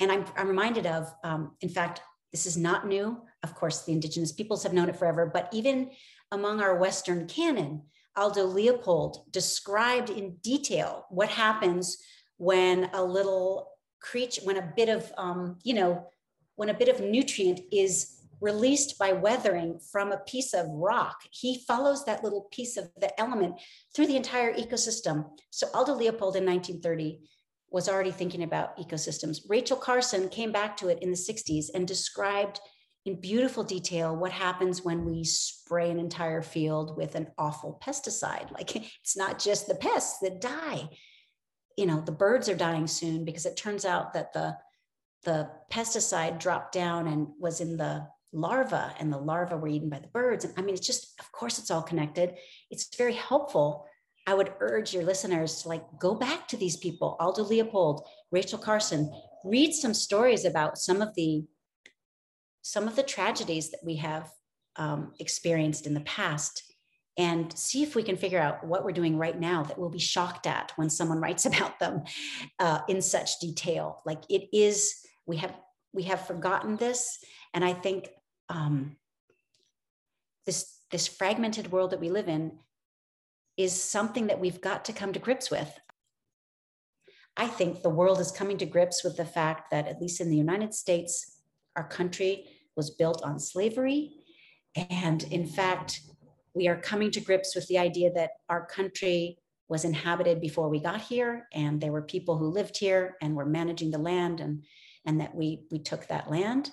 And 0.00 0.10
i'm, 0.12 0.24
I'm 0.36 0.48
reminded 0.48 0.86
of 0.86 1.12
um, 1.24 1.56
in 1.60 1.68
fact 1.68 2.00
this 2.32 2.46
is 2.46 2.56
not 2.56 2.86
new. 2.86 3.22
Of 3.42 3.54
course 3.54 3.84
the 3.84 3.92
indigenous 3.92 4.32
peoples 4.32 4.62
have 4.62 4.72
known 4.72 4.88
it 4.88 4.96
forever 4.96 5.26
but 5.26 5.48
even 5.52 5.90
among 6.32 6.60
our 6.60 6.76
western 6.76 7.26
canon 7.26 7.82
aldo 8.16 8.44
leopold 8.44 9.24
described 9.30 10.10
in 10.10 10.36
detail 10.42 11.06
what 11.10 11.28
happens 11.28 11.98
when 12.36 12.90
a 12.92 13.02
little 13.02 13.70
creature 14.00 14.42
when 14.44 14.56
a 14.56 14.72
bit 14.76 14.88
of 14.88 15.12
um, 15.16 15.56
you 15.62 15.74
know 15.74 16.06
when 16.56 16.68
a 16.68 16.74
bit 16.74 16.88
of 16.88 17.00
nutrient 17.00 17.60
is 17.70 18.18
released 18.40 18.98
by 18.98 19.12
weathering 19.12 19.78
from 19.92 20.12
a 20.12 20.18
piece 20.18 20.54
of 20.54 20.66
rock, 20.68 21.16
he 21.30 21.64
follows 21.66 22.04
that 22.04 22.22
little 22.22 22.48
piece 22.52 22.76
of 22.76 22.90
the 23.00 23.18
element 23.20 23.60
through 23.94 24.06
the 24.06 24.16
entire 24.16 24.54
ecosystem. 24.54 25.28
So 25.50 25.68
Aldo 25.74 25.94
Leopold 25.94 26.36
in 26.36 26.44
1930 26.44 27.20
was 27.70 27.88
already 27.88 28.10
thinking 28.10 28.44
about 28.44 28.76
ecosystems. 28.78 29.40
Rachel 29.48 29.76
Carson 29.76 30.28
came 30.28 30.52
back 30.52 30.76
to 30.78 30.88
it 30.88 31.00
in 31.02 31.10
the 31.10 31.16
60s 31.16 31.66
and 31.74 31.86
described 31.86 32.60
in 33.08 33.20
beautiful 33.20 33.64
detail 33.64 34.14
what 34.14 34.32
happens 34.32 34.84
when 34.84 35.04
we 35.04 35.24
spray 35.24 35.90
an 35.90 35.98
entire 35.98 36.42
field 36.42 36.96
with 36.96 37.14
an 37.14 37.28
awful 37.38 37.80
pesticide. 37.82 38.52
Like 38.58 38.76
it's 38.76 39.16
not 39.16 39.38
just 39.38 39.66
the 39.66 39.76
pests 39.76 40.18
that 40.20 40.40
die. 40.40 40.88
You 41.76 41.86
know, 41.86 42.00
the 42.00 42.12
birds 42.12 42.48
are 42.48 42.56
dying 42.56 42.86
soon 42.86 43.24
because 43.24 43.46
it 43.46 43.56
turns 43.56 43.84
out 43.84 44.12
that 44.14 44.32
the 44.32 44.56
the 45.24 45.48
pesticide 45.72 46.38
dropped 46.38 46.72
down 46.72 47.08
and 47.08 47.28
was 47.38 47.60
in 47.60 47.76
the 47.76 48.06
larva 48.32 48.94
and 48.98 49.12
the 49.12 49.18
larvae 49.18 49.56
were 49.56 49.68
eaten 49.68 49.88
by 49.88 49.98
the 49.98 50.08
birds. 50.08 50.44
And 50.44 50.54
I 50.56 50.62
mean, 50.62 50.74
it's 50.74 50.86
just, 50.86 51.18
of 51.18 51.32
course, 51.32 51.58
it's 51.58 51.70
all 51.70 51.82
connected. 51.82 52.34
It's 52.70 52.94
very 52.96 53.14
helpful. 53.14 53.86
I 54.26 54.34
would 54.34 54.52
urge 54.60 54.92
your 54.92 55.04
listeners 55.04 55.62
to 55.62 55.68
like 55.68 55.84
go 55.98 56.14
back 56.14 56.46
to 56.48 56.56
these 56.56 56.76
people, 56.76 57.16
Aldo 57.18 57.44
Leopold, 57.44 58.06
Rachel 58.30 58.58
Carson, 58.58 59.10
read 59.44 59.72
some 59.72 59.94
stories 59.94 60.44
about 60.44 60.78
some 60.78 61.00
of 61.02 61.14
the 61.14 61.44
some 62.68 62.86
of 62.86 62.96
the 62.96 63.02
tragedies 63.02 63.70
that 63.70 63.80
we 63.82 63.96
have 63.96 64.30
um, 64.76 65.14
experienced 65.20 65.86
in 65.86 65.94
the 65.94 66.00
past 66.00 66.62
and 67.16 67.56
see 67.56 67.82
if 67.82 67.94
we 67.94 68.02
can 68.02 68.14
figure 68.14 68.38
out 68.38 68.62
what 68.62 68.84
we're 68.84 68.92
doing 68.92 69.16
right 69.16 69.40
now 69.40 69.62
that 69.62 69.78
we'll 69.78 69.88
be 69.88 69.98
shocked 69.98 70.46
at 70.46 70.72
when 70.76 70.90
someone 70.90 71.18
writes 71.24 71.46
about 71.46 71.78
them 71.80 72.02
uh, 72.58 72.80
in 72.86 73.00
such 73.00 73.40
detail. 73.40 74.02
Like 74.04 74.20
it 74.28 74.50
is 74.52 74.94
we 75.24 75.38
have 75.38 75.54
we 75.94 76.02
have 76.02 76.26
forgotten 76.26 76.76
this. 76.76 77.18
And 77.54 77.64
i 77.64 77.72
think 77.72 78.10
um, 78.50 78.96
this 80.44 80.76
this 80.90 81.06
fragmented 81.06 81.72
world 81.72 81.92
that 81.92 82.00
we 82.00 82.10
live 82.10 82.28
in 82.28 82.58
is 83.56 83.72
something 83.72 84.26
that 84.26 84.40
we've 84.40 84.60
got 84.60 84.84
to 84.84 84.92
come 84.92 85.14
to 85.14 85.18
grips 85.18 85.50
with. 85.50 85.80
I 87.34 87.46
think 87.46 87.82
the 87.82 87.96
world 88.00 88.20
is 88.20 88.30
coming 88.30 88.58
to 88.58 88.66
grips 88.66 89.02
with 89.02 89.16
the 89.16 89.24
fact 89.24 89.70
that 89.70 89.88
at 89.88 90.02
least 90.02 90.20
in 90.20 90.28
the 90.28 90.36
united 90.36 90.74
states 90.74 91.40
our 91.76 91.88
country 91.88 92.57
was 92.78 92.90
built 92.90 93.22
on 93.22 93.38
slavery. 93.38 94.12
And 94.74 95.22
in 95.24 95.46
fact 95.46 96.00
we 96.54 96.66
are 96.68 96.80
coming 96.80 97.10
to 97.10 97.20
grips 97.20 97.54
with 97.54 97.66
the 97.68 97.78
idea 97.78 98.10
that 98.14 98.30
our 98.48 98.64
country 98.64 99.38
was 99.68 99.84
inhabited 99.84 100.40
before 100.40 100.70
we 100.70 100.80
got 100.80 101.00
here 101.00 101.46
and 101.52 101.78
there 101.78 101.92
were 101.92 102.02
people 102.02 102.38
who 102.38 102.48
lived 102.48 102.78
here 102.78 103.16
and 103.20 103.36
were 103.36 103.44
managing 103.44 103.90
the 103.90 103.98
land 103.98 104.40
and 104.40 104.64
and 105.04 105.20
that 105.20 105.34
we 105.34 105.64
we 105.70 105.78
took 105.78 106.06
that 106.06 106.30
land. 106.30 106.70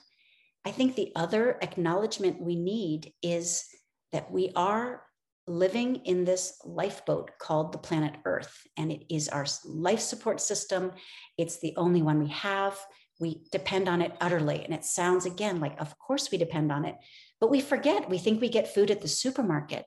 I 0.63 0.71
think 0.71 0.95
the 0.95 1.11
other 1.15 1.57
acknowledgement 1.61 2.41
we 2.41 2.55
need 2.55 3.11
is 3.21 3.65
that 4.11 4.31
we 4.31 4.51
are 4.55 5.03
living 5.47 5.97
in 6.05 6.23
this 6.25 6.59
lifeboat 6.63 7.31
called 7.39 7.71
the 7.71 7.77
planet 7.77 8.15
earth 8.25 8.55
and 8.77 8.91
it 8.91 9.03
is 9.13 9.29
our 9.29 9.45
life 9.65 9.99
support 9.99 10.39
system. 10.41 10.91
It's 11.37 11.59
the 11.59 11.73
only 11.77 12.01
one 12.01 12.19
we 12.19 12.29
have 12.29 12.77
we 13.19 13.41
depend 13.51 13.87
on 13.87 14.01
it 14.01 14.13
utterly 14.19 14.63
and 14.63 14.73
it 14.73 14.83
sounds 14.83 15.25
again 15.25 15.59
like 15.59 15.79
of 15.79 15.97
course 15.99 16.31
we 16.31 16.37
depend 16.37 16.71
on 16.71 16.85
it 16.85 16.95
but 17.39 17.51
we 17.51 17.61
forget, 17.61 18.09
we 18.09 18.17
think 18.17 18.41
we 18.41 18.49
get 18.49 18.73
food 18.73 18.91
at 18.91 19.01
the 19.01 19.07
supermarket. 19.07 19.85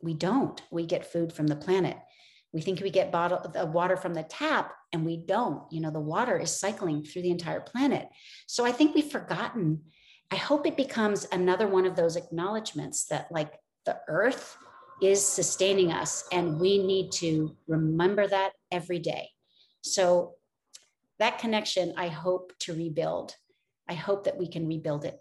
We 0.00 0.14
don't. 0.14 0.60
We 0.70 0.86
get 0.86 1.10
food 1.10 1.32
from 1.32 1.46
the 1.46 1.56
planet. 1.56 1.96
We 2.52 2.60
think 2.60 2.80
we 2.80 2.90
get 2.90 3.12
bottle 3.12 3.50
the 3.52 3.66
water 3.66 3.96
from 3.96 4.14
the 4.14 4.22
tap, 4.22 4.72
and 4.92 5.04
we 5.04 5.16
don't. 5.16 5.62
You 5.70 5.82
know, 5.82 5.90
the 5.90 6.00
water 6.00 6.38
is 6.38 6.58
cycling 6.58 7.04
through 7.04 7.22
the 7.22 7.30
entire 7.30 7.60
planet. 7.60 8.08
So 8.46 8.64
I 8.64 8.72
think 8.72 8.94
we've 8.94 9.10
forgotten. 9.10 9.82
I 10.30 10.36
hope 10.36 10.66
it 10.66 10.76
becomes 10.76 11.26
another 11.30 11.68
one 11.68 11.86
of 11.86 11.96
those 11.96 12.16
acknowledgments 12.16 13.06
that, 13.06 13.28
like, 13.30 13.52
the 13.84 13.98
earth 14.08 14.56
is 15.02 15.24
sustaining 15.24 15.92
us, 15.92 16.24
and 16.32 16.58
we 16.58 16.78
need 16.78 17.12
to 17.12 17.54
remember 17.68 18.26
that 18.26 18.52
every 18.72 18.98
day. 18.98 19.28
So, 19.82 20.35
that 21.18 21.38
connection, 21.38 21.94
I 21.96 22.08
hope 22.08 22.52
to 22.60 22.74
rebuild. 22.74 23.36
I 23.88 23.94
hope 23.94 24.24
that 24.24 24.36
we 24.36 24.48
can 24.48 24.66
rebuild 24.66 25.04
it 25.04 25.20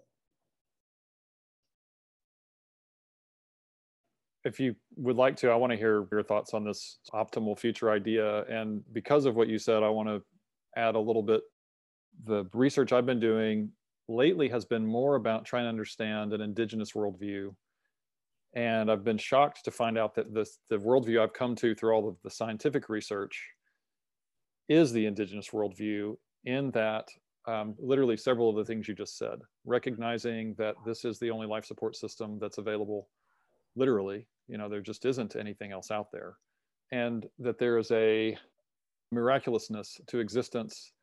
if 4.46 4.60
you 4.60 4.76
would 4.96 5.18
like 5.18 5.36
to, 5.38 5.50
I 5.50 5.56
want 5.56 5.72
to 5.72 5.78
hear 5.78 6.08
your 6.12 6.24
thoughts 6.24 6.54
on 6.54 6.64
this 6.64 7.00
optimal 7.14 7.58
future 7.58 7.90
idea. 7.92 8.44
And 8.44 8.82
because 8.94 9.26
of 9.26 9.36
what 9.36 9.50
you 9.50 9.58
said, 9.58 9.82
I 9.82 9.90
want 9.90 10.08
to 10.08 10.22
add 10.78 10.96
a 10.96 11.00
little 11.00 11.24
bit. 11.24 11.42
The 12.26 12.46
research 12.54 12.94
I've 12.94 13.08
been 13.08 13.20
doing 13.20 13.72
lately 14.08 14.48
has 14.50 14.64
been 14.64 14.86
more 14.86 15.16
about 15.16 15.46
trying 15.46 15.66
to 15.66 15.70
understand 15.70 16.32
an 16.32 16.42
indigenous 16.42 16.92
worldview. 16.94 17.54
And 18.54 18.90
I've 18.90 19.04
been 19.04 19.18
shocked 19.18 19.66
to 19.66 19.72
find 19.72 19.98
out 19.98 20.14
that 20.16 20.34
this, 20.34 20.60
the 20.70 20.78
worldview 20.78 21.22
I've 21.22 21.34
come 21.34 21.56
to 21.56 21.74
through 21.76 21.94
all 21.94 22.08
of 22.08 22.16
the 22.24 22.30
scientific 22.30 22.88
research 22.88 23.44
is 24.70 24.92
the 24.92 25.06
indigenous 25.06 25.50
worldview, 25.50 26.16
in 26.46 26.72
that 26.72 27.08
um, 27.48 27.76
literally 27.80 28.18
several 28.18 28.50
of 28.50 28.56
the 28.56 28.66
things 28.66 28.88
you 28.88 28.96
just 28.96 29.18
said, 29.18 29.40
recognizing 29.66 30.56
that 30.58 30.76
this 30.86 31.06
is 31.06 31.20
the 31.20 31.30
only 31.30 31.48
life 31.48 31.66
support 31.66 31.96
system 31.96 32.38
that's 32.40 32.58
available 32.58 33.08
literally 33.76 34.26
you 34.48 34.58
know 34.58 34.70
there 34.70 34.82
just 34.82 35.06
isn't 35.06 35.36
anything 35.36 35.72
else 35.72 35.92
out 35.92 36.12
there. 36.12 36.36
And 36.92 37.26
that 37.40 37.58
there 37.58 37.78
is 37.78 37.92
a 37.92 38.38
miraculousness 39.12 40.00
to 40.08 40.20
existence 40.20 40.94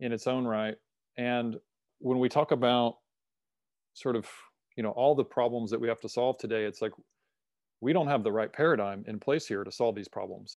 in 0.00 0.12
its 0.12 0.26
own 0.26 0.44
right. 0.44 0.74
And 1.16 1.56
when 1.98 2.18
we 2.18 2.28
talk 2.28 2.50
about 2.50 2.96
sort 3.94 4.16
of 4.16 4.26
you 4.76 4.82
know 4.82 4.90
all 4.90 5.14
the 5.14 5.24
problems 5.24 5.70
that 5.70 5.80
we 5.80 5.88
have 5.88 6.00
to 6.00 6.08
solve 6.08 6.38
today 6.38 6.64
it's 6.64 6.80
like 6.80 6.92
we 7.80 7.92
don't 7.92 8.06
have 8.06 8.22
the 8.22 8.30
right 8.30 8.52
paradigm 8.52 9.04
in 9.08 9.18
place 9.18 9.46
here 9.46 9.64
to 9.64 9.72
solve 9.72 9.96
these 9.96 10.08
problems 10.08 10.56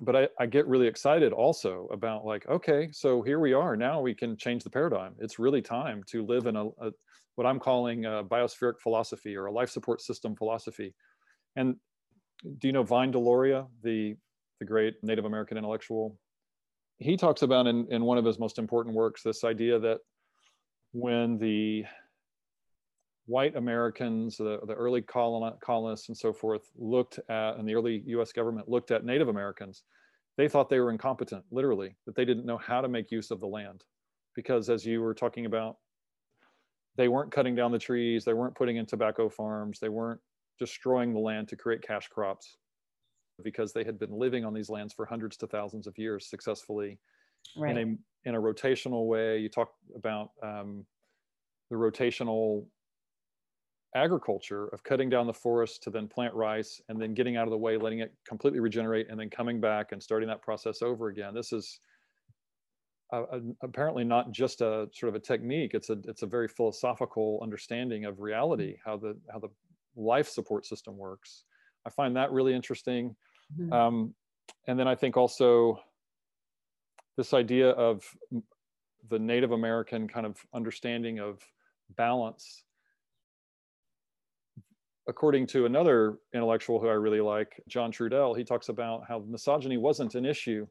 but 0.00 0.16
I, 0.16 0.28
I, 0.38 0.46
get 0.46 0.66
really 0.66 0.86
excited 0.86 1.32
also 1.32 1.88
about 1.92 2.24
like 2.24 2.48
okay 2.48 2.88
so 2.92 3.22
here 3.22 3.40
we 3.40 3.52
are 3.52 3.76
now 3.76 4.00
we 4.00 4.14
can 4.14 4.36
change 4.36 4.64
the 4.64 4.70
paradigm 4.70 5.14
it's 5.18 5.38
really 5.38 5.62
time 5.62 6.02
to 6.08 6.24
live 6.24 6.46
in 6.46 6.56
a, 6.56 6.66
a 6.66 6.92
what 7.34 7.46
i'm 7.46 7.58
calling 7.58 8.04
a 8.04 8.22
biospheric 8.22 8.80
philosophy 8.80 9.36
or 9.36 9.46
a 9.46 9.52
life 9.52 9.70
support 9.70 10.00
system 10.00 10.36
philosophy 10.36 10.94
and 11.56 11.76
do 12.58 12.68
you 12.68 12.72
know 12.72 12.82
Vine 12.82 13.12
Deloria, 13.12 13.66
the, 13.82 14.16
the 14.60 14.64
great 14.64 14.94
Native 15.02 15.24
American 15.24 15.56
intellectual? 15.56 16.18
He 16.98 17.16
talks 17.16 17.42
about 17.42 17.66
in, 17.66 17.86
in 17.90 18.02
one 18.02 18.18
of 18.18 18.24
his 18.24 18.38
most 18.38 18.58
important 18.58 18.94
works 18.94 19.22
this 19.22 19.44
idea 19.44 19.78
that 19.78 19.98
when 20.92 21.38
the 21.38 21.84
white 23.28 23.56
Americans, 23.56 24.38
the, 24.38 24.58
the 24.66 24.72
early 24.72 25.02
colonists 25.02 26.08
and 26.08 26.16
so 26.16 26.32
forth, 26.32 26.62
looked 26.76 27.20
at, 27.28 27.56
and 27.56 27.68
the 27.68 27.74
early 27.74 28.02
US 28.06 28.32
government 28.32 28.68
looked 28.68 28.90
at 28.90 29.04
Native 29.04 29.28
Americans, 29.28 29.82
they 30.38 30.48
thought 30.48 30.70
they 30.70 30.80
were 30.80 30.90
incompetent, 30.90 31.44
literally, 31.50 31.94
that 32.06 32.16
they 32.16 32.24
didn't 32.24 32.46
know 32.46 32.56
how 32.56 32.80
to 32.80 32.88
make 32.88 33.10
use 33.10 33.30
of 33.30 33.38
the 33.38 33.46
land. 33.46 33.84
Because 34.34 34.70
as 34.70 34.86
you 34.86 35.02
were 35.02 35.12
talking 35.12 35.44
about, 35.44 35.76
they 36.96 37.08
weren't 37.08 37.30
cutting 37.30 37.54
down 37.54 37.70
the 37.70 37.78
trees, 37.78 38.24
they 38.24 38.32
weren't 38.32 38.54
putting 38.54 38.78
in 38.78 38.86
tobacco 38.86 39.28
farms, 39.28 39.78
they 39.78 39.90
weren't 39.90 40.20
destroying 40.58 41.12
the 41.12 41.20
land 41.20 41.48
to 41.48 41.56
create 41.56 41.82
cash 41.82 42.08
crops 42.08 42.56
because 43.44 43.74
they 43.74 43.84
had 43.84 43.98
been 43.98 44.10
living 44.10 44.44
on 44.44 44.54
these 44.54 44.70
lands 44.70 44.94
for 44.94 45.04
hundreds 45.04 45.36
to 45.36 45.46
thousands 45.46 45.86
of 45.86 45.96
years 45.98 46.30
successfully 46.30 46.98
right. 47.58 47.76
in 47.76 47.98
a 48.24 48.28
in 48.28 48.34
a 48.34 48.40
rotational 48.40 49.06
way. 49.06 49.38
You 49.38 49.48
talk 49.48 49.68
about 49.94 50.30
um, 50.42 50.86
the 51.70 51.76
rotational 51.76 52.64
agriculture 53.94 54.68
of 54.68 54.82
cutting 54.82 55.08
down 55.08 55.26
the 55.26 55.32
forest 55.32 55.82
to 55.82 55.90
then 55.90 56.08
plant 56.08 56.34
rice 56.34 56.80
and 56.88 57.00
then 57.00 57.14
getting 57.14 57.36
out 57.36 57.44
of 57.44 57.50
the 57.50 57.58
way, 57.58 57.76
letting 57.76 58.00
it 58.00 58.12
completely 58.26 58.60
regenerate, 58.60 59.08
and 59.10 59.18
then 59.18 59.30
coming 59.30 59.60
back 59.60 59.92
and 59.92 60.02
starting 60.02 60.28
that 60.28 60.42
process 60.42 60.82
over 60.82 61.08
again. 61.08 61.34
This 61.34 61.52
is 61.52 61.80
uh, 63.12 63.22
apparently 63.62 64.04
not 64.04 64.32
just 64.32 64.60
a 64.60 64.88
sort 64.92 65.08
of 65.08 65.14
a 65.14 65.20
technique. 65.20 65.72
It's 65.74 65.90
a 65.90 65.98
it's 66.04 66.22
a 66.22 66.26
very 66.26 66.48
philosophical 66.48 67.40
understanding 67.42 68.04
of 68.04 68.20
reality, 68.20 68.76
how 68.84 68.98
the 68.98 69.16
how 69.32 69.38
the 69.38 69.48
life 69.96 70.28
support 70.28 70.66
system 70.66 70.96
works. 70.96 71.44
I 71.86 71.90
find 71.90 72.14
that 72.16 72.32
really 72.32 72.54
interesting. 72.54 73.16
Mm-hmm. 73.58 73.72
Um, 73.72 74.14
and 74.66 74.78
then 74.78 74.86
I 74.86 74.94
think 74.94 75.16
also 75.16 75.80
this 77.16 77.32
idea 77.32 77.70
of 77.70 78.04
the 79.08 79.18
Native 79.18 79.52
American 79.52 80.06
kind 80.06 80.26
of 80.26 80.36
understanding 80.54 81.18
of 81.18 81.42
balance. 81.96 82.64
According 85.08 85.46
to 85.48 85.66
another 85.66 86.18
intellectual 86.34 86.78
who 86.80 86.88
I 86.88 86.92
really 86.92 87.20
like, 87.20 87.60
John 87.66 87.90
Trudell, 87.90 88.36
he 88.36 88.44
talks 88.44 88.68
about 88.68 89.02
how 89.08 89.24
misogyny 89.26 89.78
wasn't 89.78 90.14
an 90.14 90.26
issue 90.26 90.66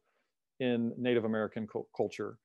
in 0.60 0.94
Native 0.98 1.26
American 1.26 1.68
cu- 1.68 1.88
culture 1.96 2.38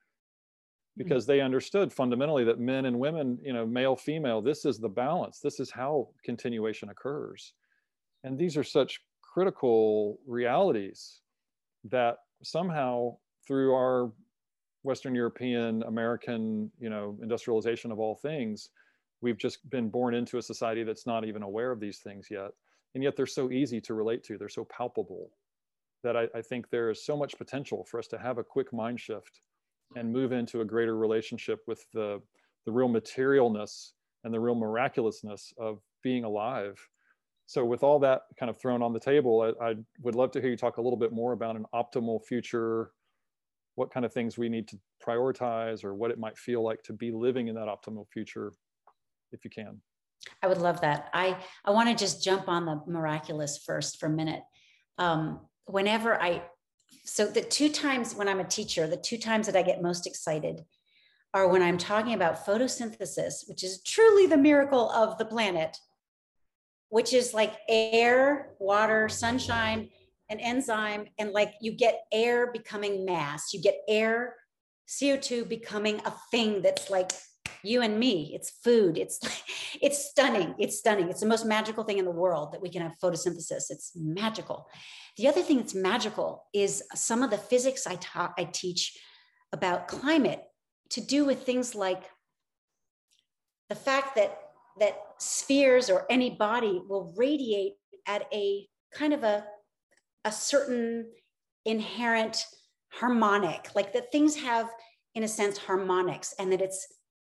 Mm-hmm. 0.93 1.09
because 1.09 1.25
they 1.25 1.41
understood 1.41 1.91
fundamentally 1.91 2.45
that 2.45 2.59
men 2.61 2.85
and 2.85 2.99
women, 2.99 3.39
you 3.43 3.55
know, 3.55 3.65
male, 3.65 3.97
female, 3.97 4.43
this 4.43 4.67
is 4.67 4.79
the 4.79 4.89
balance. 4.91 5.41
This 5.41 5.59
is 5.59 5.71
how 5.71 6.09
continuation 6.23 6.91
occurs. 6.91 7.55
And 8.25 8.39
these 8.39 8.59
are 8.59 8.63
such 8.63 9.01
critical 9.23 10.19
realities 10.27 11.23
that 11.85 12.19
somehow 12.43 13.17
through 13.47 13.73
our 13.73 14.13
Western 14.83 15.15
European, 15.15 15.83
American, 15.85 16.71
you 16.79 16.91
know, 16.91 17.17
industrialization 17.23 17.91
of 17.91 17.99
all 17.99 18.15
things, 18.17 18.69
we've 19.23 19.39
just 19.39 19.69
been 19.71 19.89
born 19.89 20.15
into 20.15 20.39
a 20.39 20.43
society 20.43 20.83
that's 20.83 21.07
not 21.07 21.25
even 21.25 21.43
aware 21.43 21.71
of 21.71 21.81
these 21.81 21.99
things 21.99 22.27
yet. 22.31 22.51
And 22.95 23.03
yet 23.03 23.17
they're 23.17 23.27
so 23.27 23.51
easy 23.51 23.81
to 23.83 23.95
relate 23.95 24.23
to, 24.25 24.37
they're 24.37 24.49
so 24.49 24.67
palpable. 24.67 25.31
that 26.03 26.17
I, 26.17 26.27
I 26.35 26.43
think 26.43 26.69
there 26.69 26.91
is 26.91 27.07
so 27.07 27.17
much 27.17 27.39
potential 27.39 27.85
for 27.85 27.99
us 27.99 28.09
to 28.09 28.19
have 28.19 28.39
a 28.39 28.45
quick 28.45 28.73
mind 28.73 29.01
shift 29.01 29.41
and 29.97 30.13
move 30.13 30.33
into 30.33 30.61
a 30.61 30.65
greater 30.65 30.97
relationship 30.97 31.61
with 31.67 31.85
the, 31.95 32.21
the 32.67 32.73
real 32.73 32.89
materialness 32.89 33.93
and 34.25 34.35
the 34.35 34.41
real 34.41 34.55
miraculousness 34.55 35.53
of 35.59 35.81
being 36.03 36.25
alive. 36.25 36.79
So, 37.47 37.65
with 37.65 37.83
all 37.83 37.99
that 38.01 38.23
kind 38.39 38.51
of 38.51 38.59
thrown 38.59 38.83
on 38.83 38.93
the 38.93 39.01
table, 39.01 39.55
I, 39.61 39.71
I 39.71 39.75
would 40.01 40.15
love 40.15 40.31
to 40.33 40.41
hear 40.41 40.51
you 40.51 40.57
talk 40.57 40.79
a 40.79 40.83
little 40.83 40.99
bit 40.99 41.13
more 41.13 41.33
about 41.33 41.57
an 41.57 41.67
optimal 41.75 42.25
future, 42.25 42.93
what 43.75 43.93
kind 43.93 44.07
of 44.07 44.13
things 44.13 44.39
we 44.39 44.49
need 44.49 44.69
to 44.69 44.79
prioritize, 45.07 45.85
or 45.85 45.95
what 45.95 46.11
it 46.11 46.19
might 46.19 46.39
feel 46.39 46.63
like 46.63 46.83
to 46.85 46.93
be 46.93 47.11
living 47.11 47.49
in 47.49 47.55
that 47.57 47.69
optimal 47.69 48.07
future, 48.09 48.53
if 49.33 49.45
you 49.45 49.51
can. 49.51 49.81
I 50.43 50.47
would 50.47 50.59
love 50.59 50.81
that. 50.83 51.09
I, 51.13 51.37
I 51.65 51.71
want 51.71 51.89
to 51.89 51.95
just 51.95 52.23
jump 52.23 52.49
on 52.49 52.67
the 52.67 52.81
miraculous 52.87 53.59
first 53.59 53.99
for 53.99 54.07
a 54.07 54.11
minute. 54.11 54.43
Um, 54.99 55.41
whenever 55.67 56.21
I, 56.21 56.43
so 57.05 57.27
the 57.27 57.43
two 57.43 57.69
times 57.69 58.15
when 58.15 58.29
I'm 58.29 58.41
a 58.41 58.45
teacher, 58.45 58.87
the 58.87 58.97
two 58.97 59.19
times 59.19 59.47
that 59.47 59.57
I 59.57 59.63
get 59.63 59.83
most 59.83 60.07
excited 60.07 60.65
are 61.35 61.49
when 61.49 61.63
I'm 61.63 61.79
talking 61.79 62.15
about 62.15 62.45
photosynthesis, 62.47 63.49
which 63.49 63.65
is 63.65 63.83
truly 63.83 64.27
the 64.27 64.37
miracle 64.37 64.91
of 64.91 65.19
the 65.19 65.25
planet, 65.25 65.77
which 66.91 67.13
is 67.13 67.33
like 67.33 67.55
air, 67.69 68.51
water, 68.59 69.09
sunshine, 69.09 69.89
an 70.29 70.41
enzyme, 70.41 71.07
and 71.19 71.33
like 71.33 71.55
you 71.61 71.73
get 71.73 72.05
air 72.13 72.53
becoming 72.53 73.05
mass, 73.05 73.55
you 73.55 73.61
get 73.61 73.79
air, 73.89 74.37
CO2 74.89 75.49
becoming 75.49 76.01
a 76.05 76.13
thing 76.31 76.61
that's 76.61 76.91
like 76.91 77.13
you 77.65 77.83
and 77.83 77.99
me. 77.99 78.33
It's 78.35 78.51
food. 78.51 78.99
It's 78.99 79.21
it's 79.81 80.11
stunning. 80.11 80.55
It's 80.59 80.79
stunning. 80.79 81.09
It's 81.09 81.21
the 81.21 81.27
most 81.27 81.47
magical 81.47 81.85
thing 81.85 81.99
in 81.99 82.05
the 82.05 82.11
world 82.11 82.53
that 82.53 82.63
we 82.63 82.71
can 82.71 82.83
have 82.83 82.93
photosynthesis. 83.03 83.71
It's 83.71 83.93
magical. 83.95 84.69
The 85.17 85.29
other 85.29 85.43
thing 85.43 85.59
that's 85.59 85.75
magical 85.75 86.45
is 86.53 86.83
some 86.95 87.23
of 87.23 87.31
the 87.31 87.39
physics 87.39 87.87
I 87.87 87.97
taught 87.97 88.35
I 88.39 88.45
teach 88.45 88.99
about 89.53 89.89
climate 89.89 90.43
to 90.91 91.01
do 91.01 91.25
with 91.25 91.43
things 91.43 91.75
like 91.75 92.05
the 93.69 93.75
fact 93.75 94.17
that 94.17 94.39
that 94.79 94.99
spheres 95.19 95.91
or 95.91 96.07
any 96.11 96.31
body 96.31 96.81
will 96.89 97.13
radiate 97.17 97.75
at 98.07 98.27
a 98.33 98.67
kind 98.93 99.13
of 99.13 99.23
a 99.23 99.45
a 100.25 100.33
certain 100.33 101.07
inherent 101.65 102.47
harmonic 102.93 103.69
like 103.75 103.93
that 103.93 104.13
things 104.13 104.37
have 104.37 104.69
in 105.15 105.23
a 105.23 105.29
sense 105.29 105.59
harmonics 105.59 106.35
and 106.39 106.53
that 106.53 106.61
it's 106.61 106.87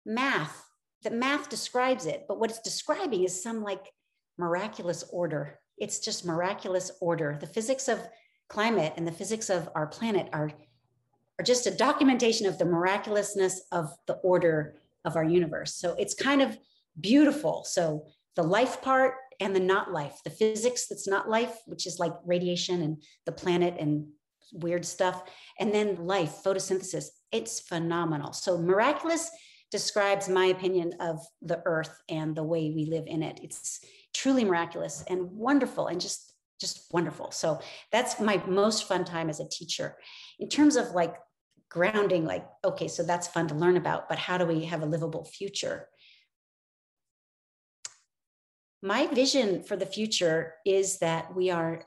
math 0.05 0.65
that 1.03 1.13
math 1.13 1.49
describes 1.49 2.05
it 2.05 2.25
but 2.27 2.39
what 2.39 2.49
it's 2.49 2.61
describing 2.61 3.23
is 3.23 3.43
some 3.43 3.63
like 3.63 3.91
miraculous 4.41 5.03
order. 5.11 5.59
It's 5.77 5.99
just 5.99 6.25
miraculous 6.25 6.91
order. 6.99 7.37
The 7.39 7.47
physics 7.47 7.87
of 7.87 7.99
climate 8.49 8.93
and 8.97 9.07
the 9.07 9.11
physics 9.11 9.49
of 9.49 9.69
our 9.75 9.87
planet 9.87 10.27
are 10.33 10.51
are 11.39 11.43
just 11.43 11.65
a 11.65 11.71
documentation 11.71 12.45
of 12.45 12.57
the 12.57 12.65
miraculousness 12.65 13.61
of 13.71 13.95
the 14.05 14.15
order 14.15 14.75
of 15.05 15.15
our 15.15 15.23
universe. 15.23 15.75
So 15.75 15.95
it's 15.97 16.13
kind 16.13 16.41
of 16.41 16.57
beautiful. 16.99 17.63
So 17.65 18.05
the 18.35 18.43
life 18.43 18.81
part 18.81 19.15
and 19.39 19.55
the 19.55 19.59
not 19.59 19.91
life 19.91 20.17
the 20.23 20.29
physics 20.29 20.87
that's 20.87 21.07
not 21.07 21.29
life 21.29 21.55
which 21.65 21.87
is 21.87 21.99
like 21.99 22.13
radiation 22.25 22.81
and 22.83 23.01
the 23.25 23.31
planet 23.31 23.75
and 23.79 24.05
weird 24.53 24.85
stuff 24.85 25.23
and 25.59 25.73
then 25.73 26.05
life 26.05 26.41
photosynthesis. 26.43 27.05
It's 27.31 27.59
phenomenal. 27.59 28.33
So 28.33 28.57
miraculous 28.57 29.31
describes 29.71 30.27
my 30.27 30.47
opinion 30.47 30.93
of 30.99 31.25
the 31.41 31.61
earth 31.65 32.01
and 32.09 32.35
the 32.35 32.43
way 32.43 32.71
we 32.75 32.85
live 32.85 33.05
in 33.07 33.23
it. 33.23 33.39
It's 33.41 33.79
truly 34.13 34.43
miraculous 34.43 35.03
and 35.07 35.31
wonderful 35.31 35.87
and 35.87 35.99
just 35.99 36.27
just 36.59 36.93
wonderful. 36.93 37.31
So 37.31 37.59
that's 37.91 38.19
my 38.19 38.39
most 38.45 38.87
fun 38.87 39.03
time 39.03 39.29
as 39.29 39.39
a 39.39 39.49
teacher. 39.49 39.97
In 40.37 40.47
terms 40.47 40.75
of 40.75 40.91
like 40.91 41.15
grounding 41.69 42.25
like 42.25 42.45
okay, 42.63 42.87
so 42.87 43.01
that's 43.01 43.27
fun 43.27 43.47
to 43.47 43.55
learn 43.55 43.77
about, 43.77 44.09
but 44.09 44.19
how 44.19 44.37
do 44.37 44.45
we 44.45 44.65
have 44.65 44.83
a 44.83 44.85
livable 44.85 45.25
future? 45.25 45.87
My 48.83 49.07
vision 49.07 49.63
for 49.63 49.75
the 49.75 49.85
future 49.85 50.55
is 50.65 50.99
that 50.99 51.35
we 51.35 51.49
are 51.49 51.85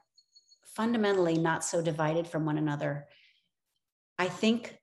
fundamentally 0.64 1.38
not 1.38 1.64
so 1.64 1.82
divided 1.82 2.26
from 2.26 2.44
one 2.44 2.58
another. 2.58 3.06
I 4.18 4.28
think 4.28 4.76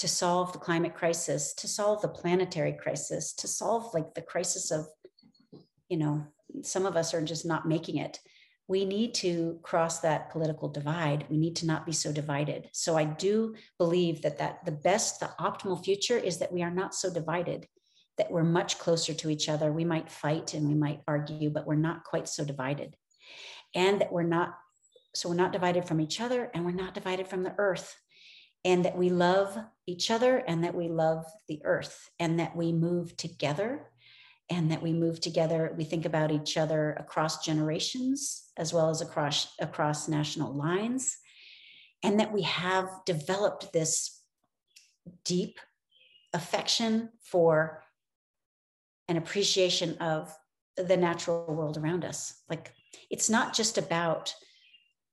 to 0.00 0.08
solve 0.08 0.50
the 0.54 0.58
climate 0.58 0.94
crisis, 0.94 1.52
to 1.52 1.68
solve 1.68 2.00
the 2.00 2.08
planetary 2.08 2.72
crisis, 2.72 3.34
to 3.34 3.46
solve 3.46 3.92
like 3.92 4.14
the 4.14 4.22
crisis 4.22 4.70
of, 4.70 4.86
you 5.90 5.98
know, 5.98 6.26
some 6.62 6.86
of 6.86 6.96
us 6.96 7.12
are 7.12 7.20
just 7.20 7.44
not 7.44 7.68
making 7.68 7.98
it. 7.98 8.18
We 8.66 8.86
need 8.86 9.12
to 9.16 9.58
cross 9.62 10.00
that 10.00 10.30
political 10.30 10.70
divide. 10.70 11.26
We 11.28 11.36
need 11.36 11.54
to 11.56 11.66
not 11.66 11.84
be 11.84 11.92
so 11.92 12.12
divided. 12.12 12.70
So 12.72 12.96
I 12.96 13.04
do 13.04 13.54
believe 13.76 14.22
that 14.22 14.38
that 14.38 14.64
the 14.64 14.72
best, 14.72 15.20
the 15.20 15.32
optimal 15.38 15.84
future 15.84 16.16
is 16.16 16.38
that 16.38 16.52
we 16.52 16.62
are 16.62 16.70
not 16.70 16.94
so 16.94 17.12
divided, 17.12 17.66
that 18.16 18.30
we're 18.30 18.42
much 18.42 18.78
closer 18.78 19.12
to 19.12 19.28
each 19.28 19.50
other. 19.50 19.70
We 19.70 19.84
might 19.84 20.10
fight 20.10 20.54
and 20.54 20.66
we 20.66 20.74
might 20.74 21.02
argue, 21.06 21.50
but 21.50 21.66
we're 21.66 21.74
not 21.74 22.04
quite 22.04 22.26
so 22.26 22.42
divided. 22.42 22.96
And 23.74 24.00
that 24.00 24.12
we're 24.12 24.22
not 24.22 24.54
so 25.14 25.28
we're 25.28 25.34
not 25.34 25.52
divided 25.52 25.84
from 25.84 26.00
each 26.00 26.22
other 26.22 26.50
and 26.54 26.64
we're 26.64 26.70
not 26.70 26.94
divided 26.94 27.28
from 27.28 27.42
the 27.42 27.54
earth 27.58 27.94
and 28.64 28.84
that 28.84 28.96
we 28.96 29.10
love 29.10 29.56
each 29.86 30.10
other 30.10 30.38
and 30.38 30.64
that 30.64 30.74
we 30.74 30.88
love 30.88 31.24
the 31.48 31.60
earth 31.64 32.10
and 32.18 32.38
that 32.40 32.54
we 32.54 32.72
move 32.72 33.16
together 33.16 33.90
and 34.50 34.70
that 34.70 34.82
we 34.82 34.92
move 34.92 35.20
together. 35.20 35.74
We 35.76 35.84
think 35.84 36.04
about 36.04 36.32
each 36.32 36.56
other 36.56 36.92
across 36.98 37.44
generations 37.44 38.50
as 38.56 38.72
well 38.72 38.90
as 38.90 39.00
across 39.00 39.54
across 39.60 40.08
national 40.08 40.54
lines 40.54 41.16
and 42.02 42.20
that 42.20 42.32
we 42.32 42.42
have 42.42 42.88
developed 43.06 43.72
this 43.72 44.22
deep 45.24 45.58
affection 46.32 47.10
for 47.22 47.82
an 49.08 49.16
appreciation 49.16 49.96
of 49.98 50.32
the 50.76 50.96
natural 50.96 51.46
world 51.54 51.76
around 51.76 52.04
us. 52.04 52.42
Like 52.48 52.72
it's 53.10 53.28
not 53.30 53.54
just 53.54 53.78
about 53.78 54.34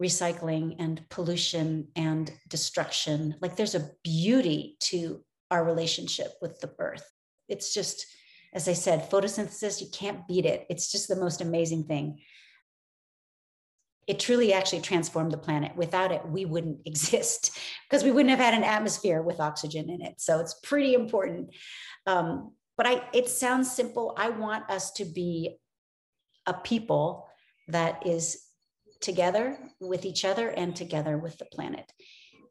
recycling 0.01 0.75
and 0.79 1.01
pollution 1.09 1.87
and 1.95 2.31
destruction. 2.47 3.35
Like 3.41 3.55
there's 3.55 3.75
a 3.75 3.89
beauty 4.03 4.77
to 4.81 5.23
our 5.49 5.63
relationship 5.63 6.33
with 6.41 6.59
the 6.59 6.71
earth. 6.79 7.09
It's 7.49 7.73
just, 7.73 8.05
as 8.53 8.67
I 8.67 8.73
said, 8.73 9.09
photosynthesis, 9.09 9.81
you 9.81 9.87
can't 9.91 10.27
beat 10.27 10.45
it. 10.45 10.65
It's 10.69 10.91
just 10.91 11.07
the 11.07 11.15
most 11.15 11.41
amazing 11.41 11.85
thing. 11.85 12.19
It 14.07 14.19
truly 14.19 14.53
actually 14.53 14.81
transformed 14.81 15.31
the 15.31 15.37
planet. 15.37 15.75
Without 15.75 16.11
it, 16.11 16.27
we 16.27 16.45
wouldn't 16.45 16.79
exist 16.85 17.57
because 17.89 18.03
we 18.03 18.11
wouldn't 18.11 18.29
have 18.29 18.39
had 18.39 18.53
an 18.53 18.63
atmosphere 18.63 19.21
with 19.21 19.39
oxygen 19.39 19.89
in 19.89 20.01
it. 20.01 20.21
So 20.21 20.39
it's 20.39 20.59
pretty 20.63 20.93
important. 20.93 21.55
Um, 22.05 22.53
but 22.77 22.85
I, 22.85 23.03
it 23.13 23.27
sounds 23.27 23.71
simple. 23.71 24.13
I 24.17 24.29
want 24.29 24.69
us 24.69 24.91
to 24.93 25.05
be 25.05 25.57
a 26.45 26.53
people 26.53 27.27
that 27.69 28.05
is 28.05 28.46
together 29.01 29.57
with 29.79 30.05
each 30.05 30.25
other 30.25 30.49
and 30.49 30.75
together 30.75 31.17
with 31.17 31.37
the 31.37 31.45
planet. 31.45 31.91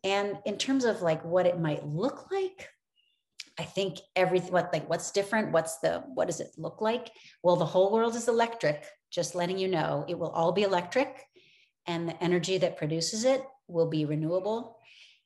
And 0.04 0.38
in 0.44 0.58
terms 0.58 0.84
of 0.84 1.02
like 1.02 1.24
what 1.24 1.46
it 1.46 1.60
might 1.60 1.86
look 1.86 2.30
like, 2.30 2.68
I 3.58 3.64
think 3.64 3.98
everything 4.14 4.52
what 4.52 4.72
like 4.72 4.88
what's 4.88 5.10
different, 5.10 5.52
what's 5.52 5.78
the 5.78 6.04
what 6.14 6.26
does 6.26 6.40
it 6.40 6.50
look 6.58 6.80
like? 6.80 7.10
Well, 7.42 7.56
the 7.56 7.64
whole 7.64 7.92
world 7.92 8.14
is 8.14 8.28
electric, 8.28 8.84
just 9.10 9.34
letting 9.34 9.58
you 9.58 9.68
know. 9.68 10.04
It 10.08 10.18
will 10.18 10.30
all 10.30 10.52
be 10.52 10.62
electric 10.62 11.24
and 11.86 12.08
the 12.08 12.22
energy 12.22 12.58
that 12.58 12.76
produces 12.76 13.24
it 13.24 13.42
will 13.68 13.88
be 13.88 14.04
renewable 14.04 14.78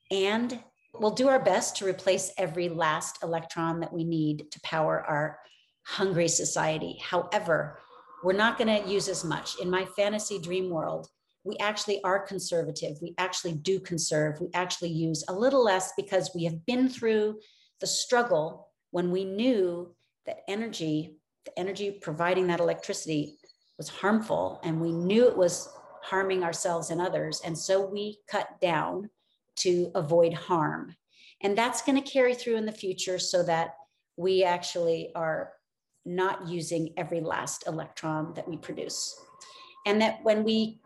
and 0.09 0.59
we'll 0.93 1.11
do 1.11 1.29
our 1.29 1.41
best 1.41 1.77
to 1.77 1.85
replace 1.85 2.33
every 2.37 2.69
last 2.69 3.23
electron 3.23 3.79
that 3.79 3.93
we 3.93 4.03
need 4.03 4.51
to 4.51 4.59
power 4.61 5.03
our 5.07 5.39
hungry 5.83 6.27
society. 6.27 6.99
However, 7.01 7.79
we're 8.23 8.33
not 8.33 8.57
going 8.57 8.83
to 8.83 8.89
use 8.89 9.07
as 9.07 9.23
much. 9.23 9.59
In 9.59 9.69
my 9.69 9.85
fantasy 9.95 10.39
dream 10.39 10.69
world, 10.69 11.07
we 11.43 11.57
actually 11.57 12.01
are 12.03 12.19
conservative. 12.19 12.97
We 13.01 13.15
actually 13.17 13.53
do 13.53 13.79
conserve. 13.79 14.39
We 14.39 14.49
actually 14.53 14.91
use 14.91 15.23
a 15.27 15.33
little 15.33 15.63
less 15.63 15.91
because 15.97 16.31
we 16.35 16.43
have 16.43 16.65
been 16.65 16.87
through 16.87 17.39
the 17.79 17.87
struggle 17.87 18.67
when 18.91 19.11
we 19.11 19.25
knew 19.25 19.95
that 20.25 20.41
energy, 20.47 21.17
the 21.45 21.57
energy 21.59 21.97
providing 22.01 22.47
that 22.47 22.59
electricity 22.59 23.37
was 23.77 23.89
harmful 23.89 24.59
and 24.63 24.79
we 24.79 24.91
knew 24.91 25.27
it 25.27 25.35
was 25.35 25.69
harming 26.03 26.43
ourselves 26.43 26.91
and 26.91 27.01
others. 27.01 27.41
And 27.43 27.57
so 27.57 27.83
we 27.83 28.19
cut 28.29 28.47
down 28.61 29.09
to 29.57 29.91
avoid 29.95 30.33
harm. 30.33 30.95
And 31.41 31.57
that's 31.57 31.81
going 31.81 32.01
to 32.01 32.09
carry 32.09 32.35
through 32.35 32.57
in 32.57 32.65
the 32.65 32.71
future 32.71 33.17
so 33.17 33.41
that 33.43 33.73
we 34.17 34.43
actually 34.43 35.11
are 35.15 35.53
not 36.05 36.47
using 36.47 36.93
every 36.97 37.21
last 37.21 37.67
electron 37.67 38.33
that 38.35 38.47
we 38.47 38.57
produce. 38.57 39.15
And 39.85 40.01
that 40.01 40.19
when 40.23 40.43
we 40.43 40.79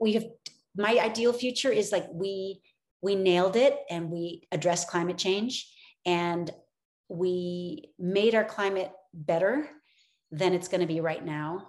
we 0.00 0.14
have 0.14 0.26
my 0.76 0.98
ideal 0.98 1.32
future 1.32 1.70
is 1.70 1.92
like 1.92 2.06
we 2.12 2.60
we 3.02 3.14
nailed 3.14 3.56
it 3.56 3.78
and 3.90 4.10
we 4.10 4.46
addressed 4.52 4.88
climate 4.88 5.18
change 5.18 5.72
and 6.06 6.50
we 7.08 7.90
made 7.98 8.34
our 8.34 8.44
climate 8.44 8.90
better 9.12 9.68
than 10.32 10.54
it's 10.54 10.68
going 10.68 10.80
to 10.80 10.86
be 10.86 11.00
right 11.00 11.24
now 11.24 11.68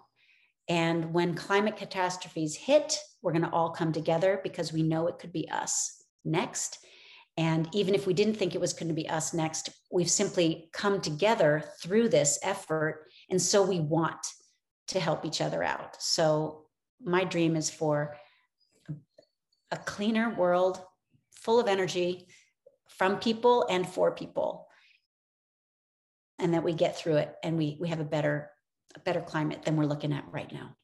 And 0.67 1.13
when 1.13 1.35
climate 1.35 1.77
catastrophes 1.77 2.55
hit, 2.55 2.97
we're 3.21 3.31
going 3.31 3.43
to 3.43 3.51
all 3.51 3.69
come 3.69 3.91
together 3.91 4.39
because 4.43 4.73
we 4.73 4.83
know 4.83 5.07
it 5.07 5.19
could 5.19 5.31
be 5.31 5.49
us 5.49 6.03
next. 6.23 6.79
And 7.37 7.67
even 7.73 7.93
if 7.95 8.07
we 8.07 8.13
didn't 8.13 8.35
think 8.35 8.55
it 8.55 8.61
was 8.61 8.73
going 8.73 8.87
to 8.87 8.93
be 8.93 9.09
us 9.09 9.33
next, 9.33 9.69
we've 9.91 10.09
simply 10.09 10.69
come 10.71 11.01
together 11.01 11.63
through 11.81 12.09
this 12.09 12.39
effort. 12.43 13.07
And 13.29 13.41
so 13.41 13.61
we 13.63 13.79
want 13.79 14.25
to 14.87 14.99
help 14.99 15.25
each 15.25 15.41
other 15.41 15.63
out. 15.63 16.01
So 16.01 16.65
my 17.01 17.23
dream 17.25 17.55
is 17.55 17.69
for 17.69 18.15
a 19.71 19.77
cleaner 19.77 20.33
world 20.33 20.81
full 21.31 21.59
of 21.59 21.67
energy 21.67 22.27
from 22.89 23.17
people 23.17 23.65
and 23.69 23.87
for 23.87 24.11
people 24.11 24.67
and 26.39 26.53
that 26.53 26.63
we 26.63 26.73
get 26.73 26.97
through 26.97 27.17
it 27.17 27.35
and 27.43 27.57
we 27.57 27.77
we 27.79 27.89
have 27.89 27.99
a 27.99 28.05
better 28.05 28.51
a 28.95 28.99
better 28.99 29.21
climate 29.21 29.63
than 29.63 29.75
we're 29.75 29.85
looking 29.85 30.13
at 30.13 30.23
right 30.31 30.51
now 30.51 30.75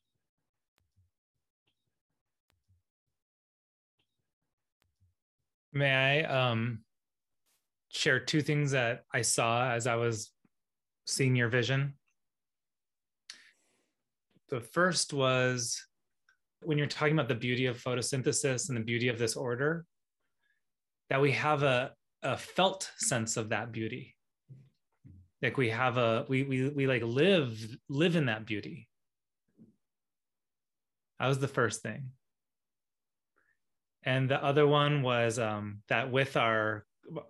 may 5.73 6.23
i 6.25 6.49
um 6.49 6.79
share 7.89 8.19
two 8.19 8.41
things 8.41 8.71
that 8.71 9.03
i 9.13 9.21
saw 9.21 9.71
as 9.71 9.87
i 9.87 9.95
was 9.95 10.31
seeing 11.05 11.35
your 11.35 11.49
vision 11.49 11.93
the 14.51 14.59
first 14.59 15.13
was 15.13 15.81
when 16.63 16.77
you're 16.77 16.87
talking 16.87 17.13
about 17.13 17.29
the 17.29 17.35
beauty 17.35 17.65
of 17.65 17.81
photosynthesis 17.81 18.69
and 18.69 18.77
the 18.77 18.83
beauty 18.83 19.07
of 19.07 19.17
this 19.17 19.35
order, 19.35 19.85
that 21.09 21.21
we 21.21 21.31
have 21.31 21.63
a, 21.63 21.91
a 22.21 22.37
felt 22.37 22.91
sense 22.97 23.37
of 23.37 23.49
that 23.49 23.71
beauty. 23.71 24.15
Like 25.41 25.57
we 25.57 25.69
have 25.69 25.97
a 25.97 26.25
we 26.29 26.43
we 26.43 26.69
we 26.69 26.85
like 26.85 27.01
live 27.01 27.57
live 27.89 28.15
in 28.15 28.27
that 28.27 28.45
beauty. 28.45 28.87
That 31.19 31.27
was 31.27 31.39
the 31.39 31.47
first 31.47 31.81
thing. 31.81 32.11
And 34.03 34.29
the 34.29 34.43
other 34.43 34.65
one 34.65 35.03
was 35.03 35.39
um, 35.39 35.81
that 35.89 36.11
with 36.11 36.37
our 36.37 36.85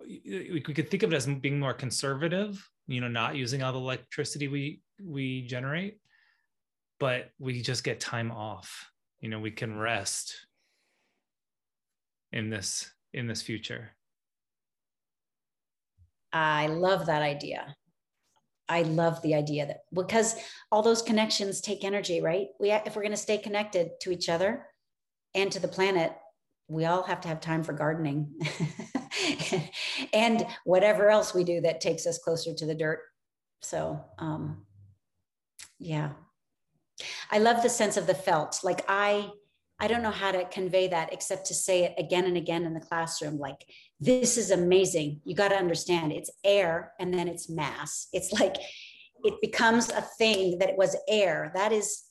we 0.06 0.60
could 0.60 0.90
think 0.90 1.02
of 1.02 1.12
it 1.12 1.16
as 1.16 1.26
being 1.26 1.58
more 1.58 1.74
conservative, 1.74 2.68
you 2.86 3.00
know, 3.00 3.08
not 3.08 3.36
using 3.36 3.62
all 3.62 3.72
the 3.72 3.78
electricity 3.78 4.48
we 4.48 4.80
we 5.02 5.42
generate 5.46 5.98
but 7.02 7.32
we 7.40 7.60
just 7.60 7.82
get 7.82 7.98
time 7.98 8.30
off. 8.30 8.88
You 9.20 9.28
know 9.28 9.40
we 9.40 9.50
can 9.50 9.76
rest 9.76 10.46
in 12.30 12.48
this 12.48 12.88
in 13.12 13.26
this 13.26 13.42
future. 13.42 13.90
I 16.32 16.68
love 16.68 17.06
that 17.06 17.22
idea. 17.22 17.74
I 18.68 18.82
love 18.82 19.20
the 19.22 19.34
idea 19.34 19.66
that 19.66 19.80
because 19.92 20.36
all 20.70 20.82
those 20.82 21.02
connections 21.02 21.60
take 21.60 21.82
energy 21.82 22.22
right? 22.22 22.46
We 22.60 22.70
if 22.70 22.94
we're 22.94 23.02
going 23.02 23.10
to 23.10 23.28
stay 23.28 23.38
connected 23.38 23.90
to 24.02 24.12
each 24.12 24.28
other 24.28 24.64
and 25.34 25.50
to 25.50 25.58
the 25.58 25.66
planet 25.66 26.12
we 26.68 26.84
all 26.84 27.02
have 27.02 27.20
to 27.20 27.28
have 27.28 27.40
time 27.40 27.62
for 27.62 27.72
gardening 27.72 28.32
and 30.12 30.46
whatever 30.64 31.10
else 31.10 31.34
we 31.34 31.44
do 31.44 31.60
that 31.60 31.80
takes 31.80 32.06
us 32.06 32.18
closer 32.18 32.54
to 32.54 32.66
the 32.66 32.74
dirt 32.74 33.00
so 33.60 34.02
um 34.18 34.64
yeah 35.78 36.10
I 37.30 37.38
love 37.38 37.62
the 37.62 37.68
sense 37.68 37.96
of 37.96 38.06
the 38.06 38.14
felt. 38.14 38.60
Like 38.62 38.84
I, 38.88 39.30
I 39.80 39.88
don't 39.88 40.02
know 40.02 40.10
how 40.10 40.32
to 40.32 40.44
convey 40.46 40.88
that 40.88 41.12
except 41.12 41.46
to 41.46 41.54
say 41.54 41.84
it 41.84 41.94
again 41.98 42.24
and 42.24 42.36
again 42.36 42.64
in 42.64 42.74
the 42.74 42.80
classroom. 42.80 43.38
Like, 43.38 43.64
this 44.00 44.36
is 44.36 44.50
amazing. 44.50 45.20
You 45.24 45.34
got 45.34 45.48
to 45.48 45.56
understand 45.56 46.12
it's 46.12 46.30
air 46.44 46.92
and 47.00 47.12
then 47.12 47.28
it's 47.28 47.48
mass. 47.48 48.08
It's 48.12 48.32
like 48.32 48.56
it 49.24 49.34
becomes 49.40 49.90
a 49.90 50.02
thing 50.18 50.58
that 50.58 50.70
it 50.70 50.76
was 50.76 50.96
air. 51.08 51.52
That 51.54 51.72
is. 51.72 52.04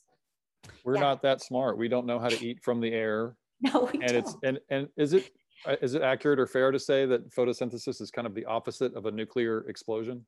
We're 0.84 0.94
yeah. 0.94 1.00
not 1.00 1.22
that 1.22 1.42
smart. 1.42 1.78
We 1.78 1.88
don't 1.88 2.06
know 2.06 2.18
how 2.18 2.28
to 2.28 2.44
eat 2.44 2.60
from 2.62 2.80
the 2.80 2.92
air. 2.92 3.36
No, 3.72 3.88
we 3.92 4.00
and 4.00 4.08
don't. 4.08 4.16
it's 4.16 4.36
and 4.42 4.58
and 4.70 4.88
is 4.96 5.12
it 5.12 5.30
uh, 5.66 5.76
is 5.80 5.94
it 5.94 6.02
accurate 6.02 6.40
or 6.40 6.46
fair 6.46 6.72
to 6.72 6.78
say 6.78 7.06
that 7.06 7.32
photosynthesis 7.32 8.00
is 8.00 8.10
kind 8.10 8.26
of 8.26 8.34
the 8.34 8.44
opposite 8.44 8.94
of 8.94 9.06
a 9.06 9.10
nuclear 9.10 9.60
explosion? 9.68 10.26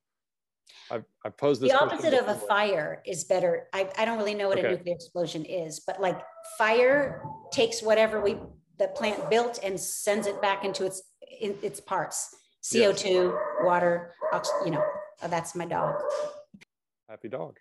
I've, 0.91 1.05
I've 1.25 1.37
posed 1.37 1.61
this. 1.61 1.73
The 1.73 1.79
opposite 1.79 2.15
of 2.15 2.29
a 2.29 2.35
fire 2.35 3.03
is 3.05 3.25
better. 3.25 3.67
I, 3.73 3.91
I 3.99 4.05
don't 4.05 4.19
really 4.19 4.35
know 4.35 4.49
what 4.49 4.59
okay. 4.59 4.69
a 4.69 4.71
nuclear 4.71 4.95
explosion 4.95 5.45
is, 5.45 5.81
but 5.81 6.01
like 6.01 6.23
fire 6.57 7.25
takes 7.51 7.83
whatever 7.83 8.21
we 8.21 8.37
the 8.79 8.89
plant 8.89 9.31
built 9.31 9.59
and 9.63 9.79
sends 9.79 10.27
it 10.27 10.41
back 10.41 10.65
into 10.65 10.85
its 10.85 11.03
in, 11.41 11.57
its 11.63 11.81
parts. 11.81 12.37
CO 12.73 12.93
two, 12.93 13.35
yes. 13.35 13.65
water, 13.65 14.15
you 14.65 14.71
know. 14.71 14.83
Oh, 15.23 15.29
that's 15.29 15.55
my 15.55 15.67
dog. 15.67 15.97
Happy 17.09 17.29
dog. 17.29 17.59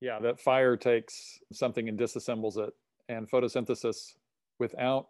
Yeah, 0.00 0.18
that 0.20 0.40
fire 0.40 0.76
takes 0.76 1.38
something 1.52 1.88
and 1.88 1.98
disassembles 1.98 2.56
it, 2.56 2.72
and 3.10 3.28
photosynthesis 3.28 4.14
without 4.58 5.08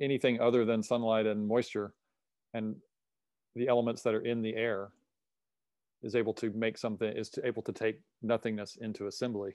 anything 0.00 0.40
other 0.40 0.64
than 0.64 0.82
sunlight 0.82 1.26
and 1.26 1.46
moisture 1.46 1.92
and 2.54 2.76
the 3.54 3.68
elements 3.68 4.02
that 4.02 4.14
are 4.14 4.24
in 4.24 4.42
the 4.42 4.54
air 4.54 4.88
is 6.02 6.14
able 6.14 6.32
to 6.32 6.50
make 6.50 6.78
something 6.78 7.08
is 7.08 7.28
to 7.30 7.46
able 7.46 7.62
to 7.62 7.72
take 7.72 8.00
nothingness 8.22 8.76
into 8.80 9.06
assembly. 9.06 9.54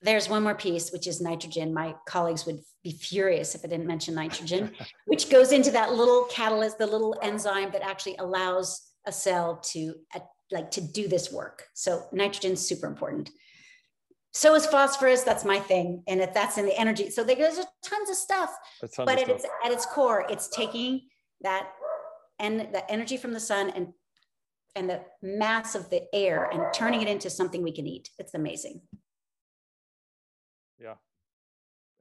There's 0.00 0.28
one 0.28 0.42
more 0.42 0.54
piece 0.54 0.90
which 0.92 1.06
is 1.06 1.20
nitrogen. 1.20 1.74
My 1.74 1.94
colleagues 2.06 2.46
would 2.46 2.60
be 2.84 2.92
furious 2.92 3.54
if 3.56 3.64
i 3.64 3.68
didn't 3.68 3.88
mention 3.88 4.14
nitrogen 4.14 4.70
which 5.06 5.28
goes 5.28 5.50
into 5.50 5.70
that 5.72 5.92
little 5.92 6.24
catalyst 6.30 6.78
the 6.78 6.86
little 6.86 7.18
enzyme 7.22 7.70
that 7.72 7.82
actually 7.82 8.16
allows 8.18 8.92
a 9.06 9.12
cell 9.12 9.56
to 9.56 9.94
uh, 10.14 10.20
like 10.50 10.70
to 10.70 10.80
do 10.80 11.08
this 11.08 11.30
work. 11.32 11.64
So 11.74 12.06
nitrogen 12.12 12.52
is 12.52 12.66
super 12.66 12.86
important 12.86 13.30
so 14.38 14.54
is 14.54 14.66
phosphorus 14.66 15.22
that's 15.22 15.44
my 15.44 15.58
thing 15.58 16.02
and 16.06 16.20
if 16.20 16.32
that's 16.32 16.58
in 16.58 16.64
the 16.64 16.78
energy 16.78 17.10
so 17.10 17.24
there's 17.24 17.60
tons 17.82 18.10
of 18.10 18.16
stuff 18.16 18.50
tons 18.80 18.92
but 18.96 19.08
of 19.08 19.18
at 19.18 19.24
stuff. 19.24 19.36
its 19.36 19.46
at 19.64 19.72
its 19.72 19.86
core 19.86 20.24
it's 20.30 20.48
taking 20.48 21.02
that 21.40 21.68
and 22.38 22.60
the 22.60 22.90
energy 22.90 23.16
from 23.16 23.32
the 23.32 23.40
sun 23.40 23.70
and 23.70 23.88
and 24.76 24.88
the 24.88 25.00
mass 25.22 25.74
of 25.74 25.90
the 25.90 26.02
air 26.14 26.48
and 26.52 26.62
turning 26.72 27.02
it 27.02 27.08
into 27.08 27.28
something 27.30 27.62
we 27.62 27.72
can 27.72 27.86
eat. 27.86 28.10
It's 28.18 28.34
amazing. 28.34 28.80
Yeah. 30.80 30.94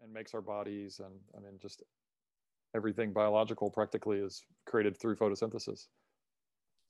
And 0.01 0.13
makes 0.13 0.33
our 0.35 0.41
bodies 0.41 1.01
and 1.03 1.13
I 1.35 1.39
mean 1.39 1.57
just 1.61 1.83
everything 2.75 3.13
biological 3.13 3.71
practically 3.71 4.19
is 4.19 4.43
created 4.65 4.99
through 4.99 5.15
photosynthesis. 5.15 5.87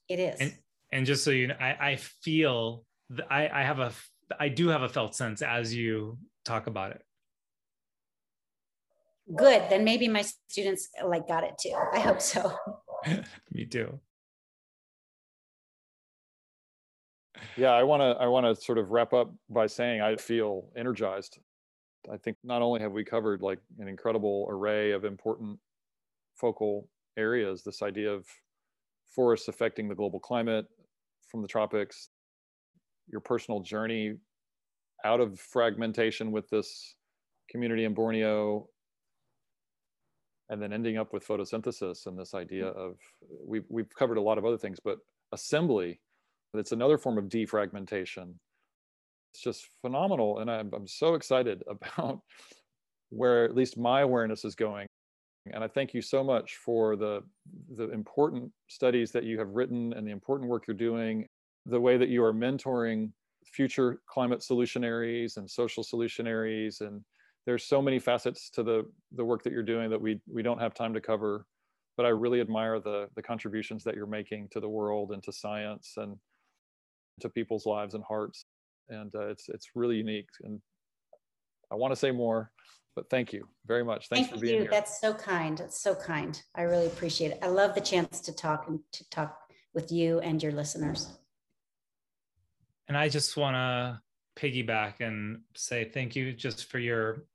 It 0.09 0.19
is. 0.19 0.39
And, 0.39 0.57
and 0.91 1.05
just 1.05 1.23
so 1.23 1.31
you 1.31 1.47
know, 1.47 1.55
I, 1.59 1.91
I 1.91 1.95
feel 1.95 2.83
I, 3.29 3.47
I 3.47 3.63
have 3.63 3.79
a 3.79 3.93
I 4.39 4.49
do 4.49 4.67
have 4.69 4.81
a 4.81 4.89
felt 4.89 5.15
sense 5.15 5.41
as 5.41 5.73
you 5.73 6.17
talk 6.45 6.67
about 6.67 6.91
it. 6.91 7.03
Good. 9.35 9.63
Then 9.69 9.83
maybe 9.83 10.07
my 10.07 10.23
students 10.47 10.89
like 11.05 11.27
got 11.27 11.43
it 11.43 11.57
too. 11.59 11.75
I 11.93 11.99
hope 11.99 12.21
so. 12.21 12.55
Me 13.51 13.65
too. 13.65 13.99
Yeah, 17.55 17.71
I 17.71 17.83
want 17.83 18.01
to 18.01 18.21
I 18.21 18.27
want 18.27 18.45
to 18.45 18.61
sort 18.61 18.77
of 18.77 18.91
wrap 18.91 19.13
up 19.13 19.33
by 19.49 19.67
saying 19.67 20.01
I 20.01 20.15
feel 20.15 20.69
energized. 20.75 21.39
I 22.11 22.17
think 22.17 22.37
not 22.43 22.61
only 22.61 22.79
have 22.79 22.93
we 22.93 23.03
covered 23.03 23.41
like 23.41 23.59
an 23.79 23.87
incredible 23.87 24.47
array 24.49 24.91
of 24.91 25.03
important 25.03 25.59
focal 26.35 26.87
areas, 27.17 27.63
this 27.63 27.81
idea 27.81 28.11
of 28.11 28.25
forests 29.09 29.47
affecting 29.47 29.89
the 29.89 29.95
global 29.95 30.19
climate 30.19 30.65
from 31.27 31.41
the 31.41 31.47
tropics, 31.47 32.09
your 33.09 33.21
personal 33.21 33.59
journey 33.61 34.15
out 35.05 35.19
of 35.19 35.39
fragmentation 35.39 36.31
with 36.31 36.49
this 36.49 36.95
community 37.49 37.85
in 37.85 37.93
Borneo, 37.93 38.67
and 40.49 40.61
then 40.61 40.73
ending 40.73 40.97
up 40.97 41.13
with 41.13 41.27
photosynthesis 41.27 42.07
and 42.07 42.17
this 42.17 42.33
idea 42.33 42.65
mm. 42.65 42.75
of 42.75 42.97
we've, 43.45 43.65
we've 43.69 43.93
covered 43.95 44.17
a 44.17 44.21
lot 44.21 44.37
of 44.37 44.45
other 44.45 44.57
things 44.57 44.79
but 44.83 44.97
assembly 45.33 45.99
it's 46.53 46.71
another 46.71 46.97
form 46.97 47.17
of 47.17 47.25
defragmentation. 47.25 48.33
It's 49.33 49.43
just 49.43 49.67
phenomenal 49.81 50.39
and 50.39 50.49
i'm, 50.49 50.71
I'm 50.73 50.87
so 50.87 51.15
excited 51.15 51.63
about 51.69 52.21
where 53.09 53.45
at 53.45 53.55
least 53.55 53.77
my 53.77 54.01
awareness 54.01 54.43
is 54.45 54.55
going. 54.55 54.87
And 55.53 55.63
i 55.63 55.67
thank 55.67 55.93
you 55.93 56.01
so 56.01 56.23
much 56.23 56.57
for 56.57 56.95
the 56.95 57.23
the 57.75 57.89
important 57.91 58.51
studies 58.67 59.11
that 59.11 59.23
you 59.23 59.39
have 59.39 59.49
written 59.49 59.93
and 59.93 60.05
the 60.05 60.11
important 60.11 60.49
work 60.49 60.67
you're 60.67 60.75
doing 60.75 61.27
the 61.67 61.79
way 61.79 61.97
that 61.97 62.09
you 62.09 62.23
are 62.23 62.33
mentoring 62.33 63.11
future 63.45 64.01
climate 64.07 64.39
solutionaries 64.39 65.37
and 65.37 65.49
social 65.49 65.83
solutionaries 65.83 66.81
and 66.81 67.01
there's 67.45 67.63
so 67.63 67.81
many 67.81 67.97
facets 67.97 68.49
to 68.49 68.61
the 68.61 68.83
the 69.13 69.23
work 69.23 69.43
that 69.43 69.53
you're 69.53 69.63
doing 69.63 69.89
that 69.89 70.01
we 70.01 70.19
we 70.31 70.43
don't 70.43 70.59
have 70.59 70.73
time 70.73 70.93
to 70.93 70.99
cover 70.99 71.45
but 71.95 72.05
i 72.05 72.09
really 72.09 72.41
admire 72.41 72.79
the 72.79 73.07
the 73.15 73.21
contributions 73.21 73.83
that 73.83 73.95
you're 73.95 74.05
making 74.05 74.47
to 74.51 74.59
the 74.59 74.67
world 74.67 75.11
and 75.11 75.23
to 75.23 75.31
science 75.31 75.93
and 75.97 76.17
to 77.19 77.29
people's 77.29 77.65
lives 77.65 77.93
and 77.93 78.03
hearts. 78.03 78.45
And 78.89 79.13
uh, 79.15 79.27
it's 79.27 79.49
it's 79.49 79.71
really 79.75 79.97
unique. 79.97 80.29
And 80.43 80.61
i 81.71 81.75
want 81.75 81.91
to 81.91 81.95
say 81.95 82.11
more 82.11 82.51
but 82.95 83.11
thank 83.11 83.31
you 83.31 83.47
very 83.67 83.83
much. 83.83 84.07
Thanks 84.09 84.27
thank 84.27 84.39
for 84.39 84.43
being 84.43 84.55
you. 84.55 84.61
here. 84.61 84.71
That's 84.71 84.99
so 84.99 85.13
kind. 85.13 85.59
It's 85.59 85.79
so 85.83 85.93
kind. 85.93 86.41
I 86.55 86.63
really 86.63 86.87
appreciate 86.87 87.29
it. 87.29 87.37
I 87.43 87.47
love 87.47 87.75
the 87.75 87.81
chance 87.81 88.19
to 88.21 88.33
talk 88.33 88.65
and 88.67 88.79
to 88.93 89.07
talk 89.11 89.37
with 89.75 89.91
you 89.91 90.19
and 90.21 90.41
your 90.41 90.51
listeners 90.51 91.19
and 92.87 92.97
I 92.97 93.09
just 93.09 93.37
want 93.37 93.55
to 93.55 94.01
piggyback 94.37 95.01
and 95.01 95.41
say 95.55 95.85
thank 95.85 96.15
you 96.15 96.33
just 96.33 96.69
for 96.69 96.79
your 96.79 97.25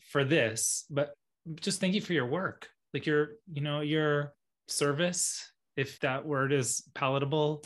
for 0.00 0.24
this, 0.24 0.84
but 0.90 1.14
just 1.60 1.80
thank 1.80 1.94
you 1.94 2.00
for 2.00 2.12
your 2.12 2.26
work. 2.26 2.68
Like 2.92 3.06
your, 3.06 3.32
you 3.52 3.62
know, 3.62 3.80
your 3.80 4.34
service, 4.68 5.50
if 5.76 5.98
that 6.00 6.24
word 6.24 6.52
is 6.52 6.82
palatable. 6.94 7.64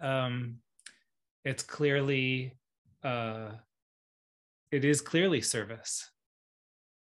Um, 0.00 0.56
it's 1.44 1.62
clearly 1.62 2.56
uh 3.04 3.50
it 4.70 4.84
is 4.84 5.00
clearly 5.00 5.42
service. 5.42 6.10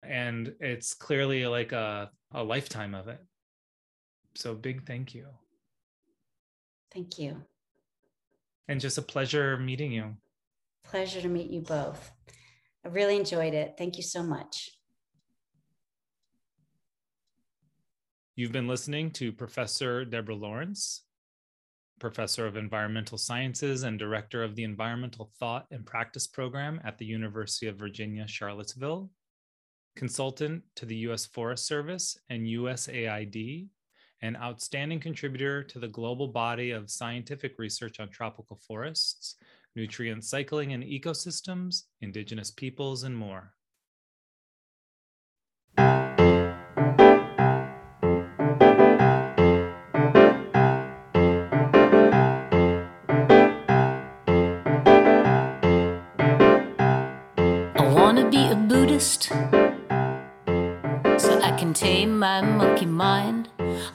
And 0.03 0.55
it's 0.59 0.95
clearly 0.95 1.47
like 1.47 1.73
a, 1.73 2.11
a 2.33 2.43
lifetime 2.43 2.95
of 2.95 3.09
it. 3.09 3.21
So 4.35 4.55
big 4.55 4.87
thank 4.87 5.15
you. 5.15 5.27
Thank 6.93 7.19
you. 7.19 7.43
And 8.69 8.81
just 8.81 8.99
a 8.99 9.03
pleasure 9.03 9.57
meeting 9.57 9.93
you. 9.93 10.17
Pleasure 10.85 11.21
to 11.21 11.29
meet 11.29 11.51
you 11.51 11.61
both. 11.61 12.13
I 12.85 12.89
really 12.89 13.17
enjoyed 13.17 13.55
it. 13.55 13.75
Thank 13.79 13.97
you 13.97 14.03
so 14.03 14.23
much. 14.23 14.71
You've 18.35 18.53
been 18.53 18.69
listening 18.69 19.11
to 19.13 19.31
Professor 19.31 20.05
Deborah 20.05 20.35
Lawrence, 20.35 21.05
Professor 22.01 22.47
of 22.47 22.57
Environmental 22.57 23.19
Sciences 23.19 23.83
and 23.83 23.99
Director 23.99 24.43
of 24.43 24.57
the 24.57 24.65
Environmental 24.65 25.31
Thought 25.39 25.67
and 25.71 25.85
Practice 25.85 26.27
Program 26.27 26.81
at 26.83 26.99
the 26.99 27.05
University 27.05 27.69
of 27.69 27.77
Virginia, 27.77 28.27
Charlottesville, 28.27 29.11
consultant 29.97 30.63
to 30.77 30.87
the 30.87 30.97
U.S. 30.97 31.27
Forest 31.27 31.67
Service 31.67 32.17
and 32.31 32.47
USAID, 32.47 33.69
an 34.23 34.37
outstanding 34.37 35.01
contributor 35.01 35.65
to 35.65 35.79
the 35.79 35.89
global 35.89 36.29
body 36.29 36.71
of 36.71 36.91
scientific 36.91 37.59
research 37.59 37.99
on 38.01 38.09
tropical 38.09 38.57
forests, 38.57 39.35
nutrient 39.75 40.25
cycling 40.25 40.73
and 40.73 40.85
ecosystems, 40.85 41.85
indigenous 42.01 42.51
peoples, 42.51 43.03
and 43.03 43.17
more. 43.17 43.53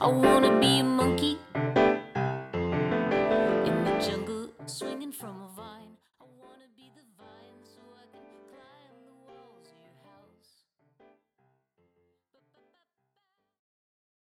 I 0.08 0.10
wanna 0.10 0.37